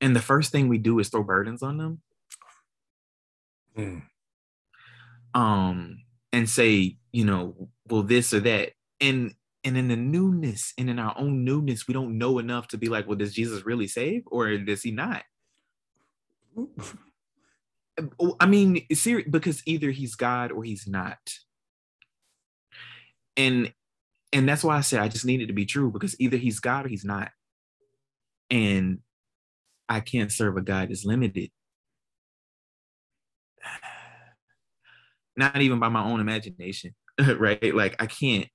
and 0.01 0.15
the 0.15 0.21
first 0.21 0.51
thing 0.51 0.67
we 0.67 0.79
do 0.79 0.99
is 0.99 1.09
throw 1.09 1.23
burdens 1.23 1.63
on 1.63 1.77
them. 1.77 2.01
Mm. 3.77 4.01
um 5.33 5.99
and 6.33 6.49
say 6.49 6.97
you 7.13 7.23
know 7.23 7.69
well 7.87 8.03
this 8.03 8.33
or 8.33 8.41
that. 8.41 8.71
And 8.99 9.33
and 9.63 9.77
in 9.77 9.87
the 9.87 9.95
newness 9.95 10.73
and 10.77 10.89
in 10.89 10.99
our 10.99 11.17
own 11.17 11.45
newness 11.45 11.87
we 11.87 11.93
don't 11.93 12.17
know 12.17 12.39
enough 12.39 12.67
to 12.69 12.77
be 12.77 12.89
like 12.89 13.07
well 13.07 13.15
does 13.15 13.33
jesus 13.33 13.65
really 13.65 13.87
save 13.87 14.23
or 14.25 14.57
does 14.57 14.81
he 14.81 14.91
not? 14.91 15.23
I 18.39 18.45
mean 18.45 18.85
serious 18.93 19.29
because 19.29 19.61
either 19.65 19.91
he's 19.91 20.15
god 20.15 20.51
or 20.51 20.63
he's 20.63 20.87
not. 20.87 21.19
And 23.37 23.71
and 24.33 24.49
that's 24.49 24.63
why 24.63 24.77
i 24.77 24.81
said 24.81 24.99
i 24.99 25.07
just 25.07 25.25
needed 25.25 25.47
to 25.47 25.53
be 25.53 25.65
true 25.65 25.91
because 25.91 26.19
either 26.19 26.37
he's 26.37 26.59
god 26.59 26.85
or 26.85 26.89
he's 26.89 27.05
not. 27.05 27.31
And 28.49 28.99
i 29.91 29.99
can't 29.99 30.31
serve 30.31 30.57
a 30.57 30.61
god 30.61 30.89
that's 30.89 31.05
limited. 31.05 31.51
Not 35.37 35.61
even 35.61 35.79
by 35.79 35.89
my 35.89 36.03
own 36.03 36.19
imagination 36.19 36.95
right? 37.37 37.75
Like 37.75 38.01
i 38.01 38.05
can't. 38.05 38.47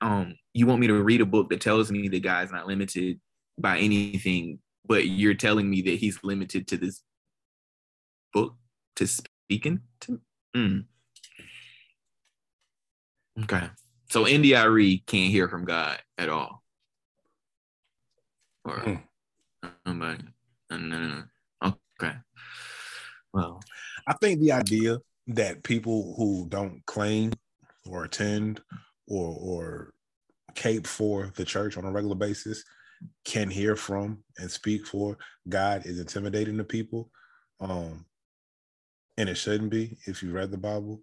Um 0.00 0.36
you 0.52 0.66
want 0.66 0.80
me 0.80 0.86
to 0.88 1.02
read 1.02 1.20
a 1.20 1.26
book 1.26 1.50
that 1.50 1.60
tells 1.60 1.90
me 1.90 2.08
the 2.08 2.20
guy's 2.20 2.52
not 2.52 2.66
limited 2.66 3.20
by 3.58 3.78
anything 3.78 4.58
but 4.86 5.06
you're 5.06 5.34
telling 5.34 5.70
me 5.70 5.82
that 5.82 5.98
he's 5.98 6.18
limited 6.24 6.66
to 6.68 6.76
this 6.76 7.02
book 8.32 8.56
to 8.96 9.06
speaking 9.06 9.80
to 10.00 10.20
mm. 10.56 10.84
okay. 13.42 13.68
So 14.10 14.26
India.Arie 14.26 15.02
can't 15.06 15.30
hear 15.30 15.48
from 15.48 15.64
God 15.64 15.98
at 16.18 16.28
all. 16.28 16.62
Or 18.64 18.76
mm. 18.76 19.02
Um, 19.62 19.70
nobody 19.86 20.24
uh, 20.70 20.76
no, 20.76 20.98
no, 20.98 21.24
no. 21.62 21.74
okay 22.00 22.14
well 23.32 23.60
i 24.06 24.12
think 24.14 24.40
the 24.40 24.52
idea 24.52 24.98
that 25.28 25.62
people 25.62 26.14
who 26.16 26.46
don't 26.48 26.84
claim 26.86 27.32
or 27.86 28.04
attend 28.04 28.60
or 29.06 29.36
or 29.38 29.92
cape 30.54 30.86
for 30.86 31.32
the 31.36 31.44
church 31.44 31.76
on 31.76 31.84
a 31.84 31.90
regular 31.90 32.14
basis 32.14 32.64
can 33.24 33.50
hear 33.50 33.76
from 33.76 34.22
and 34.38 34.50
speak 34.50 34.86
for 34.86 35.16
God 35.48 35.86
is 35.86 35.98
intimidating 35.98 36.56
to 36.58 36.64
people. 36.64 37.10
Um, 37.60 38.06
and 39.16 39.28
it 39.28 39.36
shouldn't 39.36 39.70
be 39.70 39.98
if 40.06 40.22
you 40.22 40.32
read 40.32 40.50
the 40.50 40.58
Bible. 40.58 41.00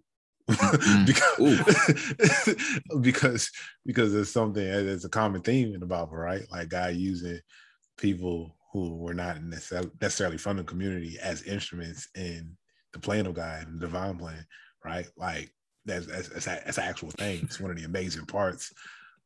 Mm-hmm. 0.50 1.04
because, 3.00 3.00
because 3.00 3.50
because 3.86 4.14
it's 4.14 4.32
something 4.32 4.64
there's 4.64 5.04
a 5.04 5.08
common 5.08 5.42
theme 5.42 5.74
in 5.74 5.80
the 5.80 5.86
Bible, 5.86 6.16
right? 6.16 6.42
Like 6.50 6.68
God 6.68 6.96
using 6.96 7.38
people 8.00 8.56
who 8.72 8.96
were 8.96 9.14
not 9.14 9.42
necessarily 9.42 10.38
from 10.38 10.56
the 10.56 10.64
community 10.64 11.18
as 11.20 11.42
instruments 11.42 12.08
in 12.14 12.56
the 12.92 12.98
plan 12.98 13.26
of 13.26 13.34
God 13.34 13.66
and 13.66 13.80
the 13.80 13.86
divine 13.86 14.16
plan, 14.16 14.44
right? 14.84 15.06
Like 15.16 15.50
that's 15.84 16.06
that's, 16.06 16.28
that's, 16.28 16.46
that's 16.46 16.78
an 16.78 16.84
actual 16.84 17.10
thing. 17.10 17.40
It's 17.42 17.60
one 17.60 17.70
of 17.70 17.76
the 17.76 17.84
amazing 17.84 18.26
parts 18.26 18.72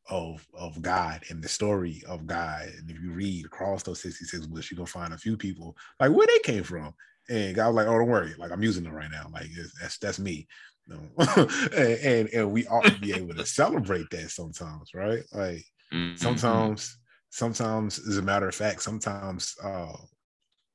of 0.09 0.45
of 0.53 0.81
God 0.81 1.23
and 1.29 1.43
the 1.43 1.47
story 1.47 2.01
of 2.07 2.27
God. 2.27 2.67
And 2.77 2.89
if 2.89 3.01
you 3.01 3.11
read 3.11 3.45
across 3.45 3.83
those 3.83 4.01
66 4.01 4.47
books, 4.47 4.69
you're 4.69 4.77
gonna 4.77 4.87
find 4.87 5.13
a 5.13 5.17
few 5.17 5.37
people 5.37 5.75
like 5.99 6.11
where 6.11 6.27
they 6.27 6.39
came 6.39 6.63
from. 6.63 6.93
And 7.27 7.55
God 7.55 7.67
was 7.67 7.75
like, 7.77 7.87
oh, 7.87 7.97
don't 7.97 8.07
worry, 8.07 8.33
like 8.37 8.51
I'm 8.51 8.63
using 8.63 8.83
them 8.83 8.93
right 8.93 9.11
now. 9.11 9.29
Like 9.33 9.47
that's 9.81 9.97
that's 9.97 10.19
me. 10.19 10.47
You 10.87 10.95
know? 11.17 11.47
and, 11.75 11.99
and, 11.99 12.29
and 12.29 12.51
we 12.51 12.67
ought 12.67 12.85
to 12.85 12.99
be 12.99 13.13
able 13.13 13.33
to 13.35 13.45
celebrate 13.45 14.09
that 14.11 14.29
sometimes, 14.29 14.91
right? 14.93 15.23
Like 15.33 15.65
mm-hmm. 15.91 16.15
sometimes, 16.15 16.97
sometimes 17.35 17.99
as 18.07 18.17
a 18.17 18.21
matter 18.21 18.47
of 18.47 18.55
fact, 18.55 18.81
sometimes 18.81 19.55
uh 19.61 19.91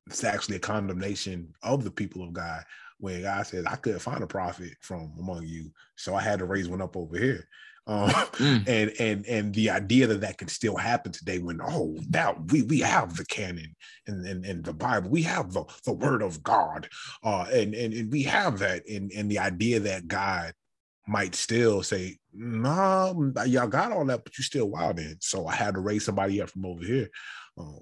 it's 0.07 0.23
actually 0.23 0.57
a 0.57 0.59
condemnation 0.59 1.53
of 1.63 1.83
the 1.83 1.91
people 1.91 2.23
of 2.23 2.33
God 2.33 2.63
when 2.99 3.23
God 3.23 3.47
says, 3.47 3.65
I 3.65 3.75
couldn't 3.77 3.99
find 3.99 4.23
a 4.23 4.27
prophet 4.27 4.73
from 4.81 5.13
among 5.17 5.43
you, 5.45 5.71
so 5.95 6.13
I 6.13 6.21
had 6.21 6.39
to 6.39 6.45
raise 6.45 6.69
one 6.69 6.81
up 6.81 6.95
over 6.95 7.17
here. 7.17 7.47
Um, 7.87 8.09
mm. 8.09 8.67
and 8.67 8.91
and 8.99 9.25
and 9.25 9.53
the 9.55 9.71
idea 9.71 10.05
that 10.07 10.21
that 10.21 10.37
can 10.37 10.49
still 10.49 10.75
happen 10.77 11.11
today 11.11 11.39
when 11.39 11.59
oh 11.63 11.97
now 12.09 12.37
we 12.51 12.61
we 12.61 12.79
have 12.81 13.17
the 13.17 13.25
canon 13.25 13.75
and 14.05 14.23
and, 14.27 14.45
and 14.45 14.63
the 14.63 14.73
bible 14.73 15.09
we 15.09 15.23
have 15.23 15.51
the, 15.51 15.63
the 15.85 15.93
word 15.93 16.21
of 16.21 16.43
god 16.43 16.87
uh 17.23 17.47
and, 17.51 17.73
and 17.73 17.91
and 17.95 18.11
we 18.11 18.21
have 18.21 18.59
that 18.59 18.87
and 18.87 19.11
and 19.13 19.31
the 19.31 19.39
idea 19.39 19.79
that 19.79 20.07
god 20.07 20.53
might 21.07 21.33
still 21.33 21.81
say 21.81 22.19
nah, 22.33 23.13
y'all 23.45 23.67
got 23.67 23.91
all 23.91 24.05
that 24.05 24.23
but 24.23 24.37
you 24.37 24.43
still 24.43 24.69
wild 24.69 24.99
in 24.99 25.17
so 25.19 25.47
i 25.47 25.53
had 25.53 25.73
to 25.73 25.81
raise 25.81 26.05
somebody 26.05 26.41
up 26.41 26.49
from 26.49 26.65
over 26.65 26.83
here 26.83 27.09
um, 27.57 27.79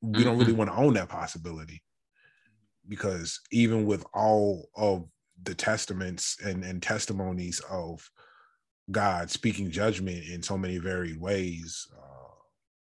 we 0.00 0.24
don't 0.24 0.38
really 0.38 0.52
want 0.52 0.70
to 0.70 0.76
own 0.76 0.94
that 0.94 1.08
possibility 1.08 1.82
because 2.88 3.40
even 3.50 3.84
with 3.84 4.04
all 4.14 4.68
of 4.76 5.06
the 5.42 5.54
testaments 5.54 6.36
and, 6.44 6.64
and 6.64 6.82
testimonies 6.82 7.60
of 7.70 8.08
God 8.90 9.30
speaking 9.30 9.70
judgment 9.70 10.24
in 10.28 10.42
so 10.42 10.56
many 10.56 10.78
varied 10.78 11.20
ways, 11.20 11.86
uh, 11.96 12.34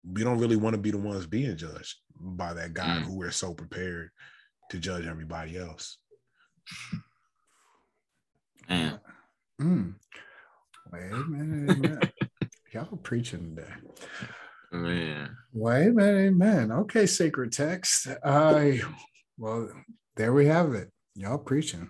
we 0.10 0.24
don't 0.24 0.38
really 0.38 0.56
want 0.56 0.76
to 0.76 0.82
be 0.82 0.92
the 0.92 0.98
ones 0.98 1.26
being 1.26 1.58
judged 1.58 1.96
by 2.20 2.54
that 2.54 2.74
God 2.74 3.02
mm. 3.02 3.06
who 3.06 3.18
we're 3.18 3.32
so 3.32 3.54
prepared 3.54 4.12
to 4.70 4.78
judge 4.78 5.08
everybody 5.08 5.58
else. 5.58 5.98
Mm. 8.70 9.00
Mm. 9.60 9.96
Wait 10.92 11.12
a 11.12 11.16
minute, 11.18 11.78
amen. 11.78 12.00
Y'all 12.74 12.98
preaching 13.04 13.56
today. 13.56 13.72
Man. 14.72 15.36
Wait 15.54 15.88
a 15.88 15.92
minute, 15.92 16.28
amen. 16.28 16.72
Okay, 16.72 17.06
sacred 17.06 17.52
text. 17.52 18.08
I 18.24 18.82
well, 19.38 19.70
there 20.16 20.34
we 20.34 20.48
have 20.48 20.74
it. 20.74 20.90
Y'all 21.16 21.38
preaching. 21.38 21.90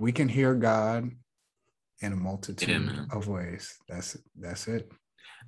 We 0.00 0.10
can 0.12 0.28
hear 0.28 0.54
God 0.54 1.10
in 2.00 2.12
a 2.12 2.16
multitude 2.16 2.68
yeah, 2.68 3.16
of 3.16 3.28
ways. 3.28 3.74
That's. 3.88 4.16
That's 4.36 4.66
it. 4.66 4.90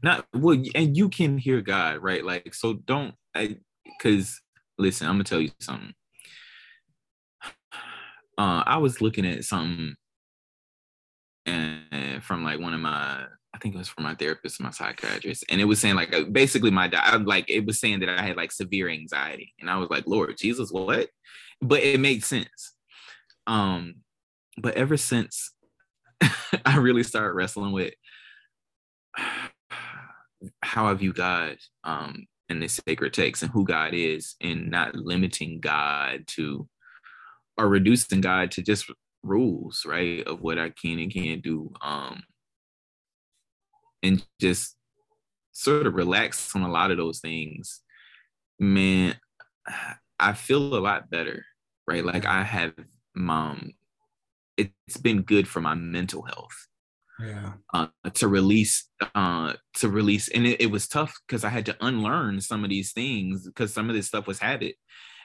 Not 0.02 0.26
well, 0.32 0.62
and 0.74 0.96
you 0.96 1.08
can 1.08 1.38
hear 1.38 1.60
God, 1.60 1.98
right? 1.98 2.24
Like, 2.24 2.54
so 2.54 2.74
don't 2.74 3.14
I 3.34 3.56
because 3.98 4.40
listen, 4.78 5.08
I'm 5.08 5.14
gonna 5.14 5.24
tell 5.24 5.40
you 5.40 5.50
something. 5.60 5.92
Uh, 8.36 8.64
I 8.66 8.78
was 8.78 9.00
looking 9.00 9.24
at 9.24 9.44
something 9.44 9.94
and 11.46 12.22
from 12.22 12.44
like 12.44 12.60
one 12.60 12.74
of 12.74 12.80
my 12.80 13.24
I 13.54 13.58
think 13.58 13.74
it 13.76 13.78
was 13.78 13.88
from 13.88 14.04
my 14.04 14.14
therapist, 14.16 14.60
my 14.60 14.70
psychiatrist, 14.70 15.44
and 15.48 15.60
it 15.60 15.64
was 15.64 15.78
saying 15.78 15.94
like 15.94 16.12
uh, 16.12 16.24
basically 16.24 16.72
my 16.72 16.90
I, 16.92 17.16
like 17.16 17.48
it 17.48 17.64
was 17.64 17.78
saying 17.78 18.00
that 18.00 18.08
I 18.08 18.22
had 18.22 18.36
like 18.36 18.50
severe 18.50 18.88
anxiety, 18.88 19.54
and 19.60 19.70
I 19.70 19.76
was 19.76 19.90
like, 19.90 20.06
Lord 20.06 20.36
Jesus, 20.36 20.72
what? 20.72 21.08
But 21.62 21.82
it 21.82 22.00
made 22.00 22.24
sense. 22.24 22.74
Um, 23.46 23.96
but 24.60 24.74
ever 24.74 24.96
since 24.96 25.52
I 26.66 26.78
really 26.78 27.04
started 27.04 27.34
wrestling 27.34 27.72
with 27.72 27.94
how 30.62 30.86
I 30.86 30.94
view 30.94 31.12
God 31.12 31.56
um, 31.84 32.26
in 32.48 32.58
this 32.58 32.80
sacred 32.86 33.14
text 33.14 33.44
and 33.44 33.52
who 33.52 33.64
God 33.64 33.94
is, 33.94 34.34
and 34.40 34.68
not 34.68 34.96
limiting 34.96 35.60
God 35.60 36.24
to 36.28 36.68
or 37.56 37.68
reducing 37.68 38.20
God 38.20 38.50
to 38.52 38.62
just 38.62 38.90
rules, 39.24 39.84
right, 39.86 40.26
of 40.26 40.40
what 40.40 40.58
I 40.58 40.70
can 40.70 40.98
and 40.98 41.12
can't 41.12 41.42
do, 41.42 41.72
um, 41.82 42.22
and 44.02 44.24
just 44.40 44.76
sort 45.52 45.86
of 45.86 45.94
relax 45.94 46.54
on 46.54 46.62
a 46.62 46.70
lot 46.70 46.90
of 46.90 46.96
those 46.96 47.20
things. 47.20 47.80
Man, 48.58 49.16
I 50.20 50.32
feel 50.34 50.76
a 50.76 50.78
lot 50.78 51.10
better, 51.10 51.44
right? 51.86 52.04
Like 52.04 52.26
I 52.26 52.42
have 52.42 52.74
um 53.16 53.72
it's 54.56 54.96
been 54.96 55.22
good 55.22 55.48
for 55.48 55.60
my 55.60 55.74
mental 55.74 56.22
health 56.22 56.68
yeah 57.20 57.52
uh, 57.72 57.86
to 58.12 58.26
release 58.26 58.88
uh 59.14 59.52
to 59.74 59.88
release 59.88 60.28
and 60.28 60.46
it, 60.46 60.60
it 60.60 60.70
was 60.70 60.88
tough 60.88 61.14
because 61.26 61.44
i 61.44 61.48
had 61.48 61.66
to 61.66 61.76
unlearn 61.80 62.40
some 62.40 62.64
of 62.64 62.70
these 62.70 62.92
things 62.92 63.46
because 63.46 63.72
some 63.72 63.88
of 63.88 63.94
this 63.94 64.08
stuff 64.08 64.26
was 64.26 64.40
habit 64.40 64.74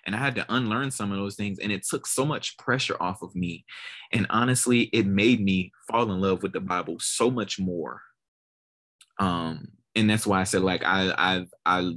and 0.06 0.16
i 0.16 0.20
had 0.20 0.36
to 0.36 0.46
unlearn 0.50 0.92
some 0.92 1.12
of 1.12 1.18
those 1.18 1.36
things 1.36 1.60
and 1.60 1.72
it 1.72 1.84
took 1.84 2.08
so 2.08 2.26
much 2.26 2.58
pressure 2.58 2.98
off 3.00 3.22
of 3.22 3.36
me 3.36 3.66
and 4.12 4.26
honestly 4.30 4.84
it 4.94 5.06
made 5.06 5.42
me 5.42 5.72
fall 5.90 6.12
in 6.12 6.22
love 6.22 6.44
with 6.44 6.54
the 6.54 6.60
bible 6.60 6.98
so 7.00 7.30
much 7.30 7.60
more. 7.60 8.02
Um 9.20 9.70
and 9.96 10.10
that's 10.10 10.26
why 10.26 10.42
i 10.42 10.44
said 10.44 10.62
like 10.62 10.84
i 10.86 11.12
i 11.18 11.46
i 11.66 11.94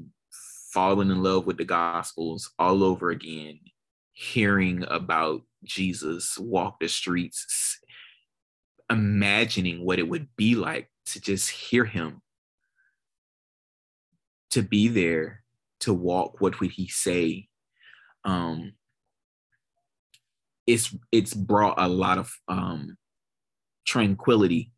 falling 0.73 1.11
in 1.11 1.23
love 1.23 1.47
with 1.47 1.59
the 1.59 1.65
gospels 1.65 2.51
all 2.59 2.83
over 2.83 3.11
again 3.11 3.59
hearing 4.13 4.85
about 4.89 5.43
jesus 5.65 6.39
walk 6.39 6.81
the 6.81 6.89
streets 6.89 7.79
imagining 8.91 9.85
what 9.85 9.99
it 9.99 10.09
would 10.09 10.29
be 10.37 10.55
like 10.55 10.89
to 11.07 11.21
just 11.21 11.51
hear 11.51 11.85
him 11.85 12.21
to 14.51 14.63
be 14.63 14.89
there 14.89 15.43
to 15.81 15.93
walk 15.93 16.41
what 16.41 16.61
would 16.61 16.71
he 16.71 16.89
say 16.89 17.49
um 18.25 18.73
it's 20.67 20.95
it's 21.11 21.35
brought 21.35 21.75
a 21.79 21.89
lot 21.89 22.19
of 22.19 22.33
um 22.49 22.97
tranquility 23.87 24.73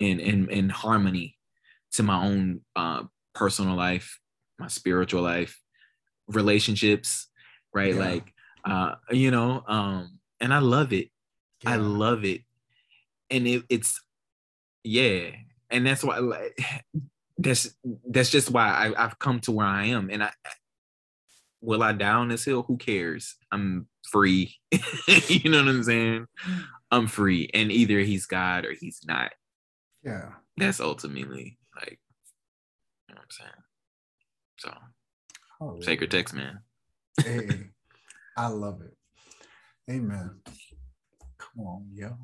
and 0.00 0.20
and, 0.20 0.50
and 0.50 0.72
harmony 0.72 1.36
to 1.92 2.02
my 2.02 2.24
own 2.24 2.60
uh 2.76 3.02
personal 3.34 3.76
life 3.76 4.18
my 4.58 4.68
spiritual 4.68 5.22
life 5.22 5.60
relationships 6.28 7.28
right? 7.72 7.94
Yeah. 7.94 8.00
like 8.00 8.32
uh 8.64 8.94
you 9.10 9.30
know 9.30 9.62
um 9.66 10.18
and 10.40 10.52
i 10.52 10.58
love 10.58 10.92
it. 10.92 11.10
Yeah. 11.62 11.72
i 11.72 11.76
love 11.76 12.24
it. 12.24 12.42
And 13.30 13.46
it, 13.46 13.64
it's 13.68 14.00
yeah. 14.84 15.30
And 15.70 15.86
that's 15.86 16.02
why 16.02 16.18
like 16.18 16.58
that's 17.38 17.72
that's 18.08 18.30
just 18.30 18.50
why 18.50 18.68
I, 18.68 19.04
i've 19.04 19.18
come 19.18 19.40
to 19.40 19.52
where 19.52 19.66
i 19.66 19.86
am. 19.86 20.10
And 20.10 20.24
i 20.24 20.32
will 21.60 21.82
i 21.82 21.92
die 21.92 22.10
on 22.10 22.28
this 22.28 22.44
hill? 22.44 22.62
Who 22.62 22.76
cares? 22.76 23.36
I'm 23.52 23.88
free. 24.10 24.56
You 25.28 25.50
know 25.50 25.58
what 25.58 25.68
i'm 25.68 25.82
saying? 25.82 26.26
I'm 26.90 27.06
free. 27.06 27.50
And 27.52 27.70
either 27.70 28.00
he's 28.00 28.26
god 28.26 28.64
or 28.64 28.72
he's 28.72 29.00
not. 29.06 29.32
Yeah. 30.02 30.30
That's 30.56 30.80
ultimately 30.80 31.58
like 31.76 31.98
you 33.08 33.14
know 33.14 33.20
what 33.20 33.24
i'm 33.24 33.30
saying? 33.30 33.50
So 34.58 34.74
oh, 35.60 35.80
sacred 35.80 36.10
text, 36.10 36.34
man. 36.34 36.60
hey, 37.24 37.70
I 38.36 38.48
love 38.48 38.80
it. 38.82 38.96
Amen. 39.90 40.40
Come 41.38 41.64
on, 41.64 41.86
yo. 41.94 42.16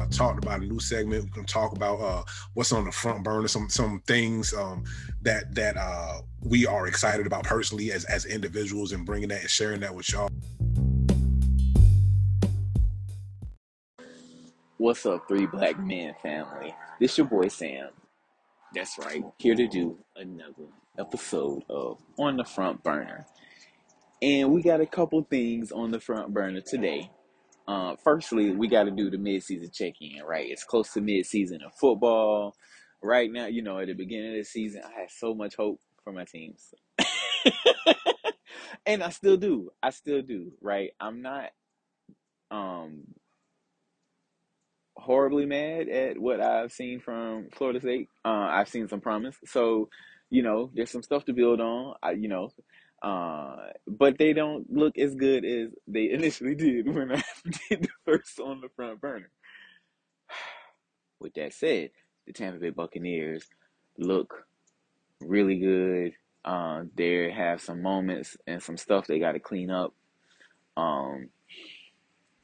I 0.00 0.06
talked 0.06 0.44
about 0.44 0.60
a 0.60 0.64
new 0.64 0.78
segment. 0.78 1.24
We're 1.24 1.30
gonna 1.30 1.46
talk 1.46 1.72
about 1.72 2.00
uh, 2.00 2.22
what's 2.54 2.72
on 2.72 2.84
the 2.84 2.92
front 2.92 3.24
burner, 3.24 3.48
some 3.48 3.68
some 3.68 4.00
things 4.06 4.52
um, 4.52 4.84
that 5.22 5.54
that 5.54 5.76
uh, 5.76 6.20
we 6.42 6.66
are 6.66 6.86
excited 6.86 7.26
about 7.26 7.44
personally 7.44 7.92
as 7.92 8.04
as 8.04 8.26
individuals, 8.26 8.92
and 8.92 9.06
bringing 9.06 9.28
that 9.30 9.40
and 9.40 9.50
sharing 9.50 9.80
that 9.80 9.94
with 9.94 10.10
y'all. 10.12 10.28
What's 14.78 15.06
up, 15.06 15.26
three 15.26 15.46
black 15.46 15.78
men 15.78 16.14
family? 16.22 16.74
This 17.00 17.16
your 17.16 17.26
boy 17.26 17.48
Sam. 17.48 17.88
That's 18.74 18.98
right, 18.98 19.24
here 19.38 19.54
to 19.54 19.66
do 19.66 19.98
another 20.16 20.66
episode 20.98 21.62
of 21.70 21.98
On 22.18 22.36
the 22.36 22.44
Front 22.44 22.82
Burner. 22.82 23.26
And 24.20 24.52
we 24.52 24.62
got 24.62 24.80
a 24.80 24.86
couple 24.86 25.22
things 25.22 25.72
on 25.72 25.90
the 25.90 26.00
front 26.00 26.32
burner 26.32 26.60
today. 26.60 27.10
Uh, 27.68 27.96
firstly, 28.02 28.50
we 28.50 28.68
got 28.68 28.84
to 28.84 28.90
do 28.90 29.10
the 29.10 29.16
midseason 29.16 29.72
check-in, 29.72 30.22
right? 30.24 30.46
It's 30.48 30.64
close 30.64 30.92
to 30.92 31.00
midseason 31.00 31.64
of 31.64 31.74
football. 31.80 32.54
Right 33.02 33.30
now, 33.30 33.46
you 33.46 33.62
know, 33.62 33.78
at 33.78 33.88
the 33.88 33.94
beginning 33.94 34.32
of 34.32 34.36
the 34.38 34.44
season, 34.44 34.82
I 34.84 35.00
had 35.00 35.10
so 35.10 35.34
much 35.34 35.56
hope 35.56 35.80
for 36.04 36.12
my 36.12 36.24
teams. 36.24 36.72
and 38.86 39.02
I 39.02 39.10
still 39.10 39.36
do. 39.36 39.70
I 39.82 39.90
still 39.90 40.22
do, 40.22 40.52
right? 40.60 40.90
I'm 41.00 41.22
not 41.22 41.50
um 42.50 43.02
horribly 44.96 45.46
mad 45.46 45.88
at 45.88 46.18
what 46.18 46.40
I've 46.40 46.72
seen 46.72 47.00
from 47.00 47.48
Florida 47.52 47.80
State. 47.80 48.08
Uh, 48.24 48.48
I've 48.50 48.68
seen 48.68 48.88
some 48.88 49.00
promise, 49.00 49.36
so 49.44 49.88
you 50.30 50.42
know 50.42 50.70
there's 50.74 50.90
some 50.90 51.02
stuff 51.02 51.24
to 51.26 51.32
build 51.32 51.60
on. 51.60 51.94
I, 52.02 52.12
you 52.12 52.28
know, 52.28 52.50
uh, 53.02 53.56
but 53.86 54.18
they 54.18 54.32
don't 54.32 54.72
look 54.72 54.98
as 54.98 55.14
good 55.14 55.44
as 55.44 55.70
they 55.86 56.10
initially 56.12 56.54
did 56.54 56.92
when 56.92 57.12
I 57.12 57.22
did 57.68 57.82
the 57.82 57.88
first 58.04 58.40
on 58.40 58.60
the 58.60 58.68
front 58.74 59.00
burner. 59.00 59.30
With 61.20 61.34
that 61.34 61.54
said, 61.54 61.90
the 62.26 62.32
Tampa 62.32 62.58
Bay 62.58 62.70
Buccaneers 62.70 63.46
look 63.98 64.46
really 65.20 65.58
good. 65.58 66.12
Uh, 66.44 66.84
they 66.94 67.30
have 67.30 67.60
some 67.60 67.82
moments 67.82 68.36
and 68.46 68.62
some 68.62 68.76
stuff 68.76 69.06
they 69.06 69.18
got 69.18 69.32
to 69.32 69.40
clean 69.40 69.70
up. 69.70 69.94
Um, 70.76 71.30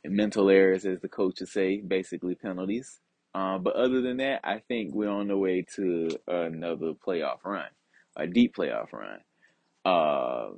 mental 0.05 0.49
errors, 0.51 0.85
as 0.85 1.01
the 1.01 1.09
coaches 1.09 1.53
say, 1.53 1.81
basically 1.81 2.35
penalties. 2.35 3.01
Uh, 3.35 3.59
but 3.59 3.75
other 3.77 4.03
than 4.03 4.19
that, 4.19 4.41
I 4.45 4.59
think 4.59 4.95
we're 4.95 5.09
on 5.09 5.29
the 5.29 5.37
way 5.37 5.65
to 5.77 6.11
another 6.27 6.93
playoff 7.07 7.45
run, 7.45 7.69
a 8.17 8.27
deep 8.27 8.55
playoff 8.57 8.93
run. 8.93 9.21
Uh, 9.85 10.51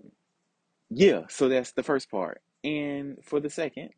yeah, 0.91 1.23
so 1.29 1.49
that's 1.49 1.73
the 1.73 1.83
first 1.83 2.11
part. 2.11 2.41
And 2.63 3.19
for 3.25 3.41
the 3.41 3.51
second, 3.51 3.91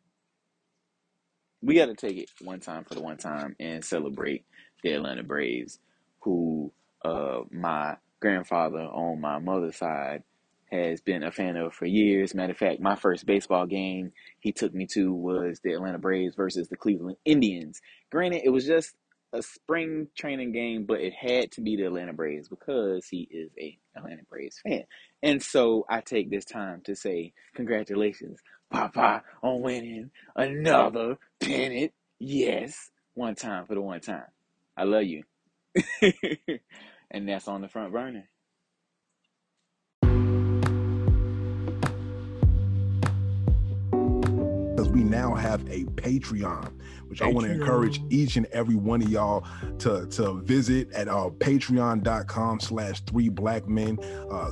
we 1.61 1.75
got 1.75 1.87
to 1.87 1.95
take 1.95 2.17
it 2.17 2.29
one 2.41 2.59
time 2.59 2.83
for 2.85 2.95
the 2.95 3.01
one 3.01 3.17
time 3.17 3.55
and 3.59 3.83
celebrate 3.83 4.45
the 4.83 4.93
Atlanta 4.93 5.23
Braves, 5.23 5.79
who 6.21 6.71
uh, 7.03 7.41
my 7.51 7.97
grandfather 8.19 8.79
on 8.79 9.21
my 9.21 9.39
mother's 9.39 9.77
side 9.77 10.23
has 10.71 10.99
been 11.01 11.23
a 11.23 11.31
fan 11.31 11.55
of 11.55 11.73
for 11.73 11.85
years. 11.85 12.35
Matter 12.35 12.51
of 12.51 12.57
fact, 12.57 12.81
my 12.81 12.95
first 12.95 13.25
baseball 13.25 13.65
game 13.65 14.11
he 14.39 14.51
took 14.51 14.73
me 14.73 14.85
to 14.87 15.13
was 15.13 15.59
the 15.61 15.73
Atlanta 15.73 15.97
Braves 15.97 16.35
versus 16.35 16.67
the 16.67 16.75
Cleveland 16.75 17.17
Indians. 17.25 17.81
Granted, 18.11 18.41
it 18.43 18.49
was 18.49 18.65
just 18.65 18.95
a 19.33 19.41
spring 19.41 20.07
training 20.15 20.51
game, 20.51 20.85
but 20.85 21.01
it 21.01 21.13
had 21.13 21.51
to 21.51 21.61
be 21.61 21.75
the 21.75 21.83
Atlanta 21.83 22.13
Braves 22.13 22.47
because 22.47 23.07
he 23.07 23.27
is 23.29 23.51
a 23.59 23.77
Atlanta 23.95 24.23
Braves 24.29 24.59
fan. 24.65 24.83
And 25.21 25.41
so 25.41 25.85
I 25.89 26.01
take 26.01 26.29
this 26.29 26.45
time 26.45 26.81
to 26.85 26.95
say 26.95 27.33
congratulations, 27.55 28.39
Papa, 28.71 29.23
on 29.41 29.61
winning 29.61 30.11
another 30.35 31.17
pennant. 31.39 31.91
Yes, 32.19 32.89
one 33.13 33.35
time 33.35 33.65
for 33.65 33.75
the 33.75 33.81
one 33.81 34.01
time. 34.01 34.27
I 34.75 34.83
love 34.83 35.03
you. 35.03 35.23
and 37.11 37.27
that's 37.27 37.47
on 37.47 37.61
the 37.61 37.67
front 37.67 37.91
burner. 37.91 38.29
Because 44.75 44.89
we 44.89 45.03
now 45.03 45.33
have 45.33 45.61
a 45.69 45.85
Patreon, 45.85 46.79
which 47.07 47.19
Patreon. 47.19 47.29
I 47.29 47.33
want 47.33 47.47
to 47.47 47.53
encourage 47.53 48.01
each 48.09 48.35
and 48.35 48.45
every 48.47 48.75
one 48.75 49.01
of 49.01 49.09
y'all 49.09 49.45
to 49.79 50.05
to 50.07 50.41
visit 50.41 50.91
at 50.93 51.07
uh, 51.07 51.29
patreon.com 51.37 52.59
slash 52.59 53.01
three 53.01 53.29
black 53.29 53.67
men. 53.67 53.97
Uh, 54.29 54.51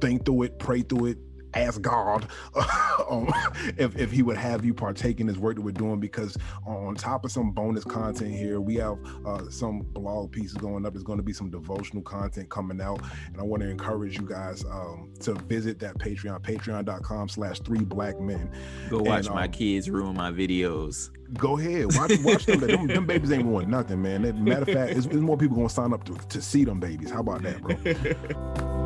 think 0.00 0.24
through 0.24 0.44
it, 0.44 0.58
pray 0.58 0.82
through 0.82 1.06
it, 1.06 1.18
ask 1.54 1.80
God 1.80 2.28
um, 3.10 3.28
if, 3.76 3.96
if 3.96 4.10
he 4.10 4.22
would 4.22 4.36
have 4.36 4.64
you 4.64 4.74
partake 4.74 5.20
in 5.20 5.26
this 5.26 5.36
work 5.36 5.56
that 5.56 5.62
we're 5.62 5.72
doing 5.72 6.00
because 6.00 6.36
on 6.66 6.94
top 6.94 7.24
of 7.24 7.32
some 7.32 7.50
bonus 7.52 7.84
content 7.84 8.34
here, 8.34 8.60
we 8.60 8.76
have 8.76 8.98
uh, 9.26 9.48
some 9.50 9.80
blog 9.80 10.32
pieces 10.32 10.54
going 10.54 10.86
up. 10.86 10.92
There's 10.92 11.02
going 11.02 11.18
to 11.18 11.22
be 11.22 11.32
some 11.32 11.50
devotional 11.50 12.02
content 12.02 12.48
coming 12.50 12.80
out. 12.80 13.00
And 13.26 13.40
I 13.40 13.42
want 13.42 13.62
to 13.62 13.68
encourage 13.68 14.18
you 14.18 14.26
guys 14.26 14.64
um, 14.64 15.10
to 15.20 15.34
visit 15.34 15.78
that 15.80 15.98
Patreon, 15.98 16.42
patreon.com 16.42 17.28
slash 17.28 17.60
three 17.60 17.84
black 17.84 18.20
men. 18.20 18.50
Go 18.88 19.00
watch 19.00 19.26
and, 19.26 19.34
my 19.34 19.44
um, 19.44 19.52
kids 19.52 19.90
ruin 19.90 20.16
my 20.16 20.30
videos. 20.30 21.10
Go 21.34 21.58
ahead, 21.58 21.86
watch, 21.94 22.12
watch 22.24 22.46
them, 22.46 22.60
them. 22.60 22.86
them. 22.88 23.06
babies 23.06 23.30
ain't 23.30 23.44
ruined 23.44 23.70
nothing, 23.70 24.02
man. 24.02 24.22
Matter 24.42 24.62
of 24.62 24.68
fact, 24.68 24.92
it's 24.92 25.06
more 25.06 25.36
people 25.36 25.56
going 25.56 25.68
to 25.68 25.74
sign 25.74 25.92
up 25.92 26.02
to, 26.04 26.14
to 26.14 26.42
see 26.42 26.64
them 26.64 26.80
babies. 26.80 27.10
How 27.10 27.20
about 27.20 27.42
that, 27.42 27.62
bro? 27.62 28.76